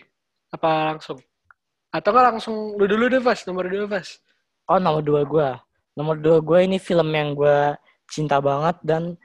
[0.56, 1.20] Apa langsung?
[1.92, 3.44] Atau nggak langsung lu dulu deh, Vas.
[3.44, 4.24] Nomor 2, Vas.
[4.72, 5.50] Oh, nomor dua gue.
[6.00, 7.76] Nomor dua gue ini film yang gue
[8.08, 9.20] cinta banget dan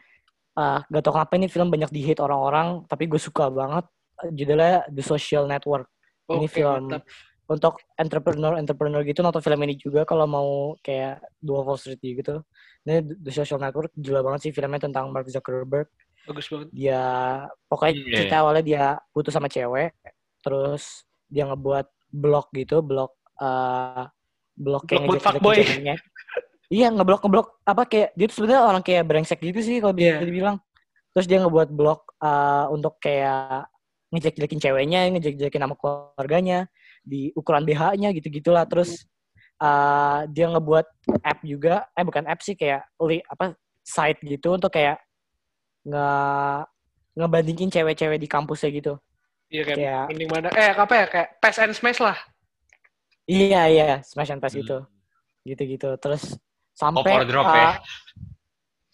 [0.58, 3.86] ah gak tau kenapa ini film banyak di hate orang-orang, tapi gue suka banget.
[4.34, 5.86] Judulnya The Social Network.
[6.26, 7.06] Ini Oke, film mantap.
[7.46, 10.48] Untuk entrepreneur-entrepreneur gitu nonton film ini juga kalau mau
[10.80, 12.42] kayak Dua Wall Street gitu.
[12.82, 15.86] Ini The Social Network gila banget sih filmnya tentang Mark Zuckerberg.
[16.26, 16.68] Bagus banget.
[16.70, 17.02] Dia
[17.66, 19.94] pokoknya Hmm, iya, cerita awalnya dia putus sama cewek,
[20.42, 24.04] terus dia ngebuat blog gitu blog eh
[24.54, 25.56] blog kayak Blog buat fuckboy.
[26.66, 30.16] iya ngeblok ngeblok apa kayak dia tuh sebenarnya orang kayak brengsek gitu sih kalau bisa
[30.16, 30.24] Iya.
[30.24, 30.56] dibilang
[31.12, 33.68] terus dia ngebuat blog eh, untuk kayak
[34.10, 36.70] ngejek-jekin ceweknya ngejek-jekin nama keluarganya
[37.06, 39.06] di ukuran BH-nya gitu-gitulah terus
[39.56, 40.86] eh, dia ngebuat
[41.22, 44.98] app juga eh bukan app sih kayak li, apa site gitu untuk kayak
[45.86, 46.08] nge
[47.14, 48.94] ngebandingin cewek-cewek di kampusnya gitu
[49.46, 50.48] Iya kayak Kayak- mending mana?
[50.52, 52.18] Eh apa ya kayak Pass and Smash lah.
[53.26, 54.62] iya iya smash and pass Hmm.
[54.62, 54.78] gitu
[55.42, 56.38] gitu-gitu terus
[56.74, 57.70] sampai or drop uh, ya.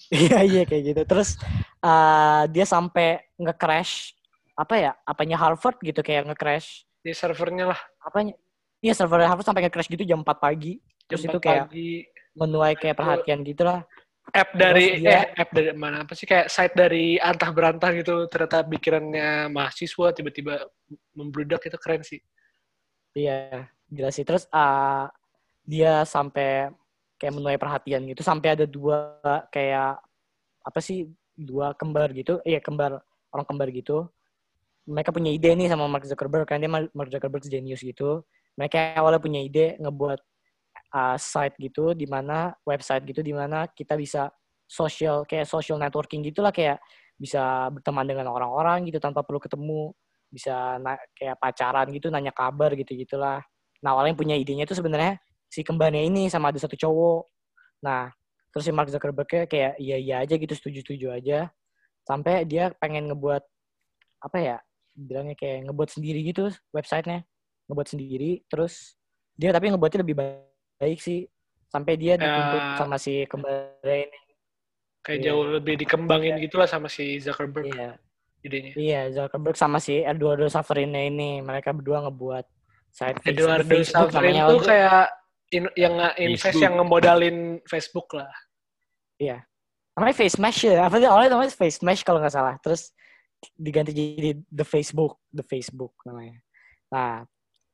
[0.25, 1.37] iya iya kayak gitu terus
[1.81, 4.17] uh, dia sampai nge-crash
[4.53, 7.81] apa ya apanya Harvard gitu kayak nge-crash Di servernya lah.
[8.03, 8.35] apanya?
[8.83, 10.83] Iya server Harvard sampai nge-crash gitu jam 4 pagi.
[11.07, 11.91] Jam terus itu 4 kayak pagi.
[12.35, 13.87] menuai kayak perhatian gitu lah
[14.31, 16.07] app dari dia- eh app dari mana?
[16.07, 18.31] Apa sih kayak site dari antah berantah gitu.
[18.31, 20.63] Ternyata pikirannya mahasiswa tiba-tiba
[21.13, 21.67] membludak.
[21.67, 22.23] Itu keren sih.
[23.19, 24.23] Iya gila sih.
[24.23, 25.11] Terus uh,
[25.67, 26.71] dia sampai
[27.19, 28.23] kayak menuai perhatian gitu.
[28.23, 29.19] Sampai ada dua
[29.51, 30.01] kayak
[30.63, 32.39] apa sih dua kembar gitu.
[32.47, 33.03] Iya kembar
[33.35, 34.07] orang kembar gitu
[34.87, 38.27] mereka punya ide nih sama Mark Zuckerberg kan dia Mark Zuckerberg genius gitu.
[38.59, 40.21] Mereka awalnya punya ide ngebuat
[40.93, 44.29] uh, site gitu di mana website gitu di mana kita bisa
[44.67, 46.81] social kayak social networking gitulah kayak
[47.17, 49.95] bisa berteman dengan orang-orang gitu tanpa perlu ketemu
[50.33, 53.39] bisa na- kayak pacaran gitu nanya kabar gitu gitulah.
[53.85, 57.23] Nah awalnya punya idenya itu sebenarnya si kembarnya ini sama ada satu cowok.
[57.85, 58.11] Nah
[58.51, 61.53] terus si Mark Zuckerberg kayak iya iya aja gitu setuju setuju aja.
[62.03, 63.45] Sampai dia pengen ngebuat
[64.23, 64.57] apa ya
[64.93, 67.25] bilangnya kayak ngebuat sendiri gitu websitenya.
[67.69, 68.95] Ngebuat sendiri terus
[69.33, 70.45] dia tapi ngebuatnya lebih ba-
[70.79, 71.25] baik sih.
[71.73, 72.77] Sampai dia dituntut Ya.
[72.77, 74.21] sama si kembarnya ini.
[75.03, 75.27] Kayak Iya.
[75.33, 77.97] jauh lebih dikembangin gitulah sama si Zuckerberg iya.
[78.45, 78.73] idenya.
[78.77, 81.41] Iya Zuckerberg sama si Eduardo Saverin ini.
[81.41, 82.45] Mereka berdua ngebuat
[82.93, 85.07] site Eduardo Saverin waktu- kayak
[85.51, 86.63] in- yang nge-invest Facebook.
[86.63, 88.33] yang ngemodalin Facebook lah.
[89.93, 90.89] Namanya Face Mesh ya.
[90.89, 91.05] Apa sih?
[91.05, 92.57] Awalnya namanya Face Mesh kalau nggak salah.
[92.65, 92.91] Terus
[93.59, 96.39] diganti jadi The Facebook The Facebook namanya.
[96.93, 97.13] Nah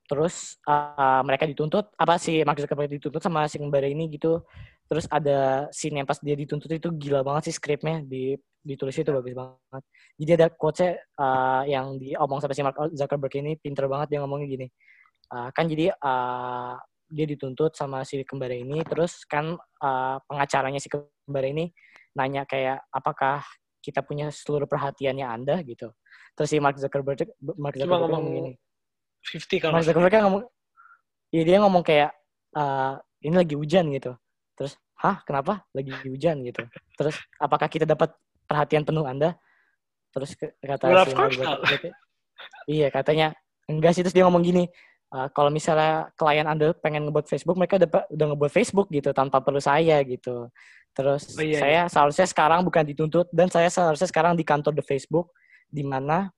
[0.09, 4.41] terus uh, mereka dituntut apa sih Mark Zuckerberg dituntut sama si kembar ini gitu.
[4.89, 8.33] Terus ada scene yang pas dia dituntut itu gila banget sih skripnya di
[8.64, 9.83] ditulisnya itu bagus banget.
[10.16, 14.49] Jadi ada quotes uh, yang diomong sama si Mark Zuckerberg ini pinter banget dia ngomongnya
[14.49, 14.66] gini.
[15.29, 20.93] Uh, kan jadi uh, dia dituntut sama si kembar ini terus kan uh, pengacaranya si
[20.93, 21.73] kembar ini
[22.16, 23.41] nanya kayak apakah
[23.79, 25.95] kita punya seluruh perhatiannya Anda gitu.
[26.35, 28.53] Terus si Mark Zuckerberg Mark Cuma Zuckerberg ngomong ngomong gini.
[29.26, 30.43] 50 kalau Mark Zuckerberg kan ngomong
[31.35, 32.11] ya dia ngomong kayak
[32.57, 32.93] "Eh,
[33.29, 34.12] ini lagi hujan gitu.
[34.55, 36.62] Terus, "Hah, kenapa lagi hujan?" gitu.
[36.99, 38.14] Terus, "Apakah kita dapat
[38.49, 39.39] perhatian penuh Anda?"
[40.14, 41.95] Terus kata Well, si Mark Zuckerberg,
[42.70, 43.35] Iya, katanya
[43.66, 44.64] enggak sih terus dia ngomong gini,
[45.09, 49.41] "Eh, kalau misalnya klien Anda pengen ngebuat Facebook, mereka udah, udah ngebuat Facebook gitu tanpa
[49.41, 50.53] perlu saya gitu.
[50.93, 54.85] Terus Oh, iya, saya seharusnya sekarang bukan dituntut dan saya seharusnya sekarang di kantor The
[54.85, 55.33] Facebook
[55.69, 56.29] di mana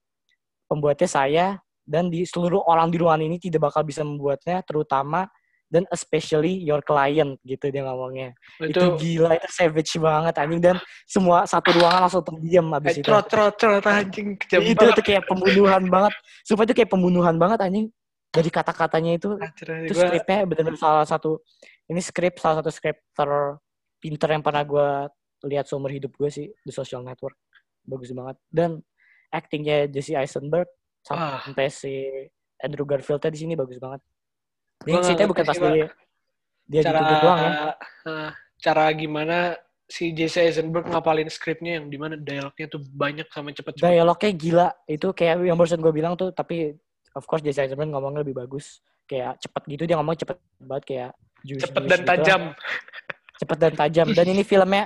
[0.71, 1.47] pembuatnya saya
[1.83, 5.27] dan di seluruh orang di ruangan ini tidak bakal bisa membuatnya terutama
[5.71, 8.35] dan especially your client gitu dia ngomongnya.
[8.59, 12.95] Itu, itu gila itu savage banget anjing dan semua satu ruangan langsung terdiam eh, abis
[12.99, 13.07] itu.
[13.07, 16.15] trot trot trot anjing kejam Itu tuh kayak pembunuhan banget.
[16.43, 17.87] Sumpah itu kayak pembunuhan banget anjing.
[18.31, 21.43] Dari kata-katanya itu Anjir, itu gua- skripnya benar-benar salah satu
[21.85, 24.89] ini skrip salah satu skrip terpinter yang pernah gue
[25.45, 27.35] lihat seumur hidup gue sih The Social Network
[27.83, 28.71] bagus banget dan
[29.29, 30.71] actingnya Jesse Eisenberg
[31.09, 31.41] Ah.
[31.41, 32.07] sampai si
[32.61, 34.05] Andrew Garfieldnya di sini bagus banget.
[34.81, 35.73] Nggak ceritanya bukan pas sih, Pak.
[35.73, 35.87] dia
[36.69, 37.51] dia cara dituntut doang ya.
[38.05, 39.37] eh, cara gimana
[39.87, 44.69] si Jesse Eisenberg ngapalin skripnya yang di mana dialognya tuh banyak sama cepet-cepet Dialognya gila
[44.87, 46.77] itu kayak yang barusan gue bilang tuh tapi
[47.17, 48.81] of course Jesse Eisenberg ngomongnya lebih bagus.
[49.07, 51.11] Kayak cepet gitu dia ngomong cepet banget kayak
[51.43, 52.17] juice, cepet juice dan gitu lah.
[52.17, 52.43] tajam.
[53.41, 54.07] Cepet dan tajam.
[54.15, 54.85] Dan ini filmnya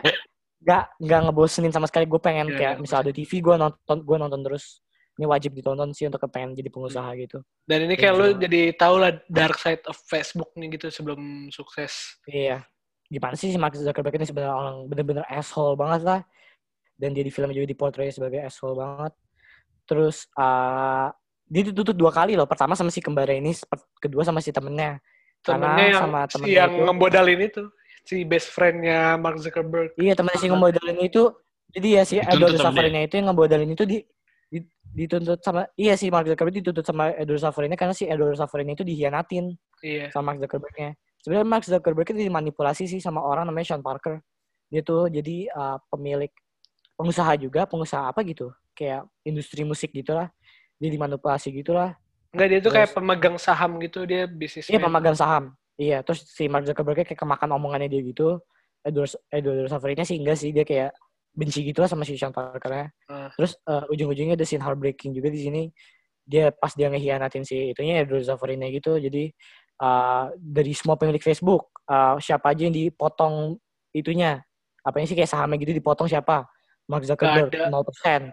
[0.65, 2.09] nggak nggak ngebosenin sama sekali.
[2.09, 4.81] Gue pengen Iya, kayak misal ada TV gue nonton gue nonton terus.
[5.15, 7.39] Ini wajib ditonton sih untuk pengen jadi pengusaha gitu.
[7.69, 8.21] Dan ini kayak Iya.
[8.21, 12.19] lu jadi tau lah dark side of Facebook nih gitu sebelum sukses.
[12.27, 12.67] Iya.
[13.07, 16.21] Gimana sih si Mark Zuckerberg ini sebenarnya orang bener-bener asshole banget lah.
[16.99, 19.13] Dan dia di film juga dipotret sebagai asshole banget.
[19.87, 21.13] Terus uh,
[21.45, 23.53] dia dituntut dua kali loh pertama sama si kembarnya ini
[24.01, 24.99] kedua sama si temennya
[25.45, 27.63] Karena temennya yang sama si temennya yang itu- ngemodalin itu
[28.05, 31.23] si best friendnya Mark Zuckerberg Iya temen si ngemodalin itu
[31.75, 33.99] jadi ya si Edward sama Safarinya itu yang ngemodalin itu di,
[34.53, 38.73] di- dituntut sama iya si Mark Zuckerberg dituntut sama Edward Safarinya karena si Edward Safarinya
[38.77, 39.53] itu dihianatin
[39.85, 40.97] iya sama Mark Zuckerbergnya.
[41.25, 44.21] Sebenarnya Mark Zuckerberg itu dimanipulasi sih sama orang namanya Sean Parker.
[44.69, 46.29] Dia tuh jadi uh, pemilik
[47.01, 50.29] pengusaha juga, pengusaha apa gitu, kayak industri musik gitulah.
[50.79, 51.95] Dia dimanipulasi gitulah.
[52.35, 54.67] Enggak dia tuh kayak pemegang saham gitu dia bisnis.
[54.67, 55.55] Iya pemegang saham.
[55.75, 58.39] Iya, terus si Mark Zuckerberg kayak kemakan omongannya dia gitu.
[58.85, 60.93] Edward Edward Safarinya sih enggak sih dia kayak
[61.35, 62.95] benci gitu lah sama si Sean Parker-nya.
[63.11, 63.31] Ah.
[63.35, 65.63] Terus eh, ujung-ujungnya ada scene heartbreaking juga di sini.
[66.25, 68.99] Dia pas dia ngehianatin si itunya Edward Safarinya gitu.
[68.99, 69.35] Jadi
[69.83, 73.59] eh, dari semua pemilik Facebook, eh, siapa aja yang dipotong
[73.91, 74.39] itunya?
[74.85, 76.47] Apanya sih kayak sahamnya gitu dipotong siapa?
[76.87, 77.73] Mark Zuckerberg ada.
[77.73, 78.31] 0%.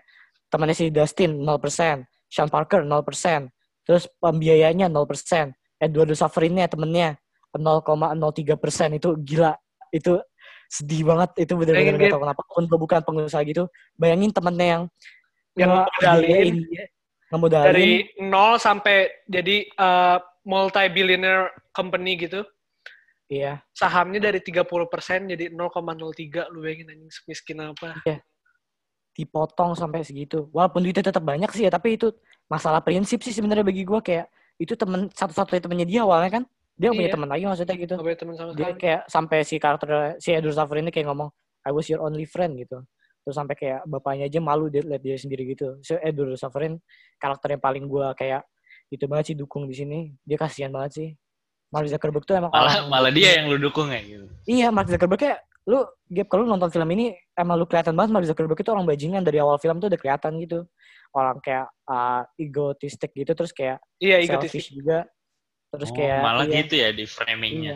[0.52, 2.06] Temannya si Dustin 0%.
[2.32, 3.52] Sean Parker 0%.
[3.84, 5.52] Terus pembiayanya 0%.
[5.82, 7.20] Edward Safarinya temennya
[7.52, 9.54] 0,03% itu gila.
[9.92, 10.24] Itu
[10.72, 11.44] sedih banget.
[11.44, 12.42] Itu bener-bener gak tau kenapa.
[12.48, 13.68] Gue bukan pengusaha gitu.
[14.00, 14.84] Bayangin temennya yang
[17.32, 22.44] Yang modalin dari nol sampai jadi uh, multi billionaire company gitu.
[23.32, 23.64] Iya.
[23.72, 24.68] Sahamnya dari 30%
[25.32, 27.96] jadi 0,03 lu bayangin anjing semiskin apa.
[29.22, 30.50] Dipotong sampai segitu.
[30.50, 32.10] Walaupun duitnya tetap banyak sih ya, tapi itu
[32.50, 34.26] masalah prinsip sih sebenarnya bagi gua kayak
[34.58, 36.44] itu temen satu-satunya temennya dia awalnya kan.
[36.76, 37.16] Dia nggak punya Iya.
[37.16, 37.94] teman lagi maksudnya gitu.
[37.94, 38.80] Gak punya teman sama Dia sekali.
[38.82, 41.30] kayak sampai si karakter si Edward Safran ini kayak ngomong
[41.62, 42.82] I was your only friend gitu.
[43.22, 45.78] Terus sampai kayak bapaknya aja malu dia lihat dia sendiri gitu.
[45.86, 46.82] So Edward Safran
[47.22, 48.42] karakter yang paling gua kayak
[48.90, 50.00] itu banget sih dukung di sini.
[50.26, 51.10] Dia kasihan banget sih.
[51.72, 54.26] Mark Zuckerberg tuh emang Malah orang- malah dia yang lu dukung ya gitu.
[54.44, 55.40] Iya, Mark Zuckerberg kayak
[55.70, 58.84] lu Gap kalau lu nonton film ini emang lu kelihatan banget Mark Zuckerberg itu orang
[58.84, 60.66] bajingan dari awal film tuh udah kelihatan gitu.
[61.12, 64.52] Orang kayak uh, egotistik gitu terus kayak Iya, egotis.
[64.52, 65.06] selfish juga.
[65.72, 67.12] Terus Oh, kayak malah iya, gitu ya di Iya.
[67.12, 67.76] framingnya.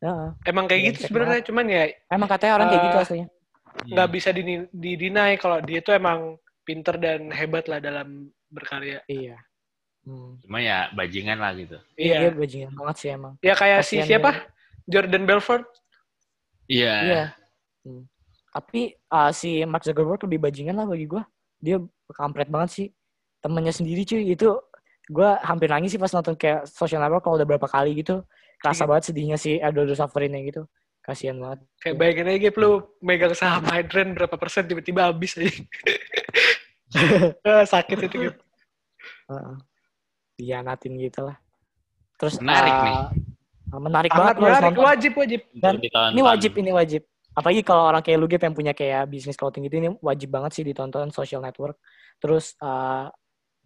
[0.00, 0.28] Heeh.
[0.44, 3.28] Emang kayak Iya, gitu sebenarnya, cuman ya Emang katanya orang kayak gitu Eh, aslinya.
[3.92, 9.00] nggak bisa dini- didinai kalau dia tuh emang pinter dan hebat lah dalam berkarya.
[9.06, 9.36] Iya.
[10.06, 10.38] Hmm.
[10.40, 11.76] Cuma ya bajingan lah gitu.
[11.98, 12.30] Iya, Iya.
[12.32, 13.34] bajingan banget sih emang.
[13.42, 14.30] Ya kayak si Kasihan siapa?
[14.32, 14.44] dia.
[14.86, 15.64] Jordan Belfort.
[16.66, 16.94] Iya.
[17.02, 17.24] Iya.
[17.86, 18.04] Hmm.
[18.50, 21.22] Tapi uh, si Mark Zuckerberg lebih bajingan lah bagi gua.
[21.58, 21.82] Dia
[22.14, 22.86] kampret banget sih.
[23.42, 24.48] Temennya sendiri cuy itu
[25.06, 28.22] gua hampir nangis sih pas nonton kayak social network kalau udah berapa kali gitu.
[28.58, 28.88] Kerasa Iya.
[28.88, 30.66] banget sedihnya si Edward Safrinnya gitu.
[31.04, 31.62] Kasihan banget.
[31.78, 35.54] Kayak bayangin aja Gap, lu megang saham Hydran berapa persen tiba-tiba habis aja.
[37.76, 38.36] Sakit itu Gap.
[39.30, 39.56] Heeh.
[40.36, 41.36] Dianatin gitu lah.
[42.16, 42.98] Terus Menarik uh, nih.
[43.66, 44.84] Menarik Sangat banget menarik, nonton.
[44.86, 45.40] wajib wajib.
[45.58, 45.74] Dan.
[46.14, 47.02] Ini wajib, ini wajib.
[47.36, 50.56] Apalagi kalau orang kayak lu Gap yang punya kayak bisnis clothing gitu, ini wajib banget
[50.56, 51.76] sih ditonton social network.
[52.16, 53.12] Terus uh,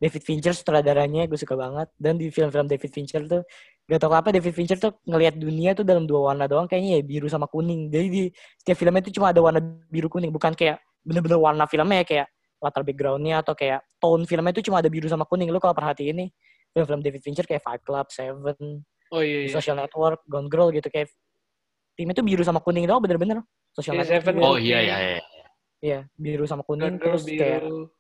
[0.01, 1.93] David Fincher sutradaranya gue suka banget.
[1.95, 3.45] Dan di film-film David Fincher tuh,
[3.87, 7.03] gak tau apa David Fincher tuh ngelihat dunia tuh dalam dua warna doang kayaknya ya
[7.05, 7.93] biru sama kuning.
[7.93, 8.23] Jadi di
[8.59, 12.27] setiap filmnya itu cuma ada warna biru kuning, bukan kayak bener-bener warna filmnya ya kayak
[12.61, 15.53] latar backgroundnya atau kayak tone filmnya itu cuma ada biru sama kuning.
[15.53, 16.29] Lu kalau perhatiin nih,
[16.75, 19.51] film-film David Fincher kayak Fight Club, Seven, Oh iya, iya.
[19.51, 21.11] social network, Gone Girl gitu kayak
[21.99, 23.43] timnya tuh biru sama kuning doang bener-bener
[23.75, 24.35] social Iya, network Seven.
[24.41, 25.21] Oh iya iya iya.
[25.83, 27.91] iya biru sama kuning Girl terus kayak biru.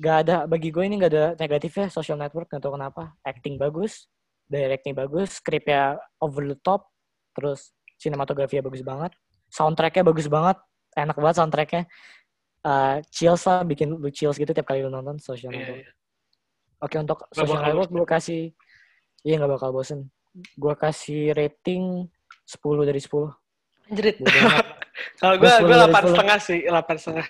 [0.00, 4.06] gak ada bagi gue ini gak ada negatifnya social network gak tau kenapa acting bagus
[4.46, 6.88] directing bagus skripnya over the top
[7.36, 9.12] terus sinematografinya bagus banget
[9.52, 10.56] soundtracknya bagus banget
[10.96, 11.82] enak banget soundtracknya
[12.64, 15.90] uh, chills lah bikin lu chills gitu tiap kali lu nonton social Iya, network iya.
[16.80, 18.42] oke untuk Gak social network gue kasih
[19.22, 22.06] iya gak bakal bosen gue kasih rating
[22.46, 24.16] 10 dari 10 Anjrit.
[25.20, 26.10] Kalau Gua gue gue 10 dari delapan 10.
[26.14, 27.26] setengah sih, delapan setengah.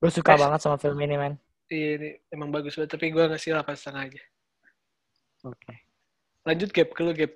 [0.00, 0.42] gue suka Best.
[0.44, 2.92] banget sama film ini men Iya, ini emang bagus banget.
[2.92, 4.22] Tapi gue ngasih delapan setengah aja.
[5.44, 5.74] oke
[6.44, 7.32] Lanjut Gap, ke lu Gap.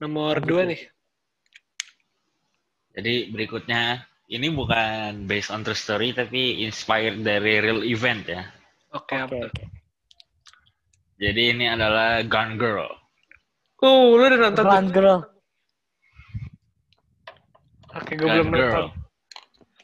[0.00, 0.70] Nomor Lanjut, dua Gap.
[0.72, 0.80] nih.
[2.96, 3.82] Jadi berikutnya
[4.32, 8.42] ini bukan based on true story tapi inspired dari real event ya.
[8.96, 9.44] Oke, oke tuh?
[9.52, 9.64] oke
[11.20, 12.88] Jadi ini adalah Gun Girl.
[13.86, 14.74] Uh, lu udah nonton tuh?
[14.74, 15.18] Run girl
[17.96, 18.60] Oke, gue belum Girl.
[18.60, 18.86] nonton.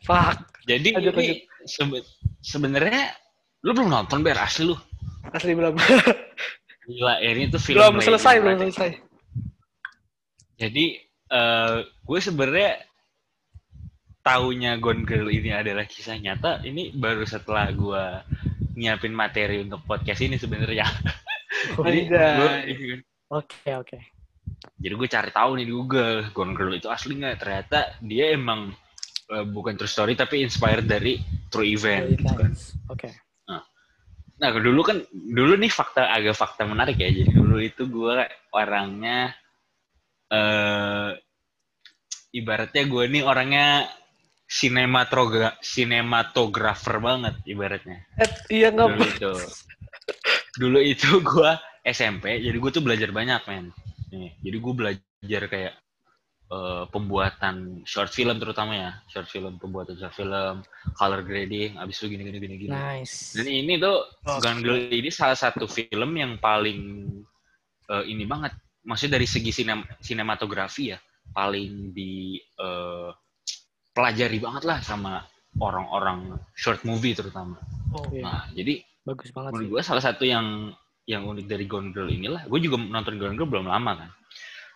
[0.04, 0.38] Fuck.
[0.68, 2.06] Jadi Lanjut, ini sebe-
[2.44, 3.08] sebenarnya
[3.64, 4.76] lu belum nonton biar asli lu.
[5.32, 5.74] Asli belum.
[6.92, 8.90] Gila, ini tuh film belum selesai, belum selesai.
[10.60, 11.00] Jadi
[11.32, 12.84] eh gue sebenarnya
[14.22, 18.04] taunya Gone Girl ini adalah kisah nyata ini baru setelah gue
[18.76, 20.84] nyiapin materi untuk podcast ini sebenarnya.
[21.80, 22.36] Jadi Anjay.
[22.36, 22.52] gue
[23.32, 23.98] oke oke
[24.78, 27.38] jadi gue cari tahu nih di Google Gone Girl itu asli nggak?
[27.38, 28.70] Ternyata dia emang
[29.30, 31.18] eh, bukan true story tapi inspired dari
[31.50, 32.14] true event.
[32.14, 32.52] gitu kan.
[32.90, 33.10] oke
[34.42, 37.14] Nah dulu kan dulu nih fakta agak fakta menarik ya.
[37.14, 39.30] Jadi dulu itu gue orangnya
[40.26, 41.14] eh
[42.34, 43.86] ibaratnya gue nih orangnya
[44.50, 48.02] sinematogra sinematografer banget ibaratnya.
[48.18, 48.98] Eh, iya nggak?
[48.98, 49.32] Dulu itu.
[50.58, 51.50] Dulu itu gue
[51.82, 53.66] SMP, jadi gue tuh belajar banyak men.
[54.08, 55.74] Nih, jadi gue belajar kayak
[56.48, 60.60] eh, pembuatan short film terutama ya short film pembuatan short film
[60.94, 63.32] color grading abis itu gini gini gini gini Nice.
[63.34, 64.44] dan ini tuh Oke.
[64.44, 67.08] Gone Girl ini salah satu film yang paling
[67.88, 68.52] eh, ini banget
[68.84, 70.98] maksudnya dari segi sinem sinematografi ya
[71.32, 73.10] paling di eh,
[73.90, 75.24] pelajari banget lah sama
[75.56, 77.56] orang-orang short movie terutama
[77.92, 78.24] Oh, Iya.
[78.24, 79.72] nah jadi Bagus banget menurut sih.
[79.72, 80.72] gue salah satu yang
[81.08, 84.10] yang unik dari Gone Girl inilah gue juga nonton Gone Girl belum lama kan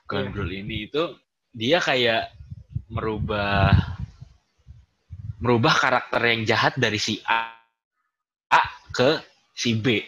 [0.06, 0.34] Gone Iya.
[0.34, 1.02] Girl ini itu
[1.54, 2.34] dia kayak
[2.90, 3.72] merubah
[5.42, 7.54] merubah karakter yang jahat dari si A,
[8.50, 9.22] A ke
[9.54, 10.02] si B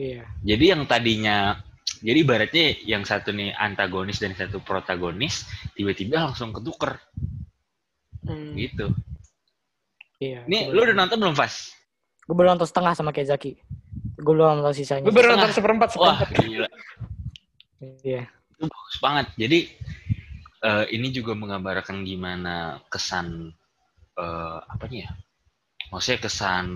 [0.00, 0.24] Iya.
[0.40, 1.60] jadi yang tadinya
[2.00, 5.44] jadi ibaratnya yang satu nih antagonis dan satu protagonis
[5.76, 6.96] tiba-tiba langsung ketuker
[8.24, 8.56] hmm.
[8.56, 8.88] gitu
[10.20, 10.44] Iya.
[10.44, 11.72] itu lu udah nonton belum Fas?
[12.28, 13.56] Gue baru nonton setengah sama kayak Zaki.
[14.20, 15.02] Gue belum nonton sisanya.
[15.02, 15.40] Gue baru Setengah.
[15.40, 16.68] nonton seperempat, wah gila
[18.04, 18.28] Iya.
[18.28, 19.26] itu bagus banget.
[19.40, 19.58] Jadi
[20.60, 23.56] eh, ini juga menggambarkan gimana kesan
[24.20, 25.10] eh, apa nih ya?
[25.88, 26.66] Maksudnya kesan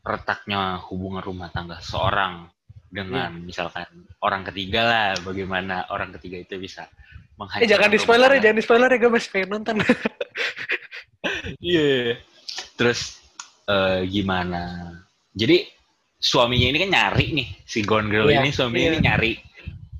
[0.00, 2.48] retaknya hubungan rumah tangga seorang
[2.88, 3.84] dengan misalkan
[4.22, 8.56] orang ketiga lah, bagaimana orang ketiga itu bisa Eh menghancurkan jangan di spoiler ya, jangan
[8.56, 9.76] di spoiler ya, gue masih pengen nonton.
[11.58, 12.20] Iya.
[12.76, 13.16] Terus
[13.66, 14.92] eh, gimana?
[15.34, 15.66] Jadi
[16.24, 18.92] suaminya ini kan nyari nih si Gone Girl Iya, ini suaminya iya.
[18.96, 19.32] ini nyari.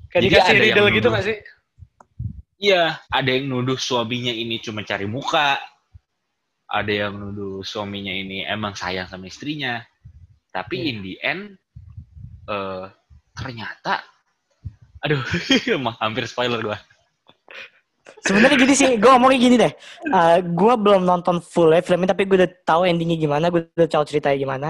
[0.09, 1.37] Kayak Jadi dikasih riddle gitu gak sih?
[2.55, 5.61] Iya, ada yang nuduh suaminya ini cuma cari muka.
[6.65, 9.85] Ada yang nuduh suaminya ini emang sayang sama istrinya.
[10.49, 10.89] Tapi Iya.
[10.89, 11.43] in the end
[12.49, 12.85] eh
[13.37, 14.01] ternyata
[15.05, 15.21] aduh,
[16.01, 16.81] hampir spoiler gua.
[18.25, 19.73] Sebenarnya gini sih, gue ngomongnya gini deh.
[20.41, 24.01] gue belum nonton full ya filmnya, tapi gue udah tahu endingnya gimana, gue udah tahu
[24.09, 24.69] ceritanya gimana.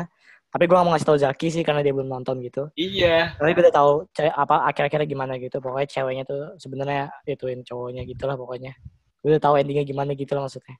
[0.55, 2.71] Tapi gue gak mau ngasih tahu Zaki sih karena dia belum nonton gitu.
[2.79, 3.35] Iya.
[3.35, 5.59] Tapi gue udah tahu apa akhir-akhirnya gimana gitu.
[5.59, 8.71] Pokoknya ceweknya tuh sebenarnya ituin cowoknya gitu lah pokoknya.
[9.19, 10.79] Gue udah tahu endingnya gimana gitu lah maksudnya.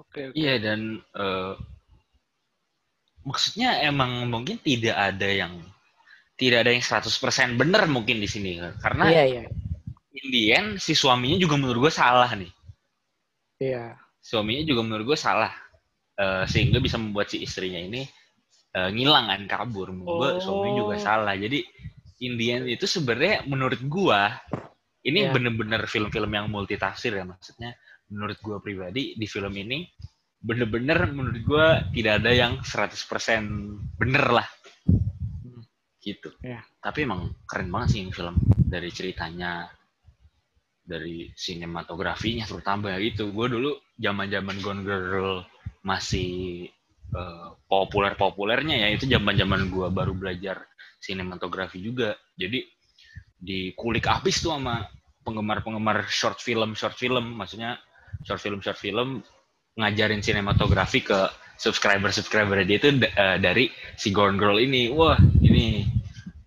[0.00, 0.40] Oke, oke.
[0.40, 1.54] Iya dan eh,
[3.28, 5.60] maksudnya emang mungkin tidak ada yang
[6.40, 9.44] tidak ada yang 100% benar mungkin di sini karena Iya iya
[10.12, 12.52] in the end si suaminya juga menurut gue salah nih
[13.60, 13.96] iya.
[14.20, 15.52] suaminya juga menurut gue salah
[16.12, 18.04] Eh, sehingga bisa membuat si istrinya ini
[18.72, 19.88] eh, ngilang kan kabur.
[19.92, 20.40] Gue Oh.
[20.40, 21.36] suaminya juga salah.
[21.36, 21.60] Jadi
[22.24, 24.20] in the end itu sebenarnya menurut gue
[25.08, 25.32] ini Iya.
[25.34, 27.72] bener-bener film-film yang multitafsir ya maksudnya.
[28.12, 29.88] Menurut gue pribadi di film ini
[30.42, 31.66] bener-bener menurut gue
[31.96, 34.48] tidak ada yang 100% bener lah.
[36.02, 36.34] Gitu.
[36.42, 36.66] Iya.
[36.82, 38.34] tapi emang keren banget sih ini film.
[38.58, 39.70] Dari ceritanya
[40.82, 45.46] dari sinematografinya terutama ya itu gue dulu zaman zaman Gone Girl
[45.82, 46.66] masih
[47.12, 48.88] eh, populer populernya ya.
[48.94, 50.64] Itu zaman zaman gue baru belajar
[51.02, 52.16] sinematografi juga.
[52.38, 52.62] Jadi
[53.42, 54.86] dikulik abis tuh sama
[55.26, 57.36] penggemar penggemar short film short film.
[57.36, 57.78] Maksudnya
[58.22, 59.20] short film short film
[59.76, 61.28] ngajarin sinematografi ke
[61.58, 63.68] subscriber subscriber dia itu eh, dari
[63.98, 64.88] si Gone Girl ini.
[64.94, 65.86] Wah ini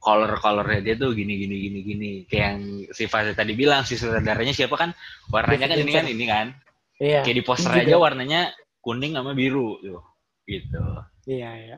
[0.06, 2.12] color colornya dia tuh gini gini gini gini.
[2.30, 2.60] Kayak yang
[2.94, 4.94] si Faza tadi bilang si sutradaranya siapa kan?
[5.34, 6.48] Warnanya kan ini kan ini kan?
[6.96, 7.28] Iya.
[7.28, 8.56] kayak di poster aja warnanya
[8.86, 10.02] kuning sama biru tuh
[10.46, 10.78] gitu
[11.26, 11.78] Iya iya.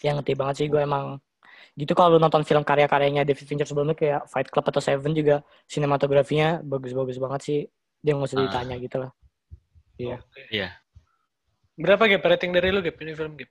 [0.00, 1.18] Yang ngerti banget sih gue emang
[1.74, 5.42] gitu kalau lu nonton film karya-karyanya David Fincher sebelumnya kayak Fight Club atau Seven juga
[5.66, 7.58] sinematografinya bagus-bagus banget sih.
[7.98, 8.42] Dia nggak usah Ah.
[8.46, 9.10] ditanya gitu lah.
[9.98, 10.16] Iya.
[10.22, 10.42] Oke.
[10.54, 10.68] Iya.
[11.74, 12.22] Berapa Gap?
[12.22, 13.50] Rating dari lu Gap ini film Gap?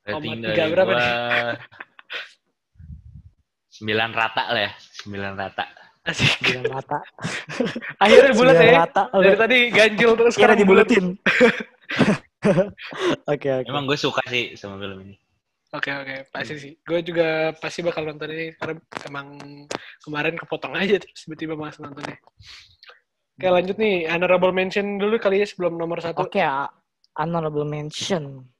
[0.00, 1.60] rating tiga dari berapa gua nih?
[3.76, 5.64] sembilan rata lah ya sembilan rata
[6.08, 6.32] Asik.
[6.40, 6.98] Sembilan mata.
[8.04, 8.72] Akhirnya bulat ya.
[8.84, 9.02] mata.
[9.12, 11.04] Dari tadi ganjil terus sekarang dibuletin.
[13.28, 13.68] Oke oke.
[13.68, 15.12] emang gue suka sih sama film ini
[15.70, 16.72] Oke oke, pasti sih.
[16.82, 18.74] Gue juga pasti bakal nonton ini karena
[19.06, 19.38] emang
[20.02, 22.18] kemarin kepotong aja terus tiba-tiba mas nontonnya.
[23.38, 26.26] Oke lanjut nih, honorable mention dulu kali ya sebelum nomor satu.
[26.26, 26.66] Oke, ah,
[27.14, 28.50] honorable mention.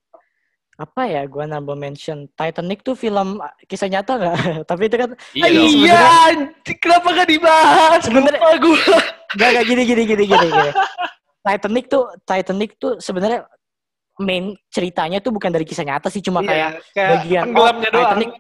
[0.81, 2.25] Apa ya gue honorable mention?
[2.33, 4.37] Titanic tuh film ah, kisah nyata nggak?
[4.71, 6.05] Tapi itu kan iya Iya,
[6.81, 8.03] kenapa gak dibahas?
[8.09, 8.81] Lupa gue.
[9.37, 10.71] Gak, gak gini gini gini gini gini.
[11.45, 13.45] Titanic tuh Titanic tuh sebenarnya
[14.21, 17.93] main ceritanya tuh bukan dari kisah nyata sih cuma kayak Iya, kayak bagian tenggelamnya oh,
[17.93, 18.05] doang.
[18.05, 18.31] Titanic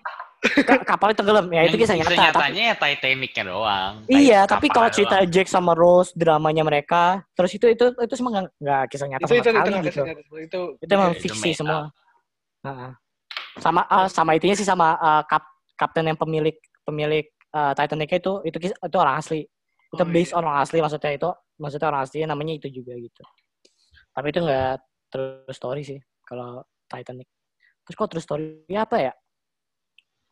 [0.69, 2.09] ka- kapalnya tenggelam ya itu kisah nyata.
[2.13, 4.97] Tapi, nyatanya ya Titanicnya doang iya, tapi kalau doang.
[4.97, 9.25] cerita Jack sama Rose dramanya mereka terus itu itu itu semua nggak nggak kisah nyata
[9.25, 10.03] itu sama itu itu sekali nggak gitu.
[10.05, 10.45] kesengajaan.
[10.45, 11.81] itu Itu emang Itu fiksi make semua.
[13.61, 15.45] Sama ah, sama itunya sih sama ah, kap,
[15.77, 19.45] kapten yang pemilik pemilik ah, Titanic itu itu itu orang asli.
[19.91, 20.39] Itu Oh, based iya.
[20.39, 21.29] orang asli maksudnya itu
[21.59, 23.23] maksudnya orang asli namanya itu juga gitu.
[24.15, 24.79] Tapi itu enggak
[25.11, 27.27] true story sih kalau Titanic.
[27.83, 29.13] Terus kok true story apa ya?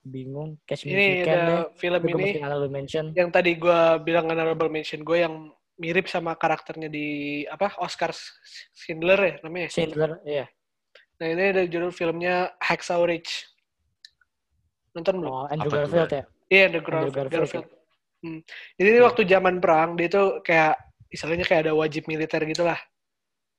[0.08, 0.56] bingung.
[0.64, 1.42] Catch Me If Ini You Can deh.
[1.44, 2.26] ada film ini
[2.72, 3.04] mention.
[3.12, 8.10] yang tadi gue bilang honorable mention gue yang mirip sama karakternya di apa Oscar
[8.74, 9.68] Schindler ya namanya.
[9.70, 10.46] Schindler, iya.
[11.18, 13.46] Nah ini ada judul filmnya Hacksaw Ridge.
[14.94, 15.32] Nonton belum?
[15.32, 16.24] Oh, Andrew Apa Garfield ya.
[16.48, 17.14] Iya, The Andrew Garfield.
[17.14, 17.66] Garfield, Garfield.
[18.18, 18.40] Hmm.
[18.74, 20.74] Jadi ini waktu zaman perang dia tuh kayak
[21.06, 22.78] istilahnya kayak ada wajib militer gitu lah.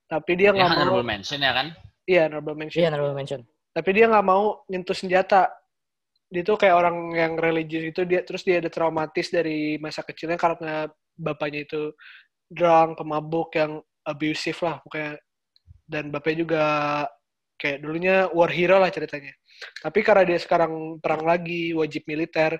[0.04, 1.66] Tapi dia Ya, nggak mau, honorable mention ya kan?
[2.04, 2.80] iya honorable mention.
[2.82, 3.40] Iya, honorable mention.
[3.70, 5.48] Tapi dia nggak mau nyentuh senjata.
[6.30, 10.36] Dia tuh kayak orang yang religius itu dia terus dia ada traumatis dari masa kecilnya
[10.38, 11.90] karena bapaknya itu
[12.50, 15.14] drunk, pemabuk yang abusive lah pokoknya.
[15.86, 16.64] Dan bapaknya juga
[17.60, 19.36] kayak dulunya war hero lah ceritanya.
[19.84, 22.56] Tapi karena dia sekarang perang lagi, wajib militer,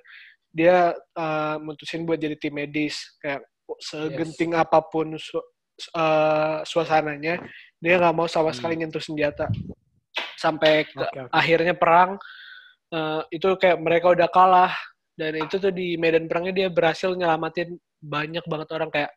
[0.53, 3.17] dia uh, mutusin buat jadi tim medis.
[3.17, 3.49] Kayak
[3.81, 5.41] segenting apa pun su-
[5.97, 7.41] uh, suasananya,
[7.81, 9.49] dia nggak mau sama sekali nyentuh senjata.
[10.37, 11.33] Sampai ke- Oke, oke.
[11.33, 12.21] akhirnya perang,
[12.93, 14.73] uh, itu kayak mereka udah kalah.
[15.17, 19.13] Dan itu tuh di medan perangnya dia berhasil nyelamatin banyak banget orang kayak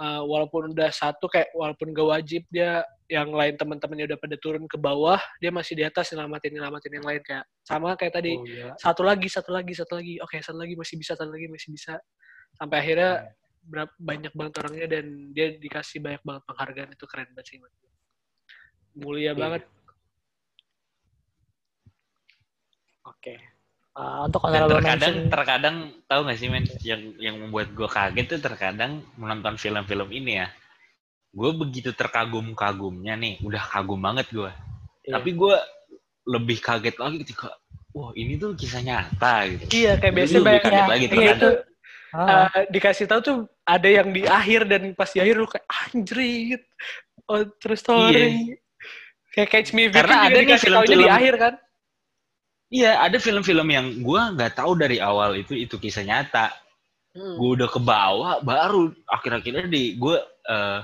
[0.00, 4.66] uh, walaupun udah satu kayak walaupun gak wajib dia yang lain teman-temannya udah pada turun
[4.66, 8.34] ke bawah dia masih di atas nyelamatin nyelamatin yang lain kayak sama kayak tadi.
[8.34, 8.74] Oh, gila.
[8.78, 10.18] satu lagi satu lagi satu lagi.
[10.22, 11.94] Oke satu lagi masih bisa satu lagi masih bisa.
[12.58, 13.30] Sampai akhirnya
[13.66, 15.04] berapa banyak banget orangnya dan
[15.34, 16.90] dia dikasih banyak banget penghargaan.
[16.94, 17.58] Itu keren banget sih
[18.96, 19.32] mulia Iya.
[19.36, 19.62] banget.
[23.06, 23.34] Oke.
[23.96, 27.88] Uh, untuk Dan honorable terkadang, mention, terkadang tahu nggak sih men, yang yang membuat gue
[27.88, 30.52] kaget tuh terkadang menonton film-film ini ya.
[31.32, 34.52] Gue begitu terkagum-kagumnya nih, udah kagum banget gue.
[35.08, 35.16] Iya.
[35.16, 35.54] Tapi gue
[36.28, 37.56] lebih kaget lagi ketika,
[37.96, 39.64] wah ini tuh kisah nyata gitu.
[39.72, 41.40] iya kayak Jadi biasanya banyak kaget ya, lagi iya terkadang.
[41.40, 41.50] itu
[42.16, 45.68] Ah, uh, dikasih tahu tuh ada yang di akhir dan pas di akhir lu kayak
[45.68, 46.62] anjrit
[47.28, 48.56] oh terus story
[49.36, 51.54] kayak Catch Me If You Karena ada nih dikasih taunya di film-film- akhir kan
[52.66, 56.50] Iya, ada film-film yang gue nggak tahu dari awal itu itu kisah nyata.
[57.14, 57.38] Hmm.
[57.38, 60.18] Gue udah ke bawah, baru akhir-akhirnya di gue
[60.50, 60.80] eh,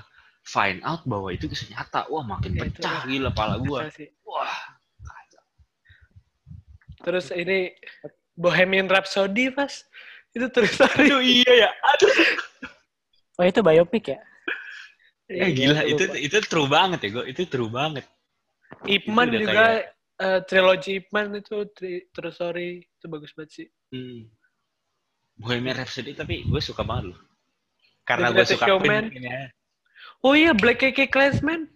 [0.47, 2.07] find out bahwa itu kisah nyata.
[2.07, 3.05] Wah makin Ya, itu pecah lah.
[3.11, 3.81] gila pala gue.
[4.23, 4.57] Wah,
[7.03, 7.75] Terus ini
[8.39, 9.83] Bohemian Rhapsody pas
[10.33, 11.71] itu terus aduh iya ya.
[11.93, 12.15] Aduh.
[13.43, 14.19] oh itu biopic ya?
[15.27, 17.25] Ya, Iya, gila itu itu true banget ya gue.
[17.27, 18.07] Itu true banget.
[18.89, 19.45] Ip Man Itu
[20.23, 23.67] juga eh, trilogi Ip Man itu tri, terus story itu bagus banget sih.
[23.91, 24.31] Hmm.
[25.43, 27.21] Bohemian Rhapsody tapi gue suka banget loh.
[28.07, 29.05] Karena gue Greatest suka Showman.
[29.11, 29.43] Queen ya.
[30.23, 31.67] Oh iya Black KK Klansman.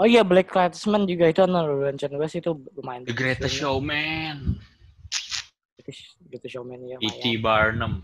[0.00, 3.04] Oh iya, Black Klansman juga itu honorable mention gue sih itu lumayan.
[3.04, 4.56] The Greatest Showman.
[5.76, 5.90] Itu,
[6.32, 6.96] itu showman ya.
[7.04, 7.36] E.T.
[7.44, 8.00] Barnum.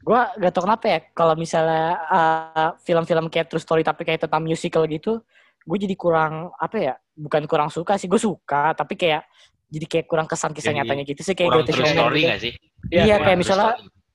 [0.00, 4.40] Gue gak tau kenapa ya, kalau misalnya uh, film-film kayak True Story tapi kayak tentang
[4.40, 5.20] musical gitu,
[5.62, 9.22] gue jadi kurang, apa ya, bukan kurang suka sih, gue suka, tapi kayak
[9.66, 12.28] jadi kayak kurang kesan kisah Jadi nyatanya gitu sih, kayak Kurang true story gitu.
[12.28, 12.52] gak sih?
[12.90, 13.70] Iya, Iya, kayak misalnya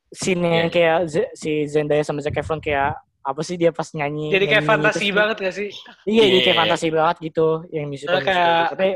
[0.10, 0.76] scene yang Iya.
[0.76, 2.94] kayak Z- si Zendaya sama Zac Efron kayak
[3.24, 5.68] apa sih dia pas nyanyi Jadi kayak fantasi banget gak sih?
[6.06, 6.62] iya jadi kayak Iya.
[6.64, 8.90] fantasi banget gitu yang musical, Soalnya kayak- tapi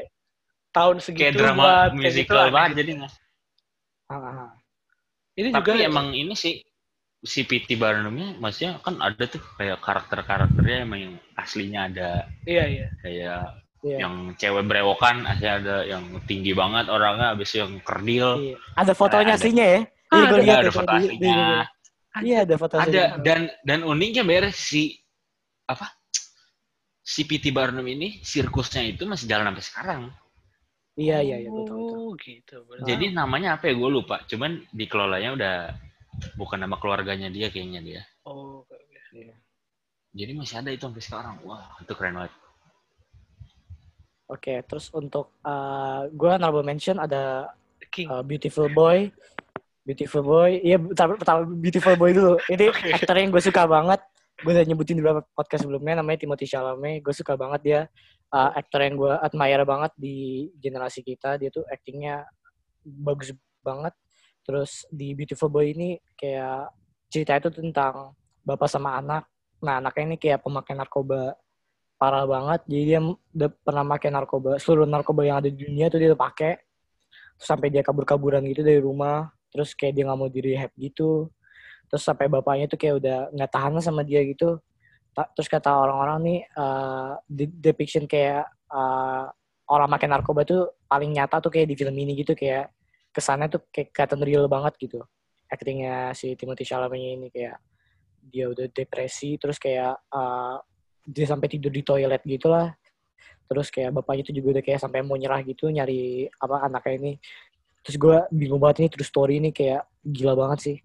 [0.71, 3.11] Tahun segitu Kayak drama buat kayak gitu musical banget jadi nggak
[4.07, 4.49] ah, ah, ah.
[5.35, 6.55] Ini Tapi juga emang ini sih
[7.21, 7.77] si P.T.
[7.77, 12.09] Barnumnya maksudnya kan ada tuh kayak karakter-karakternya emang yang aslinya ada
[12.43, 12.87] iya iya.
[12.99, 13.41] kayak
[13.81, 13.97] Iya.
[13.97, 18.57] yang cewek brewokan aslinya ada yang tinggi banget orangnya habis yang kerdil Iya.
[18.75, 21.37] ada fotonya aslinya ya Ah, Iya, gue ada- lihat ada foto aslinya
[22.21, 25.01] iya ada foto ada aslinya dan dan uniknya beres si
[25.65, 25.89] apa
[27.01, 27.49] si P.T.
[27.49, 30.01] Barnum ini sirkusnya itu masih jalan sampai sekarang
[30.93, 32.55] iya iya iya betul betul Oh gitu.
[32.65, 35.55] Berarti- jadi namanya apa ya gue lupa cuman dikelolanya udah
[36.35, 38.01] bukan nama keluarganya dia kayaknya dia.
[38.27, 39.23] Oh, oke.
[40.11, 41.35] jadi masih ada itu sampai sekarang.
[41.47, 42.33] Wah itu keren banget.
[44.31, 47.51] Oke terus untuk uh, gue honorable mention ada
[47.91, 48.07] King.
[48.07, 49.11] uh, Beautiful Boy.
[49.83, 50.63] Beautiful Boy.
[50.63, 52.39] Iya pertama, pertama Beautiful Boy dulu.
[52.47, 52.89] Ini Oke.
[52.95, 53.99] aktor yang gue suka banget.
[54.41, 57.03] Gue udah nyebutin di beberapa podcast sebelumnya namanya Timothy Chalamet.
[57.03, 57.81] Gue suka banget dia.
[58.31, 61.35] Uh, aktor yang gue admire banget di generasi kita.
[61.35, 62.23] Dia tuh actingnya
[62.81, 63.93] bagus banget
[64.41, 66.73] terus di Beautiful Boy ini kayak
[67.11, 69.27] cerita itu tentang bapak sama anak.
[69.61, 71.35] Nah anaknya ini kayak pemakai narkoba
[72.01, 72.65] parah banget.
[72.65, 76.21] Jadi dia udah pernah pakai narkoba seluruh narkoba yang ada di dunia tuh dia udah
[76.21, 76.57] pakai.
[77.37, 79.29] Terus sampai dia kabur-kaburan gitu dari rumah.
[79.53, 81.29] Terus kayak dia nggak mau di rehab gitu.
[81.91, 84.57] Terus sampai bapaknya tuh kayak udah nggak tahan sama dia gitu.
[85.11, 89.27] Terus kata orang-orang nih uh, de- depiction kayak uh,
[89.67, 92.71] orang makan narkoba tuh paling nyata tuh kayak di film ini gitu kayak
[93.11, 94.99] kesannya tuh kayak kelihatan real banget gitu.
[95.51, 97.59] Actingnya si Timothy Chalamet ini kayak
[98.21, 100.57] dia udah depresi terus kayak uh,
[101.03, 102.71] dia sampai tidur di toilet gitu lah
[103.51, 107.13] terus kayak bapaknya itu juga udah kayak sampai mau nyerah gitu nyari apa anaknya ini.
[107.83, 110.77] Terus gue bingung banget ini true story ini kayak gila banget sih.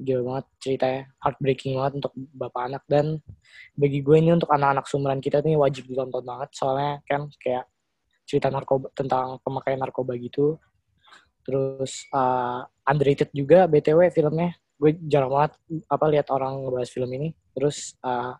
[0.00, 2.82] Gila banget ceritanya heartbreaking banget untuk bapak anak.
[2.88, 3.20] Dan
[3.76, 6.48] bagi gue ini untuk anak-anak sumuran kita ini wajib ditonton banget.
[6.56, 7.68] Soalnya kan kayak
[8.24, 10.56] cerita narkoba tentang pemakaian narkoba gitu
[11.46, 14.50] terus uh, underrated juga btw filmnya.
[14.76, 15.52] Gue jarang banget
[15.86, 17.32] apa lihat orang ngebahas film ini.
[17.54, 18.34] Terus uh,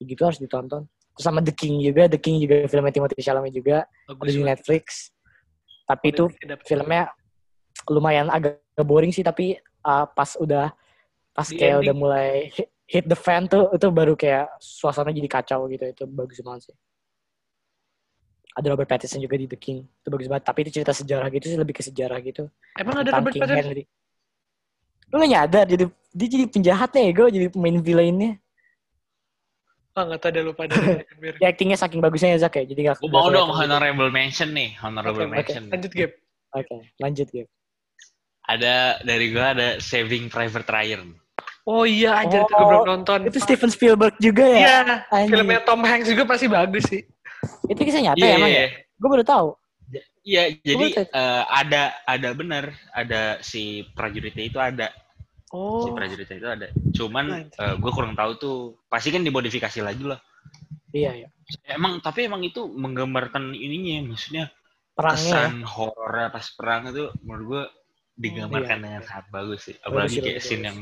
[0.00, 0.88] gitu harus ditonton.
[0.88, 3.84] Terus sama The King juga The King juga filmnya Timothy Chalamet juga.
[4.08, 4.42] Bagus di.
[4.42, 4.84] Netflix.
[5.86, 7.12] Tapi itu Dapet- filmnya
[7.86, 9.54] lumayan agak boring sih tapi
[9.86, 10.72] uh, pas udah
[11.30, 11.84] pas Di kayak ending.
[11.86, 15.84] udah mulai hit, hit the fan tuh itu baru kayak suasana jadi kacau gitu.
[15.86, 16.76] Itu bagus banget sih
[18.56, 21.46] ada Robert Pattinson juga di The King itu bagus banget tapi itu cerita sejarah gitu
[21.46, 23.68] sih lebih ke sejarah gitu Emang ada Robert King Pattinson?
[23.68, 23.84] Henry
[25.06, 28.32] lu gak nyadar jadi dia jadi penjahatnya ya gue jadi pemain villainnya
[29.92, 31.00] Oh, nggak tahu ada lupa dari
[31.40, 33.72] ya actingnya saking bagusnya ya Zak ya jadi gak Gue mau gak dong kelihatan gitu.
[33.72, 35.32] honorable mention nih, honorable oke.
[35.32, 35.62] mention.
[35.66, 36.12] Lanjut, Gap.
[36.52, 37.44] oke lanjut ya
[38.44, 41.02] Ada dari gue ada Saving Private Ryan.
[41.64, 43.18] Oh iya, anjir itu gue Oh, belum nonton.
[43.24, 44.78] itu Steven Spielberg juga ya Iya,
[45.26, 47.02] filmnya Tom Hanks juga pasti bagus sih.
[47.68, 48.60] Itu kisah nyata Iya, ya emang iya.
[48.64, 49.48] ya gue baru tahu
[50.26, 51.06] Iya, jadi betul.
[51.14, 54.90] eh, ada ada bener, ada si prajuritnya itu ada,
[55.78, 56.66] si Oh, prajuritnya itu ada.
[56.98, 57.78] Cuman Anjir.
[57.78, 58.58] gue kurang tahu tuh,
[58.90, 60.18] pasti kan dimodifikasi lagi lah.
[60.90, 61.28] iya ya
[61.70, 64.50] Emang tapi emang itu menggambarkan ininya, maksudnya
[64.98, 65.50] perangnya ya.
[65.54, 67.62] kesan horor pas perang itu menurut gue
[68.18, 68.82] digambarkan Iya.
[68.82, 69.76] dengan sangat bagus sih.
[69.86, 70.78] Apalagi kayak scene yang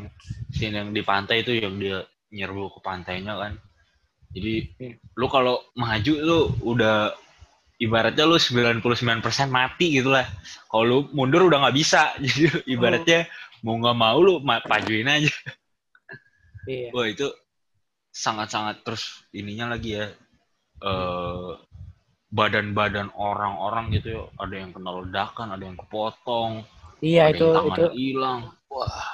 [0.57, 2.01] scene yang di pantai itu yang dia
[2.33, 3.53] nyerbu ke pantainya kan.
[4.35, 4.95] Jadi Iya.
[5.15, 7.15] lu kalau maju lu udah
[7.79, 10.27] ibaratnya lu 99% mati gitu lah.
[10.67, 12.11] Kalau lu mundur udah nggak bisa.
[12.25, 13.31] Jadi ibaratnya
[13.63, 15.33] mau nggak mau lu ma- majuin aja.
[16.67, 17.29] iya Wah itu
[18.15, 20.07] sangat-sangat terus ininya lagi ya
[20.85, 21.51] eh
[22.35, 26.67] badan-badan orang-orang gitu ya ada yang kena ledakan ada yang kepotong
[26.99, 29.07] iya ada itu yang tangan itu hilang wah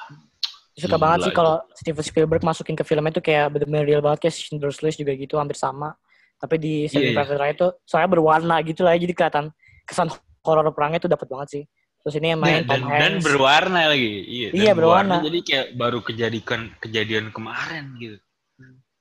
[0.81, 4.25] suka Gila banget sih kalau Steven Spielberg masukin ke filmnya itu kayak bener-bener real banget
[4.25, 5.93] kayak Schindler's List juga gitu hampir sama.
[6.37, 7.19] Tapi di Saving Iya, iya.
[7.21, 9.45] Private Ryan itu soalnya berwarna gitu lah jadi kelihatan
[9.85, 10.09] kesan
[10.41, 11.65] horor perangnya itu dapat banget sih.
[12.01, 13.25] Terus ini yang main dan, Tom dan Hanks.
[13.29, 14.13] berwarna lagi.
[14.25, 15.17] Iya, dan Iya, berwarna.
[15.21, 18.17] jadi kayak baru kejadian kejadian kemarin gitu.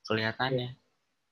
[0.04, 0.76] Kelihatannya.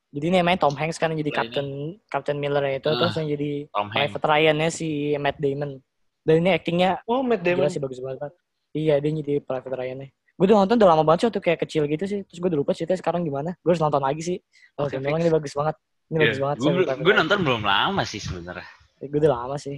[0.07, 1.37] Jadi ini yang main Tom Hanks kan yang jadi ini.
[1.37, 1.67] Captain
[2.07, 5.83] Captain Miller itu Ah, terus yang jadi Tom Private Ryan-nya si Matt Damon.
[6.23, 7.67] Dan ini actingnya oh Matt Damon.
[7.67, 8.31] sih bagus banget.
[8.71, 10.07] Iya dia jadi Private Ryan-nya
[10.37, 12.19] gue udah nonton udah lama banget sih waktu kayak kecil gitu sih.
[12.29, 13.57] Terus gue udah lupa ceritanya sekarang gimana?
[13.65, 14.37] Gue harus nonton lagi sih.
[14.77, 15.25] Oh Oke, memang fix.
[15.25, 15.75] ini bagus banget.
[16.07, 17.39] Ini bagus banget gue gue nonton.
[17.41, 18.67] belum lama sih sebenarnya.
[19.01, 19.77] Gue udah lama sih.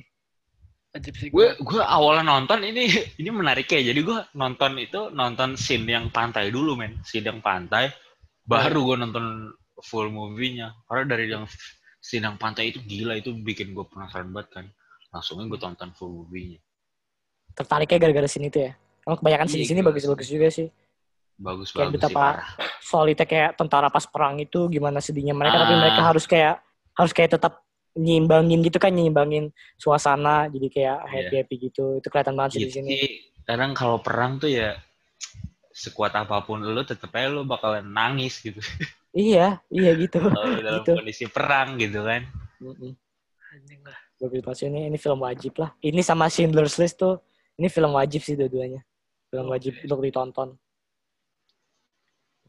[1.31, 2.91] Gue gue awalnya nonton ini
[3.23, 3.79] ini menarik ya.
[3.79, 6.99] Jadi gue nonton itu nonton scene yang pantai dulu men.
[7.07, 7.95] Scene yang pantai
[8.43, 10.75] baru gue nonton full movie-nya.
[10.91, 11.47] Karena dari yang
[12.03, 14.65] scene yang pantai itu gila itu bikin gue penasaran banget kan.
[15.15, 16.59] Langsungnya gue tonton full movie-nya.
[17.55, 18.73] Tertariknya gara-gara sini tuh ya
[19.09, 20.67] emang kebanyakan Iya, sini sini gila bagus-bagus juga sih
[21.35, 22.39] bagus Kayak bagus sih betapa-
[22.79, 25.79] solidnya kayak tentara pas perang itu gimana sedihnya mereka tapi Ah.
[25.79, 26.61] mereka harus kayak
[26.91, 27.53] harus kayak tetap
[27.91, 31.09] nyimbangin gitu kan nyimbangin suasana jadi kayak Iya.
[31.09, 33.13] happy happy gitu itu kelihatan banget sih di Gitu sini sih,
[33.43, 34.77] kadang kalau perang tuh ya
[35.71, 38.59] sekuat apa pun lu tetep aja lu bakalan nangis gitu
[39.11, 40.91] iya iya gitu kalau dalam Gitu.
[40.93, 42.27] kondisi perang gitu kan
[42.59, 42.91] Mm-mm.
[43.49, 43.97] Anjing lah.
[44.19, 47.23] bagus sih ini ini film wajib lah ini sama Schindler's List tuh
[47.55, 48.83] ini film wajib sih dua-duanya
[49.29, 50.49] film wajib untuk ditonton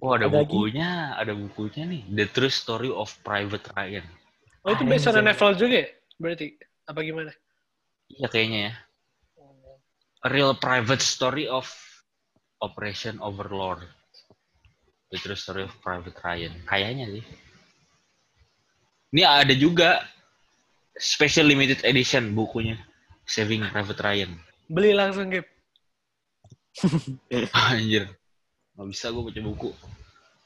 [0.01, 0.49] Oh ada, Ada lagi?
[0.49, 2.03] bukunya, ada bukunya nih.
[2.09, 4.09] The True Story of Private Ryan.
[4.65, 5.89] Oh itu based on novel juga ya?
[6.17, 6.57] Berarti
[6.89, 7.33] apa gimana?
[8.09, 8.73] Iya kayaknya ya.
[10.25, 11.69] A Real Private Story of
[12.65, 13.85] Operation Overlord.
[15.13, 16.65] The True Story of Private Ryan.
[16.65, 17.25] Kayaknya sih.
[19.13, 20.01] Ini ada juga
[20.97, 22.81] special limited edition bukunya.
[23.29, 24.33] Saving Private Ryan.
[24.73, 25.45] Beli langsung Gap.
[27.69, 28.05] Anjir.
[28.73, 29.71] Gak bisa gue baca buku.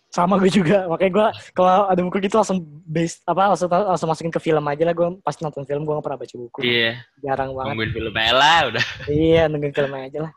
[0.08, 4.30] sama gue juga makanya gue kalau ada buku gitu langsung base apa langsung langsung masukin
[4.30, 7.02] ke film aja lah gue pas nonton film gue gak pernah baca buku Iya.
[7.18, 8.84] jarang banget Nungguin filmnya lah udah.
[9.10, 10.32] iya nungguin filmnya aja lah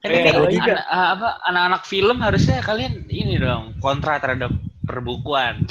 [0.00, 0.80] Kan Eh, juga.
[0.86, 5.60] ah, apa anak-anak film harusnya kalian ini dong kontra terhadap perbukuan.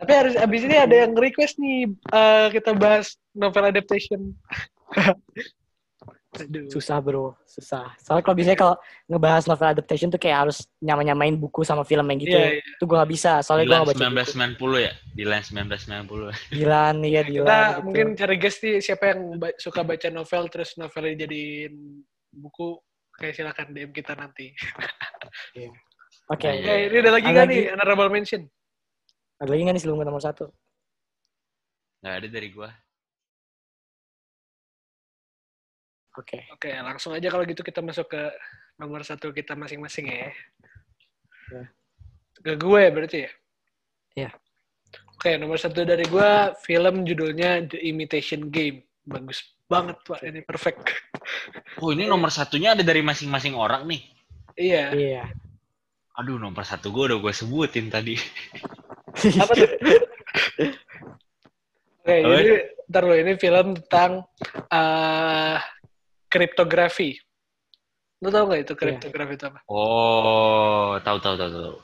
[0.00, 4.32] Tapi harus abis ini ada yang request nih eh, kita bahas novel adaptation.
[6.30, 6.70] Aduh.
[6.70, 11.66] susah bro susah soalnya kalau biasanya kalau ngebahas novel adaptation tuh kayak harus nyama-nyamain buku
[11.66, 12.62] sama film yang gitu Iya, iya.
[12.62, 14.92] itu gue gak bisa soalnya gue gak baca buku 1990 ya?
[15.12, 16.54] Dilan 1990.
[16.54, 17.82] Dilan iya Kita Dilan gitu.
[17.82, 21.74] mungkin cari guest nih siapa yang ba- suka baca novel terus novelnya jadiin
[22.30, 22.78] buku
[23.12, 24.54] kayak silakan DM kita nanti.
[24.54, 25.70] oke Iya.
[26.30, 26.48] Oke,
[26.86, 28.42] ini ada lagi nggak nih honorable mention?
[29.36, 30.46] ada lagi gak nih sebelum nomor satu
[32.00, 32.70] Nggak ada dari gua.
[36.20, 36.38] Oke.
[36.52, 38.22] Oke, langsung aja kalau gitu kita masuk ke
[38.76, 40.28] nomor satu kita masing-masing ya.
[41.50, 41.64] Ya.
[42.40, 43.30] Ke gue berarti ya?
[44.16, 44.30] Iya.
[45.16, 46.30] Oke, nomor satu dari gue
[46.64, 48.84] film judulnya The Imitation Game.
[49.04, 50.92] Bagus banget pak, ini perfect.
[51.80, 54.02] Oh ini nomor satunya ada dari masing-masing orang nih.
[54.60, 54.92] iya.
[54.92, 55.24] Iya.
[56.20, 58.16] Aduh nomor satu gue udah gue sebutin tadi.
[59.40, 59.68] Apa tuh?
[62.00, 62.32] Oke, Apa?
[62.40, 62.52] jadi
[62.90, 64.26] ntar lo ini film tentang
[64.72, 65.58] eh
[66.30, 67.18] kriptografi.
[68.22, 69.60] Lo tau gak itu kriptografi itu apa?
[69.66, 71.76] Oh tahu tahu tahu tahu.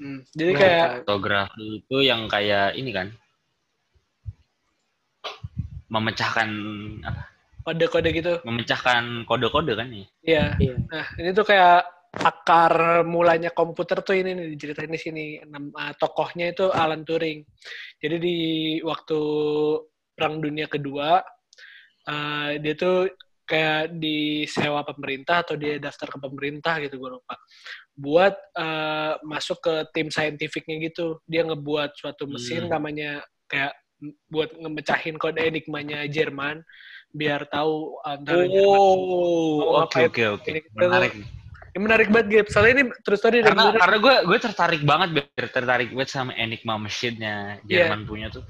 [0.00, 3.12] Hmm, Jadi Nah, kayak Fotografi itu yang kayak ini kan
[5.90, 6.48] memecahkan
[7.04, 7.22] apa?
[7.60, 8.32] kode-kode gitu.
[8.48, 10.06] Memecahkan kode-kode kan ya.
[10.24, 10.44] Iya.
[10.56, 10.74] Iya.
[10.88, 15.26] Nah, ini tuh kayak akar mulanya komputer tuh ini nih diceritain di sini.
[15.44, 17.44] Nama tokohnya itu Alan Turing.
[18.00, 18.38] Jadi di
[18.80, 19.20] waktu
[20.16, 21.20] Perang Dunia Kedua,
[22.08, 23.06] eh, dia tuh
[23.50, 27.34] kayak disewa pemerintah atau dia daftar ke pemerintah gitu gue lupa
[27.98, 32.78] buat eh, masuk ke tim saintifiknya gitu dia ngebuat suatu mesin Hmm.
[32.78, 33.74] namanya kayak
[34.30, 36.62] buat ngemecahin kode enigmanya Jerman
[37.10, 40.48] biar tahu antara Jerman Oh, oke ngapain oke oke.
[40.48, 40.60] ini.
[40.72, 41.12] Menarik.
[41.70, 42.46] ini menarik banget Gap.
[42.48, 45.46] Soalnya ini terus tadi Karena karena gue gue tertarik banget Ber.
[45.52, 48.42] tertarik banget sama Enigma Machine-nya Jerman punya tuh.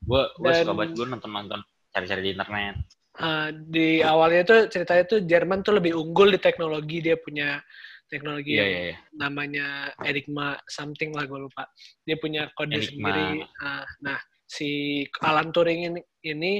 [0.00, 1.60] Gue gue suka banget gue nonton nonton
[1.90, 2.76] cari-cari di internet.
[3.14, 7.62] Uh, di awalnya tuh ceritanya tuh Jerman tuh lebih unggul di teknologi dia punya
[8.10, 8.96] teknologi Iya yang iya iya.
[9.14, 9.66] namanya
[10.02, 11.62] Enigma something lah gue lupa
[12.02, 12.90] dia punya kode Enigma.
[12.90, 13.26] sendiri
[13.62, 14.18] Ah, nah
[14.50, 16.52] si Alan Turing ini, ini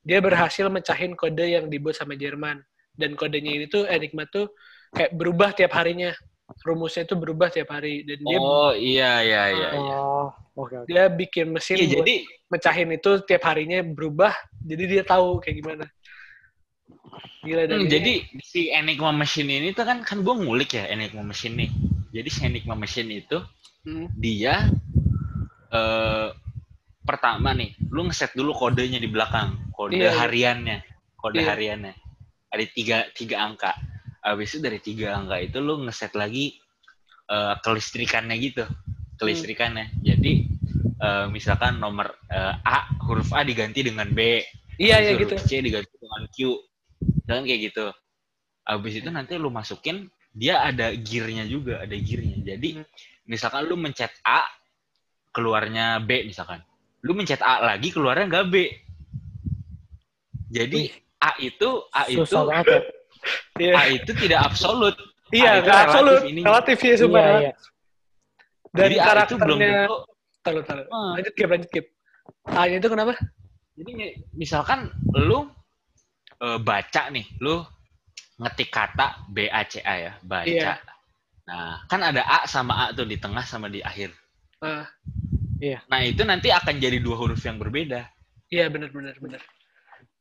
[0.00, 2.56] dia berhasil mecahin kode yang dibuat sama Jerman
[2.96, 4.48] dan kodenya ini tuh Enigma tuh
[4.96, 6.16] kayak berubah tiap harinya
[6.64, 9.68] rumusnya itu berubah tiap hari dan dia Oh iya iya iya.
[9.76, 9.96] iya.
[10.00, 10.88] Oh, oke oke.
[10.88, 12.14] dia bikin mesin Iya buat jadi
[12.48, 14.32] mecahin itu tiap harinya berubah
[14.64, 15.84] jadi dia tahu kayak gimana
[17.42, 21.54] gila Hmm, jadi si Enigma Machine ini tuh kan kan gue ngulik ya Enigma Machine
[21.66, 21.70] nih.
[22.12, 23.38] Jadi si Enigma Machine itu
[23.86, 24.68] Hmm, dia
[25.72, 26.28] eh
[27.08, 30.18] pertama nih, lu ngeset dulu kodenya di belakang, kode Iya, iya.
[30.20, 30.78] hariannya,
[31.16, 31.48] kode Iya.
[31.56, 31.94] hariannya.
[32.52, 33.72] Ada tiga tiga angka.
[34.20, 36.60] Habis itu dari tiga angka itu lu ngeset lagi
[37.32, 38.64] eh, kelistrikannya gitu,
[39.16, 39.88] kelistrikannya.
[40.04, 40.32] Jadi
[41.00, 44.44] eh, misalkan nomor eh, A huruf A diganti dengan B,
[44.76, 46.36] iya ya huruf gitu C diganti dengan Q.
[47.28, 47.86] Dan kayak gitu.
[48.64, 52.40] Habis itu nanti lu masukin dia ada gearnya juga, ada gearnya.
[52.46, 52.84] Jadi Hmm.
[53.24, 54.48] misalkan lu mencet A
[55.30, 56.64] keluarnya B misalkan.
[57.00, 58.54] Lu mencet A lagi keluarnya nggak B.
[60.48, 60.92] Jadi Wih.
[61.18, 62.80] A itu A itu Susah banget ya.
[63.60, 64.94] iya A itu tidak absolut.
[65.28, 66.46] iya A nggak relatif absolut ininya.
[66.48, 67.52] relatif ya sumpah Iya, iya.
[68.70, 69.04] dan Jadi A itu
[69.36, 69.96] belum karakternya tentu.
[70.40, 71.10] taruh taruh Ah.
[71.12, 71.86] lanjut Gap lanjut Gap
[72.48, 73.12] A itu kenapa
[73.74, 74.78] Jadi mi- misalkan
[75.14, 75.46] lu
[76.38, 77.62] eh, baca nih, lu
[78.38, 80.46] ngetik kata B A C A ya, baca.
[80.46, 80.74] Iya.
[81.48, 84.12] Nah, kan ada A sama A tuh di tengah sama di akhir.
[84.60, 84.86] Ah,
[85.90, 88.06] Nah, itu nanti akan jadi dua huruf yang berbeda.
[88.48, 89.42] iya benar benar benar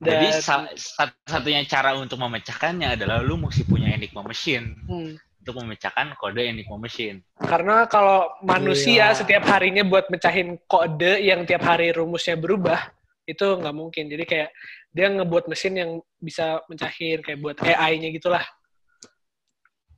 [0.04, 5.14] Jadi dan satu-satunya cara untuk memecahkannya adalah lu mesti punya Enigma Machine hmm,
[5.46, 7.22] untuk memecahkan kode Enigma Machine.
[7.40, 9.16] karena kalau manusia Iya.
[9.16, 12.92] setiap harinya buat mecahin kode yang tiap hari rumusnya berubah
[13.30, 14.50] itu nggak mungkin jadi kayak
[14.98, 18.42] dia ngebuat mesin yang bisa mecahin kayak buat AI-nya gitulah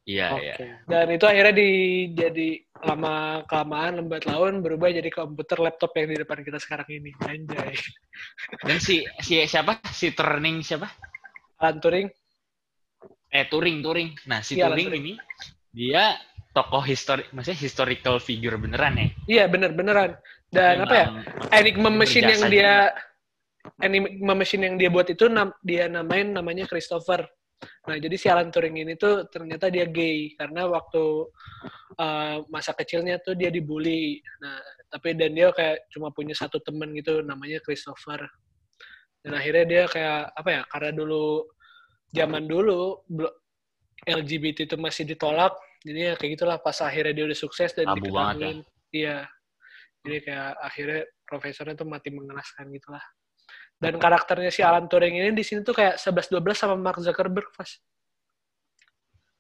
[0.04, 0.42] Iya, Oke.
[0.42, 0.56] iya.
[0.90, 1.70] dan itu akhirnya di
[2.12, 2.50] jadi
[2.82, 7.78] lama kelamaan lembat laun berubah jadi komputer laptop yang di depan kita sekarang ini anjay
[8.66, 9.78] Dan si si siapa?
[9.86, 10.90] Si Turing siapa?
[11.62, 12.08] Alan Turing
[13.30, 14.10] Eh Turing, Turing.
[14.26, 15.04] Nah, si Iya, Turing Turing.
[15.06, 15.14] ini
[15.70, 16.18] dia
[16.50, 19.08] tokoh histori maksudnya historical figure beneran ya.
[19.30, 20.18] iya bener beneran
[20.50, 22.74] dan apa ya Memang Enigma Machine yang dia
[23.78, 27.28] Enigma Machine yang dia buat itu nam, dia namain namanya Christopher.
[27.60, 31.28] Nah, jadi si Alan Turing ini tuh ternyata dia gay karena waktu
[32.00, 34.24] uh, masa kecilnya tuh dia dibully.
[34.40, 38.24] Nah, tapi dan dia kayak cuma punya satu temen gitu namanya Christopher.
[39.20, 40.62] Dan akhirnya dia kayak apa ya?
[40.72, 41.44] Karena dulu
[42.16, 43.04] zaman dulu
[44.08, 45.52] LGBT itu masih ditolak,
[45.84, 48.52] jadi ya kayak gitulah pas akhirnya dia udah sukses dan banget ya.
[48.90, 49.18] Iya.
[50.00, 53.04] Jadi kayak akhirnya profesornya tuh mati mengenaskan gitulah.
[53.80, 57.80] Dan karakternya si Alan Turing ini di sini tuh kayak 11-12 sama Mark Zuckerberg pas.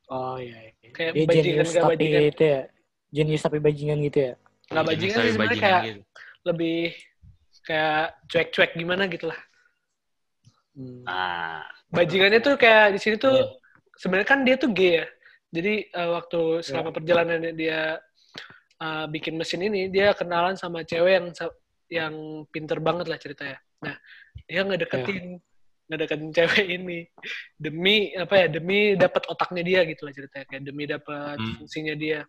[0.09, 0.73] Oh iya.
[0.81, 0.89] iya.
[0.89, 2.23] Kayak Dia bajingan gak tapi bajingan.
[2.31, 2.61] itu ya.
[3.09, 4.33] Jenius tapi bajingan gitu ya.
[4.69, 6.01] Iya, bajingan tapi sih sebenarnya bajingan kayak gitu.
[6.45, 6.79] lebih
[7.65, 9.39] kayak cuek-cuek gimana gitu lah.
[10.73, 11.03] Hmm.
[11.03, 13.45] Nah, Bajingannya tuh kayak di sini tuh Iya.
[13.97, 15.05] sebenarnya kan dia tuh gay ya.
[15.49, 16.63] Jadi eh, waktu Iya.
[16.63, 17.97] selama perjalanannya dia
[18.79, 21.27] eh, bikin mesin ini, dia kenalan sama cewek yang
[21.89, 22.13] yang
[22.53, 23.57] pinter banget lah ceritanya.
[23.81, 23.97] Nah,
[24.47, 25.41] dia ngedeketin
[25.89, 26.99] ngedeketin cewek ini.
[27.57, 30.45] Demi apa ya demi dapat otaknya dia gitu lah ceritanya.
[30.45, 31.55] Kayak demi dapat Hmm.
[31.57, 32.21] fungsinya dia.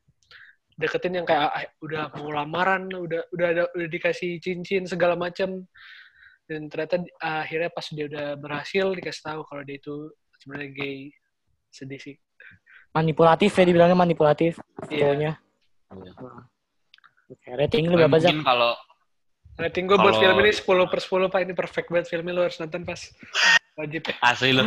[0.81, 5.69] Deketin yang kayak ah, udah mau lamaran udah udah ada udah dikasih cincin segala macam
[6.49, 10.09] dan ternyata ah, akhirnya pas dia udah berhasil dikasih tahu kalau dia itu
[10.41, 10.99] sebenarnya gay.
[11.69, 12.17] Sedih sih.
[12.97, 14.57] Manipulatif ya dibilangnya manipulatif.
[14.89, 15.13] Iya.
[15.15, 15.33] Pokoknya.
[17.31, 18.75] Oke, rating lu berapa mungkin kalau
[19.61, 21.41] rating gue buat Kalau- film ini 10 per 10 pak.
[21.45, 23.01] Ini perfect banget filmnya lu harus nonton pas
[23.77, 24.03] wajib.
[24.21, 24.65] Asli lo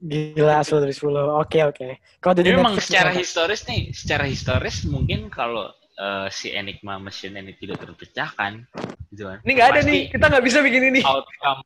[0.00, 1.12] Gila, 10 dari 10.
[1.36, 1.88] Oke, oke.
[2.18, 5.68] Kalau Tapi dari memang secara historis nih, secara historis mungkin kalau
[6.00, 8.64] eh, si Enigma Machine ini tidak terpecahkan,
[9.12, 9.44] gitu kan.
[9.44, 10.02] ini nggak ada pasti nih.
[10.08, 11.00] Kita nggak bisa bikin ini.
[11.04, 11.60] Outcome,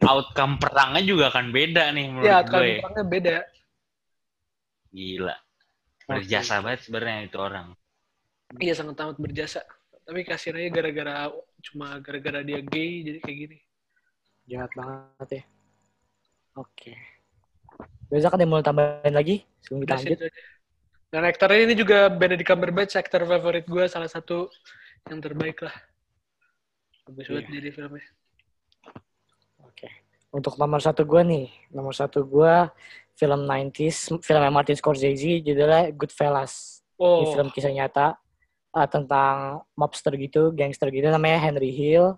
[0.00, 2.48] outcome perangnya juga akan beda nih menurut ya gue.
[2.48, 3.36] kan orangnya beda.
[4.88, 5.36] Gila,
[6.08, 7.76] berjasa banget sebenarnya itu orang.
[8.56, 9.60] iya sangat amat berjasa
[10.08, 11.28] tapi kasirnya gara-gara
[11.60, 13.58] cuma gara-gara dia gay jadi kayak gini
[14.48, 15.42] Jahat banget ya.
[16.56, 16.96] Oke.
[18.08, 20.18] Besok ada yang mau tambahin lagi sebelum kita lanjut?
[20.24, 20.28] aja.
[21.12, 24.48] dan aktornya ini juga Benedict Cumberbatch aktor favorit gue salah satu
[25.12, 25.76] yang terbaik lah
[27.04, 27.52] bagus banget Iya.
[27.60, 28.06] jadi filmnya
[29.60, 29.88] Oke.
[30.32, 32.54] Untuk nomor satu gue nih, nomor satu gue
[33.20, 36.80] film 90s, film Martin Scorsese, judulnya Goodfellas.
[36.96, 38.16] oh Ini film kisah nyata
[38.74, 42.16] uh, tentang mobster gitu, gangster gitu, namanya Henry Hill.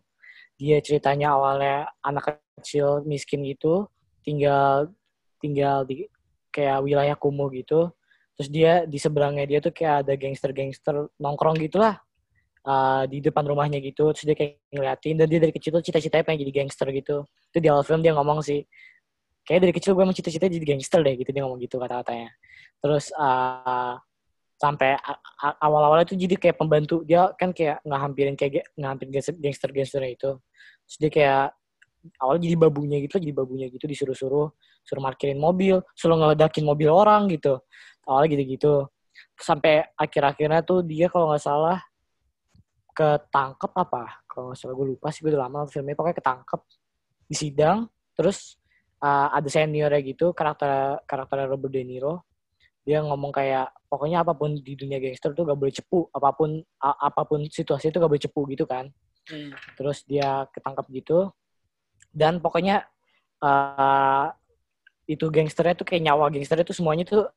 [0.61, 3.89] Dia ceritanya awalnya anak kecil miskin gitu,
[4.21, 4.93] tinggal
[5.41, 6.05] tinggal di
[6.53, 7.89] kayak wilayah kumuh gitu.
[8.37, 11.97] Terus dia di seberangnya dia tuh kayak ada gangster-gangster nongkrong gitulah
[12.65, 14.13] uh, di depan rumahnya gitu.
[14.13, 17.25] Terus dia kayak ngeliatin dan dia dari kecil tuh cita-citanya pengen jadi gangster gitu.
[17.25, 18.61] Itu di awal film dia ngomong sih,
[19.45, 22.29] kayak dari kecil gue emang cita-citanya jadi gangster deh gitu dia ngomong gitu kata-katanya.
[22.81, 23.97] Terus uh,
[24.61, 27.01] sampai a- a- awal-awalnya tuh jadi kayak pembantu.
[27.09, 30.31] Dia kan kayak ngehampirin kayak ge- ngehampirin gangster- gangster-gangsternya itu.
[30.85, 31.57] Terus kayak
[32.21, 34.49] awalnya jadi babunya gitu jadi babunya gitu disuruh-suruh
[34.81, 37.57] suruh parkirin mobil suruh ngeledakin mobil orang gitu.
[38.05, 38.85] Awalnya gitu-gitu.
[39.41, 41.81] Sampai akhir-akhirnya tuh dia kalau nggak salah
[42.93, 44.05] ketangkep apa?
[44.29, 46.61] Kalau nggak salah gue lupa sih gue udah lama filmnya pokoknya ketangkep
[47.25, 47.89] di sidang.
[48.13, 48.61] Terus
[49.01, 52.30] uh, ada seniornya gitu karakter karakter Robert De Niro
[52.81, 56.65] dia ngomong kayak pokoknya apa pun di dunia gangster tuh gak boleh cepu apa pun
[56.81, 58.89] a- apa pun situasi itu gak boleh cepu gitu kan.
[59.31, 59.53] Hmm.
[59.79, 61.31] terus dia ketangkap gitu.
[62.11, 62.83] Dan pokoknya
[63.45, 64.27] uh,
[65.07, 67.31] itu gangsternya tuh kayak nyawa gangsternya tuh semuanya tuh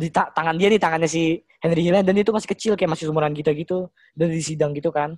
[0.00, 2.96] di ta- tangan dia nih tangannya si Henry Hill dan dia tuh masih kecil kayak
[2.96, 3.92] masih umuran kita gitu.
[4.16, 5.14] Dan di sidang gitu kan.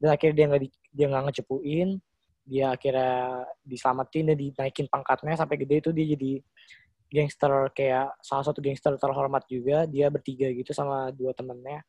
[0.00, 1.88] Dan akhirnya dia nggak di- dia nggak ngecepuin.
[2.50, 6.32] Dia akhirnya diselamatin dan dinaikin pangkatnya sampai gede itu dia jadi
[7.10, 11.82] gangster kayak salah satu gangster terhormat juga dia bertiga gitu sama dua temennya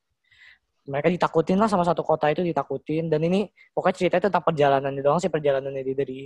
[0.90, 5.22] mereka ditakutin lah sama satu kota itu ditakutin dan ini pokoknya ceritanya tentang perjalanannya doang
[5.22, 6.26] sih perjalanannya dari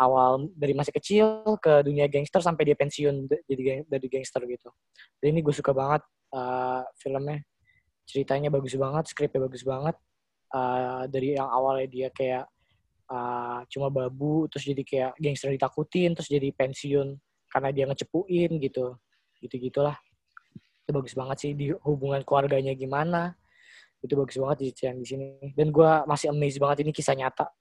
[0.00, 4.72] awal dari masih kecil ke dunia gangster sampai dia pensiun jadi dari gangster gitu.
[5.20, 6.02] Dan ini gue suka banget
[6.32, 7.44] uh, filmnya
[8.08, 9.96] ceritanya bagus banget, skripnya bagus banget.
[10.52, 12.44] Uh, dari yang awalnya dia kayak
[13.08, 17.16] uh, cuma babu terus jadi kayak gangster ditakutin terus jadi pensiun
[17.52, 18.96] karena dia ngecepuin gitu.
[19.44, 20.00] Gitu gitulah
[20.82, 23.36] itu bagus banget sih di hubungan keluarganya gimana.
[24.00, 25.26] Itu bagus banget diceritain di sini.
[25.52, 27.52] Dan gue masih amazed banget ini kisah nyata.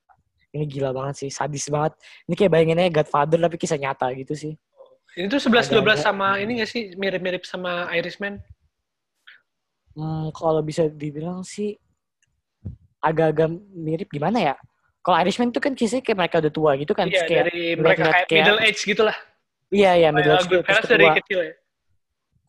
[0.55, 1.99] Ini gila banget sih sadis banget.
[2.25, 4.53] Ini kayak bayanginnya Godfather tapi kisah nyata gitu sih.
[5.19, 6.95] Ini tuh 11-12 Ada- sama ini gak sih?
[6.95, 8.39] Mirip-mirip sama Irishman
[9.95, 11.75] hmm, kalau bisa dibilang sih
[13.01, 14.55] agak-agak mirip gimana ya?
[15.01, 18.03] Kalau Irishman itu kan kisahnya kayak mereka udah tua gitu kan iya kayak dari mereka
[18.05, 19.17] kayak kayak- middle age gitu lah
[19.71, 21.53] iya iya middle age gitu, terus Goodfellas dari kecil ya?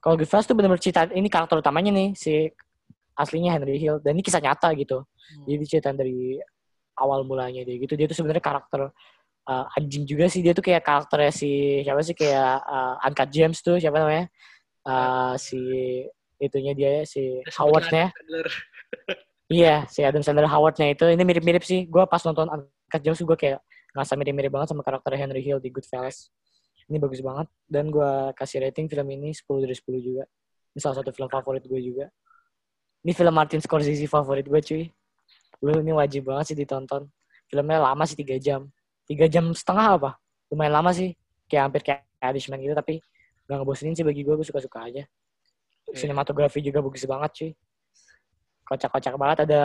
[0.02, 2.50] Kalau Goodfellas tuh benar-benar cerita ini karakter utamanya nih si
[3.14, 4.02] aslinya Henry Hill.
[4.02, 5.06] Dan ini kisah nyata gitu.
[5.46, 6.42] Jadi cerita dari
[6.98, 7.94] awal mulanya dia gitu.
[7.94, 8.90] Dia tuh sebenarnya karakter
[9.46, 10.42] uh, anjing juga sih.
[10.42, 14.26] Dia tuh kayak karakternya si siapa sih kayak uh, Uncut James tuh siapa namanya?
[14.82, 15.58] Uh, si
[16.42, 18.10] itunya dia ya, si Howardnya.
[19.52, 21.04] Iya si Adam Sandler Howardnya itu.
[21.04, 21.84] Ini mirip-mirip sih.
[21.84, 23.60] Gue pas nonton Uncut James gue kayak
[23.92, 26.32] ngerasa mirip-mirip banget sama karakter Henry Hill di Goodfellas
[26.88, 27.46] ini bagus banget.
[27.68, 30.24] Dan gue kasih rating film ini 10 dari 10 juga.
[30.72, 32.06] Ini salah satu film favorit gue juga.
[33.02, 34.84] Ini film Martin Scorsese favorit gue cuy.
[35.62, 37.06] Lu ini wajib banget sih ditonton.
[37.50, 38.70] Filmnya lama sih tiga jam.
[39.04, 40.10] Tiga jam setengah apa?
[40.48, 41.12] Lumayan lama sih.
[41.46, 43.02] Kayak hampir kayak Irishman gitu tapi
[43.44, 45.04] gak ngebosenin sih bagi gue gue suka-suka aja.
[45.92, 47.50] Sinematografi juga bagus banget cuy.
[48.62, 49.38] Kocak-kocak banget.
[49.50, 49.62] Ada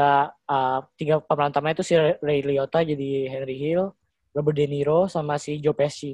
[0.49, 3.93] uh, tiga pemeran utamanya itu si Ray Liotta jadi Henry Hill
[4.37, 6.13] Robert De Niro sama si Joe Pesci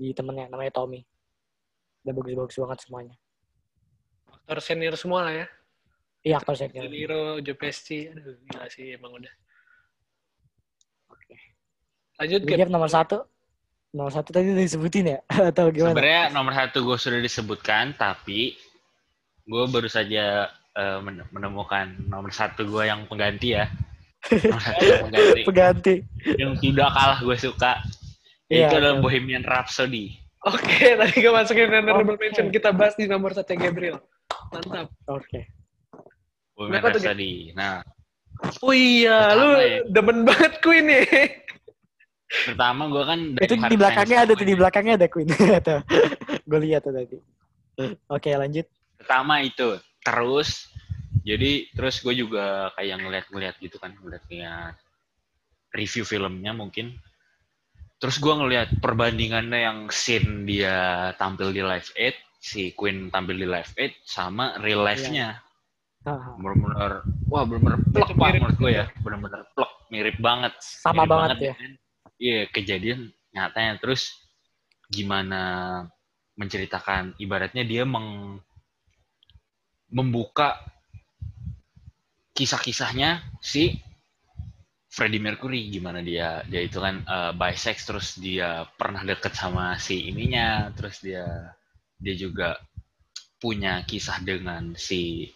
[0.00, 1.04] di temennya namanya Tommy
[2.00, 3.16] dan bagus-bagus banget semuanya
[4.32, 5.46] aktor senior semua lah ya
[6.24, 9.34] iya aktor senior Niro, Joe Pesci aduh gila sih emang udah
[11.12, 11.36] Oke.
[12.16, 13.28] lanjut Gue ke nomor satu
[13.90, 15.18] Nomor satu tadi udah disebutin ya?
[15.50, 15.98] Atau gimana?
[15.98, 18.54] Sebenarnya nomor satu gue sudah disebutkan, tapi
[19.50, 20.46] gue baru saja
[21.02, 23.66] men- menemukan nomor satu gue yang pengganti ya.
[24.30, 25.40] Nomor satu yang pengganti.
[25.48, 25.94] Pengganti.
[26.38, 27.72] yang tidak kalah gue suka.
[28.50, 29.02] Iya, itu adalah oke.
[29.06, 30.18] Bohemian Rhapsody.
[30.42, 32.22] Oke, tadi gue masukin honorable Oke.
[32.26, 34.02] mention kita bahas di nomor satu Gabriel.
[34.50, 34.90] Mantap.
[35.06, 35.46] Oke.
[36.58, 37.00] Bohemian Kenapa tuh?
[37.00, 37.54] Rhapsody.
[37.54, 37.86] Nah,
[38.64, 39.78] Oh iya, Pertama lu ya.
[39.92, 41.04] demen banget Queen nih.
[42.48, 45.28] pertama gue kan Itu di belakangnya ada tuh, di belakangnya ada Queen.
[45.68, 45.80] Tuh.
[46.48, 47.18] Gue lihat tuh tadi.
[48.08, 48.64] Oke, lanjut.
[48.96, 49.76] Pertama itu.
[50.00, 50.72] Terus,
[51.20, 54.74] jadi terus gue juga kayak ngeliat-ngeliat gitu kan, ngeliat-ngeliat
[55.76, 56.96] review filmnya mungkin.
[58.00, 63.44] Terus gue ngeliat perbandingannya yang scene dia tampil di Live Aid, si Queen tampil di
[63.44, 65.36] Live Aid, sama real life-nya.
[66.08, 68.88] Ah, Bener-bener, wah bener-bener plek pak menurut gue ya.
[69.04, 70.56] Bener-bener plek, mirip banget.
[70.64, 71.52] Sama Mirip banget ya.
[71.52, 71.72] kan.
[72.16, 73.00] Iya, kejadian
[73.36, 73.76] nyatanya.
[73.84, 74.16] Terus
[74.88, 75.40] gimana
[76.40, 78.40] menceritakan, ibaratnya dia meng,
[79.92, 80.56] membuka
[82.32, 83.76] kisah-kisahnya si
[84.90, 90.10] Freddie Mercury gimana dia dia itu kan eh, bisex terus dia pernah deket sama si
[90.10, 91.54] ininya terus dia
[91.96, 92.58] dia juga
[93.38, 95.30] punya kisah dengan si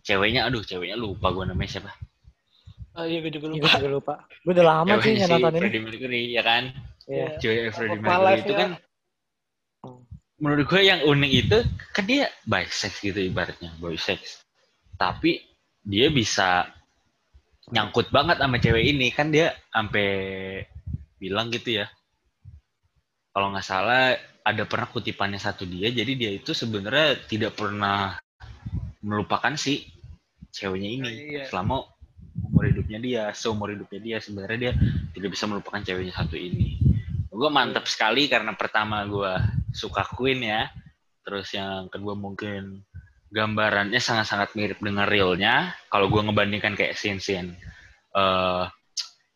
[0.00, 1.92] ceweknya aduh ceweknya lupa gue namanya siapa
[2.90, 3.78] Oh iya, gue juga Gue lupa.
[3.78, 4.14] juga lupa.
[4.42, 5.60] Gue udah lama sih si nonton ini.
[5.62, 6.62] Freddie Mercury ya kan
[7.06, 7.26] Iya.
[7.38, 8.58] cewek Freddie Mercury itu ya.
[8.58, 8.70] kan
[10.40, 11.58] menurut gue yang unik itu
[11.92, 14.40] kan dia bisex gitu ibaratnya bisex
[14.96, 15.44] tapi
[15.80, 16.64] dia bisa
[17.70, 19.08] nyangkut banget sama cewek ini.
[19.14, 20.08] Kan dia sampai
[21.20, 21.86] bilang gitu ya
[23.30, 28.16] kalau nggak salah ada pernah kutipannya satu dia jadi dia itu sebenarnya tidak pernah
[29.04, 29.84] melupakan si
[30.50, 31.44] ceweknya ini Iya.
[31.46, 31.84] selama
[32.46, 34.16] umur hidupnya dia seumur hidupnya dia.
[34.20, 34.72] Sebenarnya dia
[35.16, 36.78] tidak bisa melupakan ceweknya satu ini.
[37.30, 39.32] Gue mantap sekali karena pertama gue
[39.72, 40.68] suka Queen ya
[41.24, 42.82] terus yang kedua mungkin
[43.30, 45.74] gambarannya sangat-sangat mirip dengan realnya.
[45.86, 47.54] Kalau gue ngebandingkan kayak scene-scene
[48.14, 48.64] eh,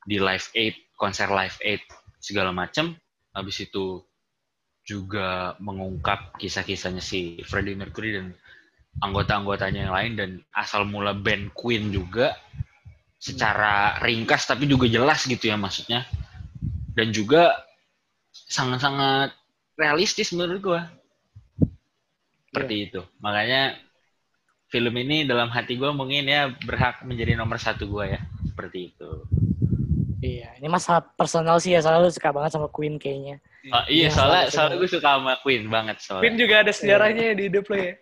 [0.05, 1.83] di Live Aid konser Live Aid
[2.19, 2.95] segala macam
[3.35, 4.03] habis itu
[4.85, 8.37] juga mengungkap kisah-kisahnya si Freddie Mercury dan
[9.03, 12.37] anggota-anggotanya yang lain dan asal mula band Queen juga
[13.19, 16.05] secara ringkas tapi juga jelas gitu ya maksudnya.
[16.95, 17.51] Dan juga
[18.31, 19.35] sangat-sangat
[19.75, 20.83] realistis menurut gua
[22.55, 23.75] seperti itu makanya
[24.71, 29.27] film ini dalam hati gua mungkin ya berhak menjadi nomor satu gua ya seperti itu
[30.25, 33.45] Iya, ini masalah personal sih ya, soalnya lu suka banget sama Queen kayaknya.
[33.69, 36.73] Oh, iya Iya, soalnya sama- soalnya gue suka sama Queen banget Queen soalnya juga ada
[36.73, 37.93] sejarahnya ya di hidup lo ya.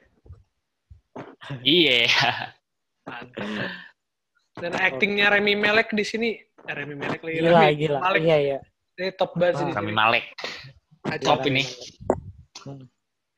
[1.66, 2.06] iya
[3.02, 3.48] Mantap.
[4.54, 7.34] Dan aktingnya Remy Malek di sini, eh, Remy Malek lagi.
[7.42, 7.98] Gila, Rami gila.
[7.98, 8.58] Malek, Iya, iya.
[8.94, 9.90] dia top banget sih sini.
[9.90, 10.24] Malek
[11.18, 11.62] top ini
[12.62, 12.86] Hmm.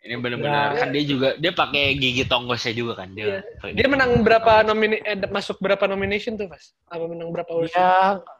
[0.04, 0.80] Ini benar-benar Ya.
[0.84, 3.40] kan dia juga dia pakai gigi tonggosnya juga kan dia
[3.72, 6.76] Dia menang berapa nomini eh, masuk berapa nomination tuh, Mas?
[6.92, 7.72] Apa menang berapa Oscar?
[7.72, 7.90] Dia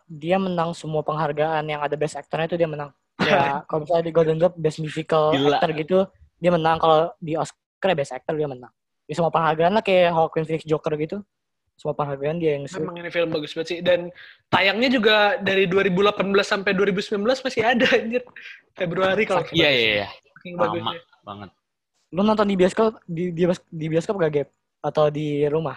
[0.04, 2.92] dia menang semua penghargaan yang ada best actornya itu dia menang.
[3.24, 5.56] Ya, kalau misalnya di Golden Globe best musical Gila.
[5.56, 5.98] actor gitu,
[6.36, 6.76] dia menang.
[6.76, 8.68] Kalau di Oscar ya best actor dia menang.
[9.08, 11.24] Di semua penghargaan lah kayak Joaquin Phoenix Joker gitu.
[11.80, 14.12] Semua penghargaan dia yang Memang ini film bagus banget sih dan
[14.46, 18.22] tayangnya juga dari 2018 sampai 2019 masih ada anjir.
[18.76, 20.08] Februari kalau iya iya iya
[20.52, 21.00] lama bagusnya.
[21.24, 21.50] Banget
[22.12, 24.48] Lu nonton di bioskop di di, di bioskop gak Gap?
[24.80, 25.74] Atau di rumah?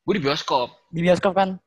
[0.00, 1.60] gue di bioskop Di bioskop kan?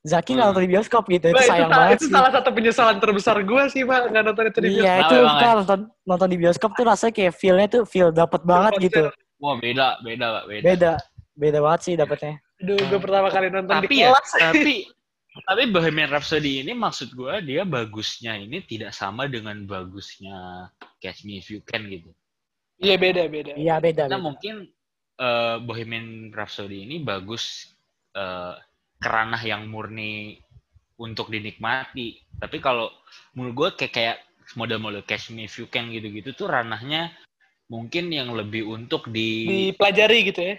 [0.00, 0.52] Zaki nggak Hmm.
[0.52, 2.12] nonton di bioskop gitu, itu itu, sayang salah, banget itu sih.
[2.12, 4.80] salah satu penyesalan terbesar gue sih, Pak, nggak nonton itu di bioskop.
[4.80, 8.40] Iya, itu emang kan nonton, nonton di bioskop tuh rasanya kayak feel-nya tuh feel dapet
[8.42, 8.84] banget Konser.
[8.88, 9.02] gitu.
[9.36, 10.92] wah beda beda pak beda, Beda.
[11.32, 12.32] Beda banget sih dapetnya.
[12.60, 14.30] Aduh, gue pertama kali nonton di tapi ya kelas.
[14.36, 14.76] tapi
[15.46, 21.38] tapi Bohemian Rhapsody ini maksud gue dia bagusnya ini tidak sama dengan bagusnya Catch Me
[21.38, 22.10] If You Can gitu
[22.80, 23.52] Iya, beda, beda.
[23.60, 24.08] Iya, beda.
[24.08, 24.24] Nah beda.
[24.24, 24.54] mungkin
[25.20, 27.76] eh, Bohemian Rhapsody ini bagus
[28.16, 28.56] eh,
[28.96, 30.40] keranah yang murni
[30.96, 32.24] untuk dinikmati.
[32.40, 32.88] Tapi kalau
[33.36, 34.16] menurut gue kayak kayak
[34.56, 37.12] model-model Catch Me If You Can gitu-gitu tuh ranahnya
[37.70, 40.56] mungkin yang lebih untuk di Dipelajari gitu ya.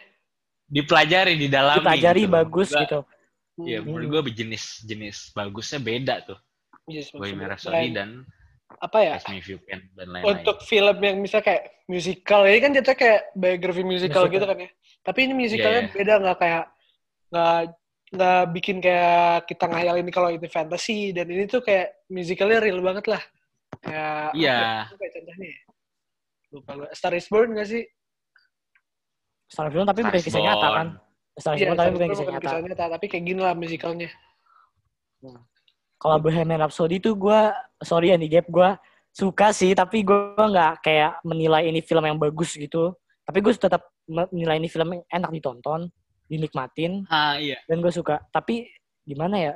[0.72, 3.04] dipelajari di dalam Dipelajari bagus gitu.
[3.66, 6.40] Iya, menurut gue jenis jenis bagusnya beda tuh
[6.90, 7.78] Yes, Bohemian maksudnya.
[7.78, 8.10] Rhapsody Dan dan
[8.82, 9.14] apa ya?
[9.20, 10.26] Catch Me If You Can dan lain-lain.
[10.42, 14.34] Untuk film yang misalnya kayak musical, ini kan jatuhnya kayak biografi musical, Musical.
[14.34, 14.70] gitu kan ya.
[15.04, 15.96] Tapi ini musicalnya Iya, iya.
[15.96, 16.64] beda, nggak kayak
[17.32, 17.60] nggak
[18.12, 22.80] nggak bikin kayak kita ngayal ini kalau itu fantasy dan ini tuh kayak musicalnya real
[22.82, 23.22] banget lah.
[23.80, 24.58] Kayak Iya.
[24.58, 24.98] apa ya?
[24.98, 25.60] Kayak contohnya ya?
[26.52, 26.88] Lupa gue.
[26.92, 27.84] Star is Born nggak sih?
[29.48, 30.88] Star Film tapi bukan kisah nyata kan?
[31.34, 32.42] Star Iya, tapi bukan kisah nyata.
[32.42, 34.10] kisah nyata, tapi kayak gini lah musicalnya.
[35.96, 37.40] Kalau Bohemian Rhapsody tuh gue,
[37.80, 38.70] sorry ya nih Gap, gue
[39.12, 42.98] suka sih, tapi gue nggak kayak menilai ini film yang bagus gitu.
[43.22, 45.88] Tapi gue tetap menilai ini film yang enak ditonton,
[46.26, 47.62] dinikmatin, Ah iya.
[47.64, 48.18] dan gue suka.
[48.28, 48.66] Tapi
[49.04, 49.54] gimana ya?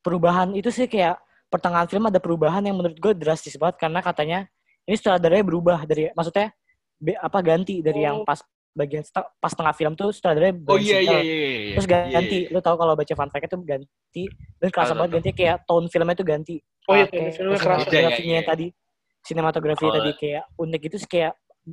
[0.00, 1.18] Perubahan itu sih kayak
[1.50, 4.38] pertengahan film ada perubahan yang menurut gue drastis banget karena katanya
[4.82, 6.54] ini sutradaranya berubah dari maksudnya
[6.96, 8.24] be- apa ganti dari yang Oh.
[8.24, 8.38] pas
[8.76, 9.00] bagian
[9.40, 11.20] pas tengah film tuh sutradaranya Oh iya iya iya.
[11.24, 11.74] iya.
[11.74, 12.52] terus Iya, ganti iya.
[12.52, 14.22] lu tahu kalau baca fun fact itu ganti
[14.60, 17.88] dan kerasa banget ganti kayak tone filmnya tuh ganti Oh iya, tone filmnya kerasa.
[17.88, 18.52] sinematografinya Iya, iya, yang iya.
[18.52, 18.66] tadi
[19.20, 21.32] sinematografi Awal- tadi kayak unik itu sih kayak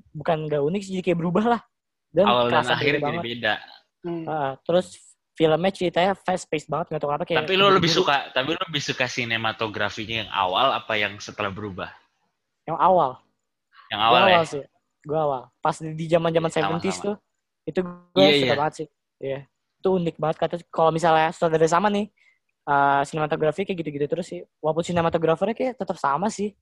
[0.10, 1.62] bukan gak unik sih jadi kayak berubah lah
[2.10, 3.54] dan Awal dan kerasa akhir jadi beda.
[4.04, 4.24] Hmm.
[4.26, 4.88] Ah, terus
[5.34, 8.62] filmnya ceritanya fast paced banget nggak tahu kenapa kayak Tapi lu lebih suka, tapi lu
[8.64, 11.90] lebih suka sinematografinya yang awal apa yang setelah berubah?
[12.64, 13.20] yang awal
[13.90, 14.28] Yang awal ya.
[14.30, 14.64] awal sih
[15.04, 16.64] gue awal pas di zaman zaman Iya.
[16.80, 17.16] 70s tuh
[17.64, 18.60] itu gue Iya, suka iya.
[18.60, 18.88] banget sih
[19.20, 19.40] iya
[19.80, 22.08] itu unik banget kata kalau misalnya saudara sama nih
[22.64, 26.56] eh sinematografi kayak gitu-gitu terus sih walaupun sinematografernya kayak tetap sama sih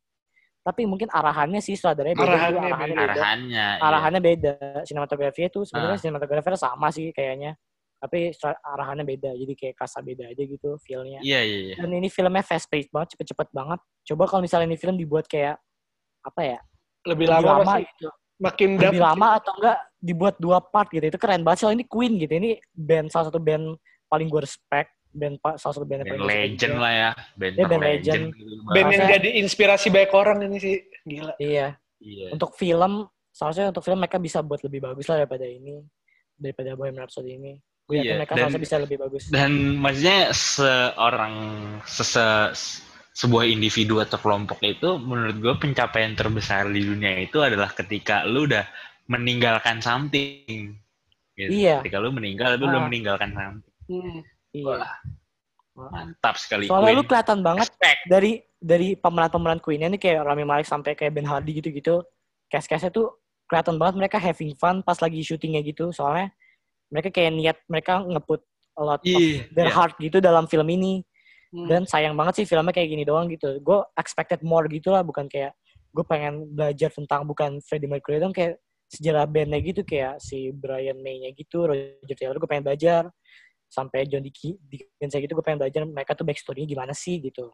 [0.61, 3.01] tapi mungkin arahannya sih saudaranya beda Arahannya juga, arahannya beda.
[3.01, 3.65] beda Arahannya.
[3.69, 3.81] iya.
[3.81, 4.53] arahannya beda
[4.85, 6.01] sinematografinya tuh sebenarnya Ah.
[6.01, 7.53] sinematografernya sama sih kayaknya
[8.01, 8.33] tapi
[8.65, 11.75] arahannya beda jadi kayak kasa beda aja gitu feelnya Iya iya iya.
[11.77, 13.77] dan ini filmnya fast paced banget cepet-cepet banget
[14.09, 15.61] coba kalau misalnya ini film dibuat kayak
[16.25, 16.59] apa ya
[17.05, 18.09] Lebih lebih lama, lama pasti gitu
[18.41, 19.05] makin lebih dapet.
[19.05, 22.49] lama atau enggak dibuat dua part gitu itu keren banget soalnya ini Queen gitu ini
[22.73, 23.77] band salah satu band
[24.07, 27.09] paling gue respect band salah satu band yang Band paling gua suka legend lah ya.
[27.35, 27.83] Band, Iya, band legend.
[27.85, 28.23] legend.
[28.33, 30.75] Gitu, Band yang jadi inspirasi banyak orang ini sih.
[31.03, 31.33] Gila.
[31.37, 32.27] iya Iya.
[32.31, 35.85] untuk film seharusnya untuk film mereka bisa buat lebih bagus lah daripada ini
[36.33, 37.53] daripada Bohemian Rhapsody ini
[37.83, 41.35] gue yakin Iya, mereka dan- bisa lebih bagus Dan maksudnya seorang
[41.83, 42.25] sese,
[43.11, 48.47] sebuah individu atau kelompok itu menurut gue pencapaian terbesar di dunia itu adalah ketika lu
[48.47, 48.63] udah
[49.05, 50.71] meninggalkan something.
[51.33, 51.51] Gitu.
[51.51, 51.83] Iya.
[51.83, 52.87] Ketika lu meninggal, lu udah Ah.
[52.87, 53.73] meninggalkan something.
[53.87, 54.19] Hmm.
[54.51, 54.87] iya
[55.73, 56.67] Mantap sekali.
[56.67, 57.09] soalnya lu Queen.
[57.09, 58.01] kelihatan banget Respect.
[58.05, 62.03] dari dari pemeran-pemeran Queen-nya nih kayak Rami Malek sampai kayak Ben Hardy gitu-gitu
[62.47, 63.15] cast-castnya tuh
[63.47, 66.29] kelihatan banget mereka having fun pas lagi syutingnya gitu soalnya
[66.87, 68.43] mereka kayak niat mereka ngeput
[68.73, 69.47] a lot of Iya.
[69.49, 69.73] their iya.
[69.73, 71.01] heart gitu dalam film ini
[71.51, 71.67] Hmm.
[71.67, 73.59] dan sayang banget sih filmnya kayak gini doang gitu.
[73.59, 75.51] Gue expected more gitu lah bukan kayak
[75.91, 78.55] gue pengen belajar tentang bukan Freddie Mercury dong kayak
[78.87, 83.11] sejarah bandnya gitu kayak si Brian May-nya gitu Roger Taylor gue pengen belajar.
[83.71, 87.51] Sampai John Dickey Dickens gitu gue pengen belajar mereka tuh backstory-nya gimana sih gitu.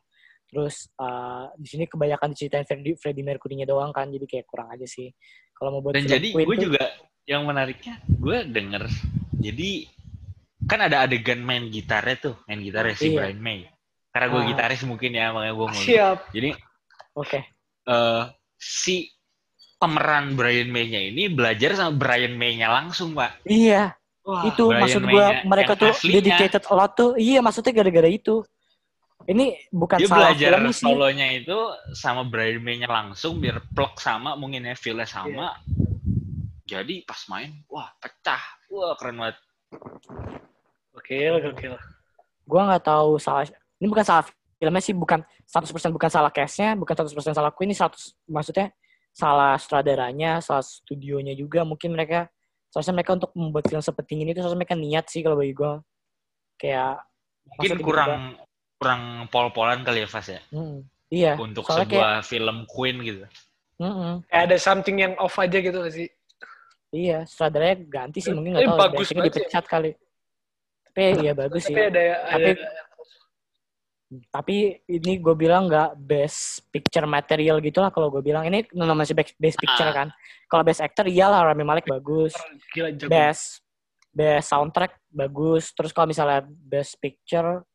[0.49, 4.85] Terus uh, di sini kebanyakan diceritain Freddie, Freddie Mercury-nya doang kan jadi kayak kurang aja
[4.85, 5.09] sih.
[5.53, 6.85] Kalau mau buat Dan jadi gue tuh- juga
[7.27, 8.87] yang menariknya gue denger
[9.35, 9.69] jadi
[10.63, 13.17] kan ada adegan main gitarnya tuh main gitarnya si Iya.
[13.19, 13.59] Brian May
[14.18, 14.48] karena gue Ah.
[14.49, 16.18] gitaris mungkin ya makanya gue mau Siap.
[16.34, 16.49] jadi
[17.14, 17.39] oke.
[17.85, 18.23] eh
[18.57, 19.14] si
[19.77, 23.45] pemeran Brian May-nya ini belajar sama Brian May-nya langsung pak.
[23.45, 23.94] Iya.
[24.26, 24.44] Wah.
[24.49, 26.18] itu Brian maksud gue mereka tuh aslinya.
[26.18, 27.14] dedicated a lot tuh.
[27.14, 28.41] Iya maksudnya gara-gara itu.
[29.23, 30.84] Ini bukan dia salah belajar filmnya sih.
[30.89, 31.57] solonya itu
[31.94, 35.53] sama Brian May-nya langsung biar plug sama mungkin ya feel-nya sama.
[36.65, 38.41] Jadi pas main wah pecah.
[38.73, 39.38] Wah keren banget.
[40.91, 41.76] Gokil, gokil.
[42.48, 43.44] gue nggak tahu salah
[43.77, 44.25] ini bukan salah
[44.57, 47.93] filmnya sih bukan 100% bukan salah cast-nya bukan 100% salah Queen ini 100
[48.25, 48.73] maksudnya
[49.13, 52.29] salah sutradaranya salah studionya juga mungkin mereka.
[52.67, 55.71] Seharusnya mereka untuk membuat film seperti ini itu seharusnya mereka niat sih kalau bagi gue
[56.59, 56.99] kayak
[57.47, 58.45] mungkin kurang tiba-tiba-
[58.77, 59.01] kurang
[59.33, 60.41] pol-polan kali ya Fas ya?
[60.53, 61.33] Hmm, iya.
[61.39, 63.23] Untuk soalnya sebuah film Queen gitu.
[63.81, 64.21] Mm-mm.
[64.29, 66.09] Kayak ada something yang off aja gitu gak sih?
[66.87, 69.39] iya sutradaranya ganti sih mungkin nggak Tapi tahu bagus banget sih.
[69.43, 69.91] dipecat kali.
[70.87, 71.75] Tapi iya bagus sih.
[71.75, 72.51] Tapi ada, ada
[74.07, 79.11] Tapi- ini gue bilang nggak best picture material gitu lah kalau gue bilang ini namanya
[79.11, 79.95] best, best picture Ah.
[79.95, 80.07] kan
[80.47, 82.31] kalau best actor iyalah Rami Malek bagus
[82.71, 83.11] gila jago.
[83.11, 83.59] best
[84.09, 87.67] best soundtrack bagus terus kalau misalnya best picture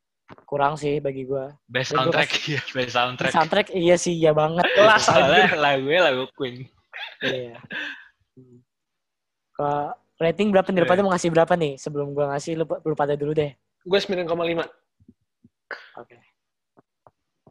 [0.48, 4.64] kurang sih bagi gue best gua soundtrack ya best soundtrack soundtrack iya sih iya banget
[4.72, 5.20] Kelas aja.
[5.20, 6.64] soalnya lagunya lagu Queen
[7.20, 7.60] iya
[9.52, 10.80] kalau rating berapa nih?
[10.80, 11.76] Lu pada mau ngasih berapa nih?
[11.76, 13.52] Sebelum gue ngasih, lu, lu pada dulu deh.
[13.82, 14.64] Gue 9,5.
[15.96, 16.16] Oke.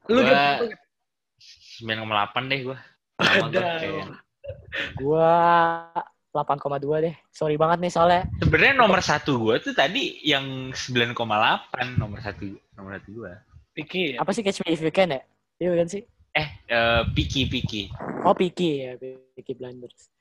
[0.10, 0.66] Lu Gua- gitu.
[1.82, 4.06] 9,8 deh kayaknya.
[4.98, 5.32] Gue
[6.32, 7.16] 8,2 deh.
[7.30, 8.24] Sorry banget nih soalnya.
[8.40, 11.18] sebenarnya nomor satu gue tuh tadi yang 9,8
[11.98, 13.34] nomor satu nomor satu gue
[13.72, 14.18] Piki ya.
[14.22, 15.22] Apa sih Catch Me If You Can ya?
[15.58, 16.04] Iya kan sih?
[16.32, 17.92] eh eh, Piki Piki
[18.24, 18.92] Oh, Peaky ya.
[19.36, 20.14] Peaky Blinders.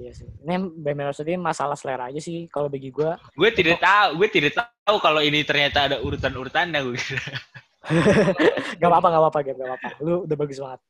[0.00, 0.28] Iya sih.
[0.40, 3.10] Ini Bohemian Rhapsody masalah selera aja sih kalau bagi gue.
[3.36, 6.96] gue tidak tahu gue tidak tahu kalau ini ternyata ada urutan urutannya gue
[8.80, 9.38] gak apa-apa, gak apa-apa.
[9.44, 9.88] Gak apa-apa.
[10.00, 10.80] Lu udah bagus banget.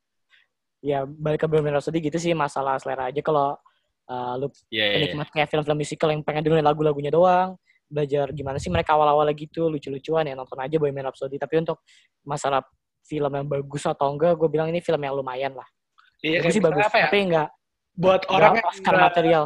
[0.80, 3.18] Ya, balik ke Bohemian Rhapsody gitu sih masalah selera aja.
[3.18, 3.58] Kalau
[4.06, 7.58] uh, lu Iya, iya, penikmat kayak film-film musical yang pengen dengerin lagu-lagunya doang,
[7.90, 11.34] belajar gimana sih mereka awal-awal gitu, lucu-lucuan ya nonton aja Bohemian Rhapsody.
[11.38, 11.82] Tapi untuk
[12.22, 12.62] masalah
[13.06, 15.66] film yang bagus atau enggak, gue bilang ini film yang lumayan lah.
[16.20, 17.08] Iya, Bagus sih bagus, apa ya?
[17.08, 17.48] tapi enggak
[18.00, 19.44] Buat orang yang material.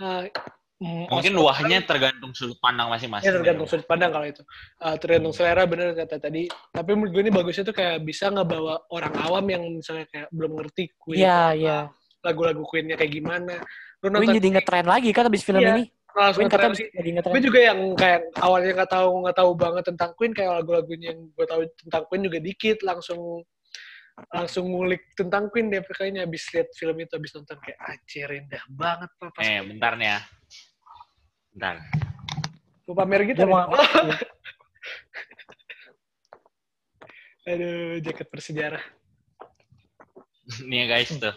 [0.00, 0.32] eh,
[0.80, 3.28] mm, Mungkin Oscar- wahnya tergantung sudut pandang masing-masing.
[3.28, 4.40] Ya tergantung sudut pandang kalau itu.
[4.80, 6.48] Eh, tergantung selera bener kata tadi.
[6.72, 10.56] Tapi menurut gue ini bagusnya tuh kayak bisa ngebawa orang awam yang misalnya kayak belum
[10.56, 11.20] ngerti Queen.
[11.20, 11.78] Iya, iya.
[12.24, 13.60] Lagu-lagu Queen-nya kayak gimana.
[14.00, 15.84] Lu Queen nonton jadi ngetren lagi kan abis film Iya, ini.
[16.10, 17.32] langsung Queen kata jadi ngetren.
[17.36, 21.20] Gue juga yang kayak awalnya nggak tahu nggak tahu banget tentang Queen kayak lagu-lagunya yang
[21.28, 23.44] gue tahu tentang Queen juga dikit langsung
[24.28, 28.62] langsung ngulik tentang Queen deh kayaknya abis lihat film itu abis nonton kayak anjir indah
[28.68, 30.18] banget Pak, pas Eh, bentar nih ya.
[31.50, 31.74] Bentar.
[32.84, 33.70] Lu pamer gitu mau-
[37.48, 38.84] Aduh, jaket bersejarah.
[40.66, 41.34] nih ya guys tuh.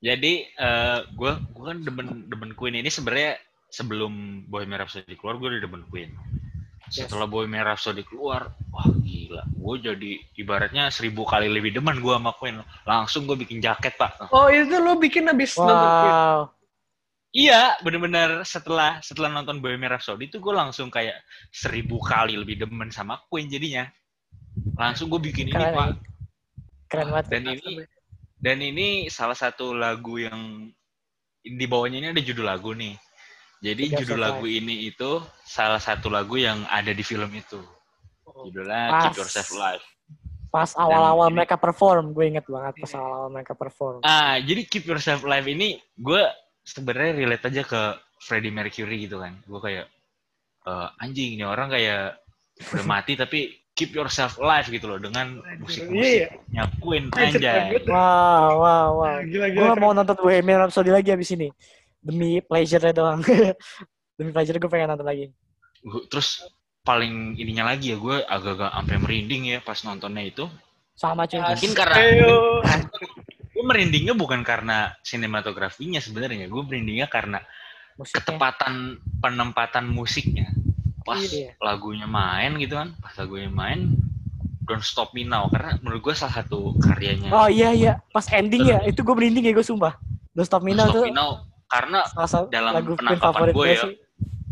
[0.00, 3.36] Jadi eh gue gue kan demen demen Queen ini sebenarnya
[3.68, 6.10] sebelum Bohemian Rhapsody keluar gue udah demen Queen.
[6.86, 12.30] Setelah Bohemian Rhapsody keluar, wah gila, gue jadi ibaratnya seribu kali lebih demen gue sama
[12.38, 12.62] Queen.
[12.86, 14.30] Langsung gue bikin jaket pak.
[14.30, 16.14] Oh, itu lu bikin abis nonton Queen?
[16.14, 16.38] Wow.
[17.36, 22.88] Iya, bener-bener setelah setelah nonton Bohemian Rhapsody itu gue langsung kayak seribu kali lebih demen
[22.94, 23.84] sama Queen jadinya.
[24.78, 25.88] Langsung gue bikin ini Keren, pak.
[26.88, 27.24] Keren banget.
[27.28, 27.70] Dan ini
[28.40, 30.70] dan ini salah satu lagu yang
[31.42, 32.94] di bawahnya ini ada judul lagu nih.
[33.64, 37.60] Jadi Tiga judul lagu ini itu salah satu lagu yang ada di film itu.
[38.26, 38.44] Oh.
[38.48, 39.02] Judulnya Pas.
[39.08, 39.84] Keep Yourself Alive.
[40.46, 42.96] Pas awal-awal mereka perform, gue inget banget pas Iya.
[42.96, 44.00] awal-awal mereka perform.
[44.06, 46.22] Ah, jadi Keep Yourself Alive ini gue
[46.64, 47.80] sebenarnya relate aja ke
[48.24, 49.36] Freddie Mercury gitu kan.
[49.44, 49.86] Gue kayak
[50.66, 52.18] eh, anjing nih orang kayak
[52.72, 57.84] udah mati tapi keep yourself alive gitu loh dengan musik-musiknya Queen Anjir, keren anjay.
[57.84, 59.16] Wow, wow, wow.
[59.20, 61.52] Gila, Gue mau nonton Bohemian Rhapsody lagi abis ini.
[62.06, 63.20] Demi pleasure-nya doang.
[64.16, 65.26] Demi pleasure gue pengen nonton lagi.
[66.06, 66.46] Terus
[66.80, 70.46] paling ininya lagi ya gue agak-agak sampai merinding ya pas nontonnya itu.
[70.94, 71.42] Sama cuy.
[71.42, 71.98] Mungkin karena
[73.52, 77.42] gue merindingnya bukan karena sinematografinya sebenarnya, gue merindingnya karena
[77.96, 78.22] Musiknya.
[78.22, 78.74] ketepatan
[79.18, 80.46] penempatan musiknya.
[81.02, 81.54] Pas Iya.
[81.58, 83.94] lagunya main gitu kan, pas lagunya main
[84.66, 88.66] Don't Stop Me Now karena menurut gue salah satu karyanya Oh iya iya, pas ending
[88.66, 89.94] ya, itu gue merinding ya gue sumpah.
[90.32, 91.30] Don't Stop Me Don't Now Stop tuh Me Now
[91.66, 93.82] karena satu dalam penangkapan favorit gue ya.
[93.84, 93.94] sih.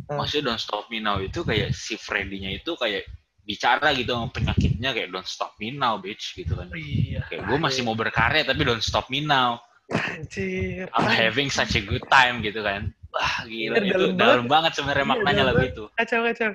[0.04, 0.20] Hmm.
[0.20, 3.08] maksudnya Don't Stop Me Now itu kayak si Freddy-nya itu kayak
[3.44, 6.68] bicara gitu sama penyakitnya kayak Don't Stop Me Now bitch gitu kan.
[6.76, 7.24] Iya.
[7.28, 9.60] Kayak gue masih mau berkarya tapi don't stop me now.
[9.92, 10.88] Anjir.
[10.96, 12.92] I'm having such a good time gitu kan.
[13.12, 15.72] Wah gila Iya, itu dalam dalam banget sebenarnya Iya, maknanya lagu banget.
[15.76, 15.84] itu.
[15.94, 16.50] Kacau, kacau.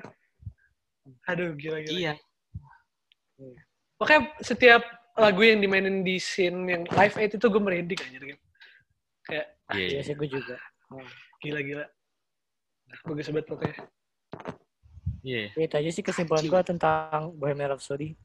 [1.30, 1.94] Aduh, gila, gila.
[1.94, 2.12] Iya.
[4.02, 4.82] Makanya setiap
[5.14, 8.39] lagu yang dimainin di scene yang live aid itu gue merinding anjir kan.
[9.72, 9.86] Iya.
[9.90, 10.00] Iya.
[10.02, 10.56] sih gue juga.
[11.38, 11.86] gila-gila.
[13.02, 13.76] Bagus banget pokoknya.
[15.20, 15.44] Iya.
[15.52, 18.16] Ya, itu aja sih kesimpulan gue tentang Bohemian Rhapsody.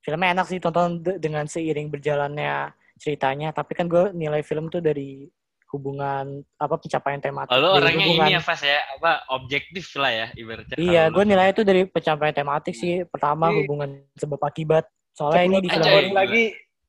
[0.00, 3.50] Filmnya enak sih tonton de- dengan seiring berjalannya ceritanya.
[3.50, 5.24] Tapi kan gue nilai film tuh dari
[5.70, 7.48] hubungan apa pencapaian tematik.
[7.48, 10.76] Oh, lo orangnya hubungan- ini ya Fas ya, apa objektif lah ya ibaratnya.
[10.76, 13.06] Iya, gue nilai itu dari pencapaian tematik sih.
[13.06, 13.56] Pertama Iya.
[13.62, 14.84] hubungan sebab akibat.
[15.10, 16.44] Soalnya ini di 10 film lagi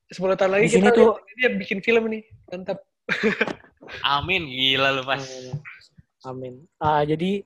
[0.08, 2.22] 10 tahun lagi Di sini kita tuh- dia bikin film nih.
[2.46, 2.78] Mantap.
[4.06, 5.26] Amin, gila lu Fas.
[6.22, 6.62] Amin.
[6.78, 7.42] Ah, jadi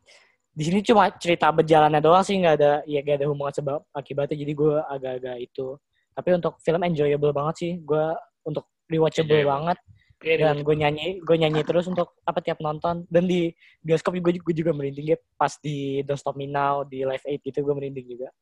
[0.57, 4.41] di sini cuma cerita berjalannya doang sih nggak ada ya nggak ada hubungan sebab akibatnya
[4.41, 5.77] jadi gue agak-agak itu
[6.17, 8.05] tapi untuk film enjoyable banget sih gue
[8.49, 9.53] untuk rewatchable Enjoyable.
[9.53, 9.79] banget
[10.25, 13.53] Iya, dan gue nyanyi gue nyanyi terus untuk apa tiap nonton dan di
[13.85, 17.45] bioskop gue juga, juga merinding ya pas di Don't Stop Me Now di Live Aid
[17.45, 18.33] gitu gue merinding juga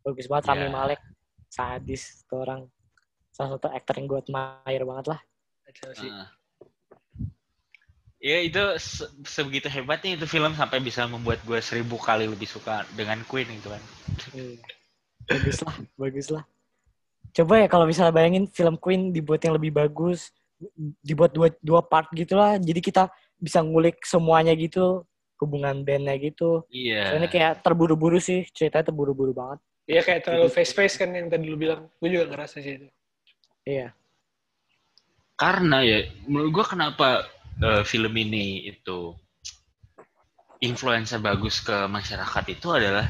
[0.00, 0.72] bagus banget Rami Iya.
[0.72, 1.00] Malek
[1.52, 2.64] sadis tuh orang
[3.28, 5.20] salah satu aktor yang gue admire banget lah.
[6.00, 6.37] Nah.
[8.18, 12.82] Ya itu se- sebegitu hebatnya itu film sampai bisa membuat gue seribu kali lebih suka
[12.92, 13.82] dengan Queen gitu kan.
[14.34, 14.56] Hmm.
[15.28, 16.44] bagus lah bagus lah
[17.36, 20.32] coba ya kalau misalnya bayangin film Queen dibuat yang lebih bagus
[21.04, 23.02] dibuat dua dua part gitu lah jadi kita
[23.36, 25.04] bisa ngulik semuanya gitu
[25.36, 27.12] hubungan bandnya gitu Iya.
[27.12, 31.56] soalnya kayak terburu-buru sih ceritanya terburu-buru banget Iya kayak terlalu face-face kan yang tadi lu
[31.56, 31.88] bilang.
[31.96, 32.88] Gue juga ngerasa sih itu.
[33.64, 33.92] iya
[35.32, 37.24] Karena ya menurut gue kenapa
[37.58, 39.14] eh, film ini itu
[40.58, 43.06] influencer bagus ke masyarakat itu adalah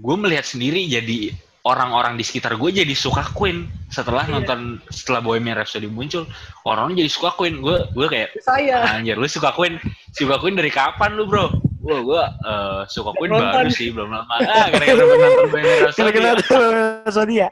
[0.00, 4.32] gue melihat sendiri jadi orang-orang di sekitar gue jadi suka Queen setelah Iya.
[4.40, 6.24] nonton setelah Bohemian Rhapsody muncul
[6.64, 8.96] orang jadi suka Queen gue gue kayak Saya.
[8.96, 9.76] anjir lu suka Queen
[10.16, 13.56] suka Queen dari kapan lu bro Wah, gue eh, suka Queen Nonton.
[13.56, 14.28] baru sih, belum lama.
[14.28, 16.12] Ah, gara-gara nonton Bohemian Rhapsody.
[16.12, 17.48] Rhapsody ya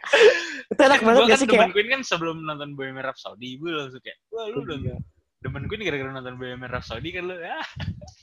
[0.68, 4.05] itu enak banget gue kan sih kayak Queen kan sebelum nonton Bohemian Rhapsody, gue langsung
[4.05, 4.76] kayak, wah lu udah
[5.39, 5.47] Iya.
[5.47, 7.62] demen Queen gara-gara nonton Bohemian Rhapsody kan lu, ah.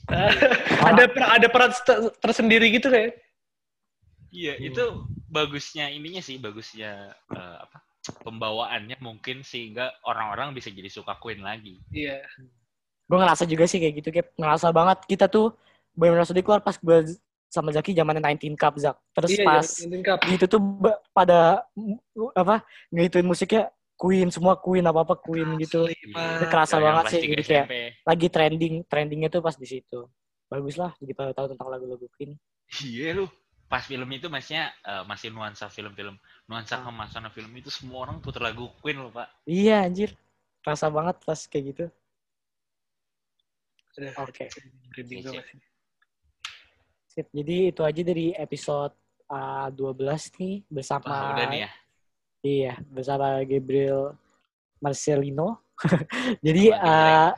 [0.92, 3.16] ada per- ada peran ter- tersendiri gitu kayak.
[4.28, 4.68] Iya, Hmm.
[4.68, 4.84] itu
[5.26, 7.80] bagusnya ininya sih, bagusnya eh, apa?
[8.22, 11.82] pembawaannya mungkin sehingga orang-orang bisa jadi suka Queen lagi.
[11.90, 12.22] Iya.
[13.02, 15.58] Gue ngerasa juga sih kayak gitu, kayak ngerasa banget kita tuh
[15.90, 17.18] benar-benar sedih keluar pas gue
[17.50, 18.94] sama Zaki zamannya 19 Cup Zak.
[19.10, 20.18] Terus Iya, pas Jangan Cup.
[20.22, 20.60] gitu tuh
[21.10, 21.66] pada
[22.36, 22.62] apa
[22.94, 25.88] ngituin musiknya Queen semua Queen apa apa Queen gitu.
[25.88, 26.28] Asli, Pak.
[26.36, 27.76] Itu kerasa Yang banget sih jadi kayak SMP.
[28.04, 30.00] lagi trending trendingnya tuh pas di situ.
[30.46, 32.36] Bagus lah jadi pada tahu tentang lagu-lagu Queen.
[32.84, 33.26] Iya lu.
[33.66, 36.14] Pas film itu maksudnya eh, masih nuansa film-film,
[36.46, 36.86] nuansa Ah.
[36.86, 39.26] kemasan film itu semua orang putar lagu Queen loh, Pak.
[39.48, 40.14] Iya anjir.
[40.62, 41.84] Kerasa banget pas kayak gitu.
[44.20, 44.44] Oke.
[44.92, 45.40] masih.
[47.08, 47.26] Sip.
[47.32, 48.92] Jadi itu aja dari episode
[49.32, 51.70] uh, 12 nih bersama Wah, udah nih ya.
[52.46, 54.14] Iya, bersama Gabriel
[54.78, 55.66] Marcelino.
[56.46, 57.34] Jadi uh,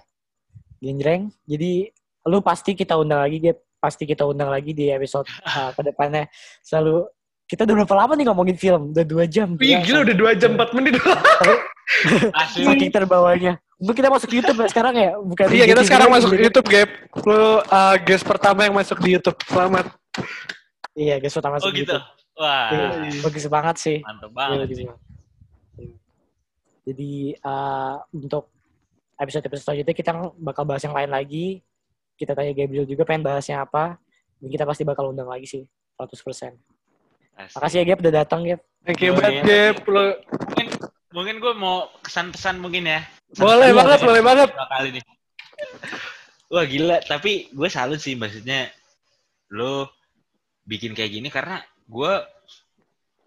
[0.85, 1.33] Genjreng.
[1.49, 1.89] Jadi
[2.29, 3.57] lu pasti kita undang lagi, Gap.
[3.79, 6.29] Pasti kita undang lagi di episode uh, ke depannya.
[6.61, 7.09] Selalu
[7.49, 8.93] kita udah berapa lama nih ngomongin film?
[8.93, 9.57] Udah dua jam.
[9.57, 11.01] Wih, gila udah 2 jam 4 menit.
[12.53, 13.57] Saking terbawanya.
[13.81, 15.17] Mungkin kita masuk YouTube ya sekarang ya?
[15.17, 16.91] Bukan Iya, kita sekarang masuk YouTube, Gap.
[17.25, 19.39] Lu uh, guest pertama yang masuk di YouTube.
[19.49, 19.89] Selamat.
[20.93, 21.97] Iya, guys, kita masuk Oh gitu.
[21.97, 22.18] YouTube.
[22.39, 23.99] Wah, Iya, Bagus banget sih.
[24.01, 24.87] mantep Iya, banget sih.
[24.87, 24.95] Iya.
[26.87, 27.13] Jadi
[27.43, 28.49] uh, untuk
[29.15, 31.61] episode-episode selanjutnya kita bakal bahas yang lain lagi.
[32.15, 33.99] Kita tanya Gabriel juga pengen bahasnya apa.
[34.39, 35.63] Dan kita pasti bakal undang lagi sih.
[35.99, 36.55] 100%.
[37.35, 37.55] Asli.
[37.55, 38.61] Makasih ya Gap udah datang Gap.
[38.83, 39.43] Thank you Oh, banget, iya.
[39.45, 39.77] Gap.
[39.85, 40.67] Mungkin
[41.09, 43.03] mungkin gue mau kesan-pesan mungkin ya.
[43.35, 44.07] boleh Iya, banget, iya.
[44.07, 44.49] boleh banget.
[44.51, 45.05] dua kali nih.
[46.49, 48.73] Wah gila, tapi gue salut sih maksudnya
[49.51, 49.93] lo
[50.65, 52.13] bikin kayak gini karena gue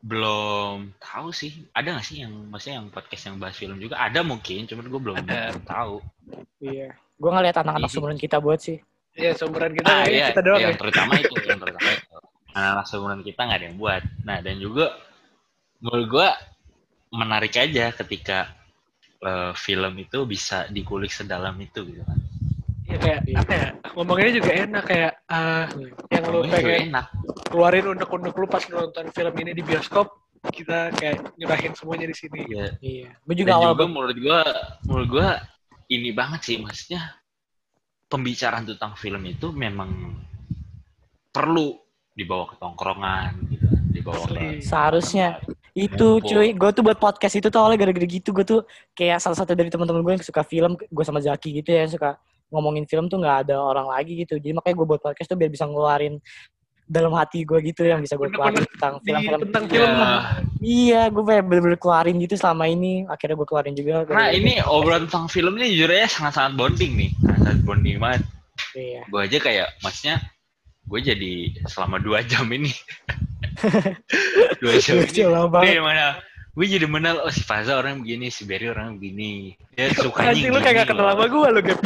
[0.01, 1.65] belum tahu sih.
[1.73, 4.01] Ada gak sih yang maksudnya yang podcast yang bahas film juga?
[4.01, 5.53] Ada mungkin, cuman gue belum, Ada.
[5.53, 5.95] belum tahu.
[6.61, 6.89] Iya.
[7.21, 7.95] Gue ngeliat anak-anak Iya.
[7.97, 8.77] sumuran kita buat sih.
[9.13, 10.79] Iya, seumuran kita, Ah iya, kita doang yang ya.
[10.79, 12.15] terutama itu, yang terutama itu.
[12.51, 14.03] Anak-anak seumuran kita nggak ada yang buat.
[14.25, 14.85] Nah dan juga
[15.81, 16.27] menurut gue
[17.11, 18.39] menarik aja ketika
[19.21, 22.17] eh, film itu bisa dikulik sedalam itu gitu kan.
[22.91, 23.67] Iya, kayak apa ya?
[23.95, 25.65] Ngomonginnya juga enak kayak uh,
[26.11, 27.05] yang lu Ngomongnya juga pengen enak.
[27.47, 30.07] keluarin unek-unek lu pas nonton film ini di bioskop,
[30.51, 32.39] kita kayak nyerahin semuanya di sini.
[32.47, 32.67] Iya.
[32.83, 33.09] Iya.
[33.23, 34.39] Gue Dan juga awal juga menurut gua
[34.83, 35.29] menurut gua
[35.91, 37.01] ini banget sih maksudnya
[38.07, 39.91] pembicaraan tentang film itu memang
[41.31, 41.79] perlu
[42.11, 44.59] dibawa ke tongkrongan gitu dibawa Asli.
[44.59, 45.39] ke seharusnya
[45.71, 46.27] itu Ngumpul.
[46.27, 48.61] cuy gue tuh buat podcast itu tuh awalnya gara-gara gitu gue tuh
[48.91, 51.91] kayak salah satu dari teman-teman gue yang suka film gue sama Zaki gitu ya yang
[51.95, 52.19] suka
[52.51, 54.37] ngomongin film tuh nggak ada orang lagi gitu.
[54.37, 56.19] Jadi makanya gue buat podcast tuh biar bisa ngeluarin
[56.91, 59.39] dalam hati gue gitu yang bisa gue keluarin tentang film-film.
[59.47, 59.91] Tentang Ya, film
[60.59, 61.01] iya.
[61.07, 63.07] gue pengen bener-bener keluarin gitu selama ini.
[63.07, 64.03] Akhirnya gue keluarin juga.
[64.03, 67.09] Karena ini obrolan tentang film ini jujur aja sangat-sangat bonding nih.
[67.39, 68.21] Sangat bonding banget.
[68.75, 69.01] Iya.
[69.07, 70.15] Gue aja kayak maksudnya
[70.91, 71.33] gue jadi
[71.71, 72.75] selama dua jam ini.
[74.61, 75.25] Dua jam ini.
[75.25, 76.17] nih mana
[76.51, 79.55] gue jadi mengenal oh si Faza orang begini si Berry orang begini.
[79.71, 81.79] Dia sukanya Anjing lu kayak gak kenal sama gue lu, Gap.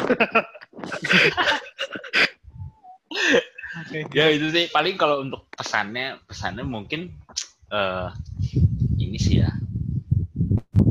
[4.17, 4.65] ya itu sih.
[4.73, 7.13] Paling kalau untuk pesannya pesannya mungkin
[7.69, 8.09] eh
[8.97, 9.53] ini sih ya.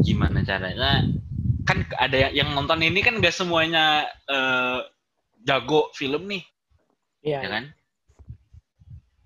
[0.06, 1.02] Gimana caranya?
[1.66, 4.86] Kan ada yang, yang nonton ini kan gak semuanya eh
[5.42, 6.46] jago film nih.
[7.26, 7.42] Iya.
[7.42, 7.64] Ya kan?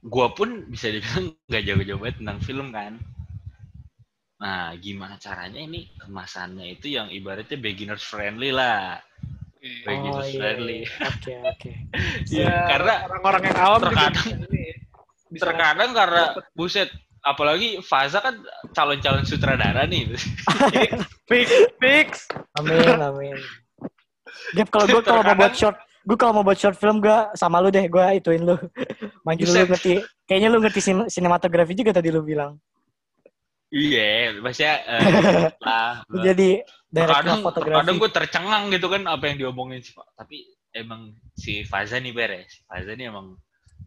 [0.09, 2.97] Gua pun bisa dibilang gak jago-jago banget tentang film kan
[4.39, 9.03] nah gimana caranya ini kemasannya itu yang ibaratnya beginners friendly lah.
[9.59, 9.83] Iya.
[9.83, 10.79] Begitu oh iya friendly.
[10.79, 10.91] iya.
[11.11, 11.71] oke oke.
[12.39, 14.39] Ya, karena orang-orang yang awam terkadang-
[15.29, 16.23] bisa terkadang karena
[16.55, 16.89] buset
[17.21, 18.39] apalagi Faza kan
[18.71, 20.15] calon-calon sutradara nih.
[21.29, 22.09] Fix fix.
[22.57, 23.37] Amin amin.
[24.55, 25.77] Gap kalau gue kalau mau buat short
[26.09, 28.55] gue kalau mau buat short film gue sama lu deh gue ituin lu.
[29.27, 32.57] Manggil lu ngerti kayaknya lu ngerti sin- sinematografi juga tadi lu bilang
[33.73, 35.01] iya maksudnya eh,
[35.67, 40.45] lah jadi kadang fotografi kadang gue tercengang gitu kan apa yang diomongin sih Pak tapi
[40.73, 43.37] emang si Faza nih beres Faza nih emang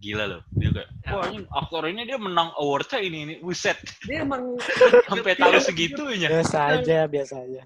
[0.01, 0.41] gila loh.
[0.57, 3.77] Dia kayak wah ini aktor ini dia menang awardnya ini ini buset.
[4.09, 4.57] Dia emang
[5.13, 6.25] sampai tahu segitunya.
[6.25, 7.61] Biasa aja biasa aja.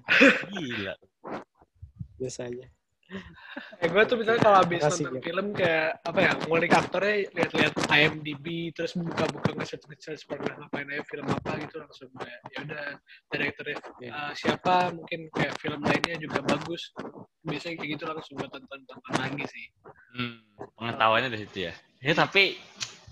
[0.52, 0.94] Gila.
[2.20, 2.75] Biasa aja
[3.80, 5.24] Eh, gue tuh misalnya kalau habis nonton Gap.
[5.24, 11.04] film kayak apa ya ngulik aktornya lihat-lihat IMDb terus buka-buka nge-search nge-search pernah ngapain aja
[11.08, 12.84] film apa gitu langsung kayak ya udah
[13.32, 16.92] direkturnya eh, siapa mungkin kayak film lainnya juga bagus.
[17.44, 19.66] Biasanya kayak gitu langsung gue tonton tonton lagi sih.
[20.16, 20.36] Hmm,
[20.80, 21.72] pengetahuannya dari situ ya.
[22.00, 22.56] Ya tapi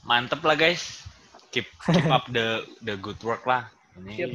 [0.05, 1.05] mantep lah guys.
[1.53, 3.69] Keep keep up the the good work lah.
[4.01, 4.31] Ini Siap.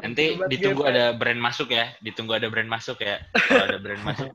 [0.00, 4.00] Nanti Buat ditunggu ada brand masuk ya ditunggu ada brand masuk ya kalau ada brand
[4.00, 4.32] masuk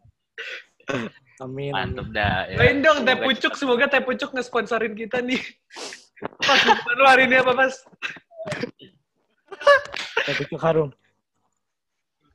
[1.43, 2.17] amin mantep amin.
[2.17, 2.57] dah ya.
[2.61, 5.41] Lain dong teh Semoga pucuk semoga teh pucuk nge-sponsorin kita nih
[6.45, 6.61] pas
[6.93, 7.81] lu hari ini apa mas
[10.27, 10.89] Bucuk harum.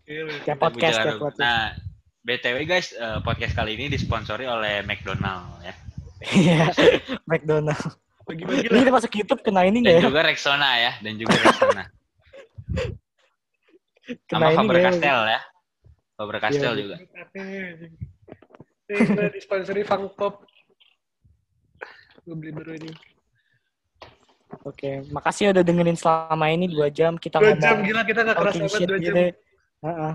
[0.09, 1.39] Kayak podcast, kayak podcast.
[1.39, 1.77] Nah,
[2.25, 5.75] BTW guys, eh, podcast kali ini disponsori oleh McDonald ya.
[6.33, 6.63] Iya,
[7.29, 8.01] McDonald.
[8.23, 8.81] Bagi-bagi Ini lah.
[8.87, 10.09] kita masuk YouTube kena ini nggak Dan ya?
[10.09, 11.85] juga Rexona ya, dan juga Rexona.
[14.25, 14.85] Kena Sama ini Faber ya?
[14.89, 15.41] Castell ya.
[16.17, 16.81] Faber Castell Iya.
[16.83, 16.97] juga.
[18.93, 20.45] Ini kita disponsori Fang Pop.
[22.23, 22.93] Gue beli baru ini.
[24.63, 28.37] Oke, makasih udah dengerin selama ini dua jam kita Dua ngomong jam gila kita gak
[28.37, 29.03] keras talking banget dua jam.
[29.03, 29.23] gitu.
[29.83, 30.15] Heeh.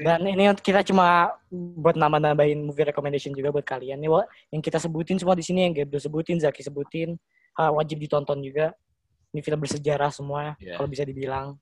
[0.00, 4.00] Dan ini kita cuma buat nambah-nambahin movie recommendation juga buat kalian.
[4.00, 4.08] Nih,
[4.48, 7.20] yang kita sebutin semua di sini yang Gabriel sebutin, Zaki sebutin,
[7.54, 8.72] wajib ditonton juga.
[9.36, 10.80] Ini film bersejarah semua, Iya.
[10.80, 11.60] kalau bisa dibilang.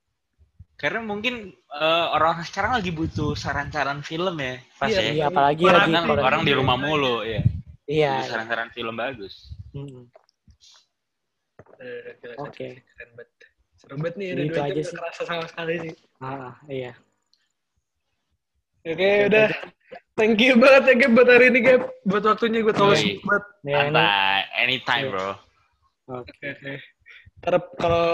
[0.82, 5.12] Karena mungkin eh, orang sekarang lagi butuh saran-saran film ya, pas Iya, ya.
[5.14, 7.40] Iya, apalagi Orang lagi Karena Orang- orang di rumah mulu ya.
[7.86, 8.12] Iya.
[8.26, 9.54] Saran-saran film bagus.
[9.70, 10.10] Mm.
[11.78, 12.82] Eh, Oke.
[12.82, 13.30] keren banget.
[13.78, 15.92] Seru banget nih, udah Gitu dua aja jam kerasa sama sekali sih.
[16.18, 16.92] Ah, iya.
[18.82, 19.48] Oke, udah.
[20.12, 21.82] Thank you banget ya, Gap, buat hari ini, Gap.
[22.02, 23.44] Buat waktunya, gue sibuk banget.
[23.66, 23.80] Ya,
[24.59, 25.12] anytime Iya.
[25.14, 25.30] bro.
[26.10, 26.30] oke.
[26.30, 26.72] Oke, oke.
[27.42, 28.06] Ntar kalau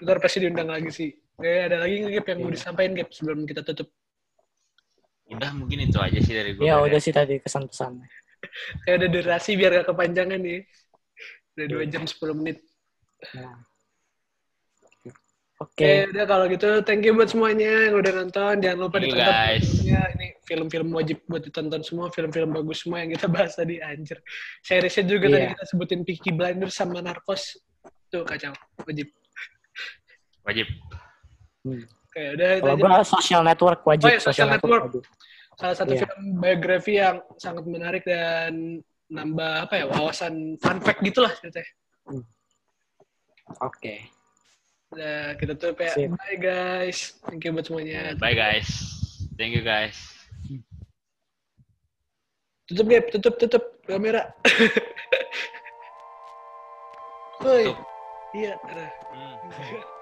[0.00, 1.10] ntar pasti diundang lagi sih.
[1.34, 2.56] Oke, ada lagi nggak, Gap, yang mau Iya.
[2.56, 3.88] disampaikan, Gap, sebelum kita tutup?
[5.26, 6.62] Udah mungkin itu aja sih dari gue.
[6.62, 7.96] Ya udah sih tadi kesan-pesan.
[8.84, 10.60] Kayak ada durasi biar gak kepanjangan nih.
[11.56, 11.74] Udah Iya.
[11.74, 12.58] 2 jam 10 menit.
[13.34, 13.56] Nah.
[15.54, 16.10] Oke, Oke.
[16.12, 18.54] udah kalau gitu thank you buat semuanya yang udah nonton.
[18.60, 19.64] Jangan lupa you, ditonton guys.
[19.64, 20.00] filmnya.
[20.12, 24.18] Ini film-film wajib buat ditonton semua, film-film bagus semua yang kita bahas tadi anjir.
[24.60, 25.52] Seriesnya juga tadi Iya.
[25.56, 27.58] kita sebutin Peaky Blinders sama Narcos.
[28.12, 28.52] Tuh kacau,
[28.84, 29.08] wajib.
[30.44, 30.68] Wajib.
[31.64, 31.82] Hmm.
[31.82, 32.82] Oke, udah itu Kalau aja.
[32.84, 34.06] gua social network wajib.
[34.06, 34.82] Oh iya, Social Network.
[34.86, 35.02] wajib.
[35.54, 36.00] Salah satu Iya.
[36.04, 41.70] film biografi yang sangat menarik dan nambah apa ya wawasan fun fact gitulah ceritanya.
[43.60, 44.08] Oke.
[44.90, 45.90] Udah kita tutup ya.
[45.90, 46.10] Sip.
[46.14, 46.98] Bye guys.
[47.24, 48.14] Thank you buat semuanya.
[48.16, 48.68] Bye guys.
[49.34, 49.98] Thank you guys.
[52.64, 54.32] Tutup Gap, tutup, tutup kamera.
[57.44, 57.68] Woi.
[57.68, 57.78] Tutup.
[58.34, 58.86] Iya, ada.
[59.12, 59.84] Hmm.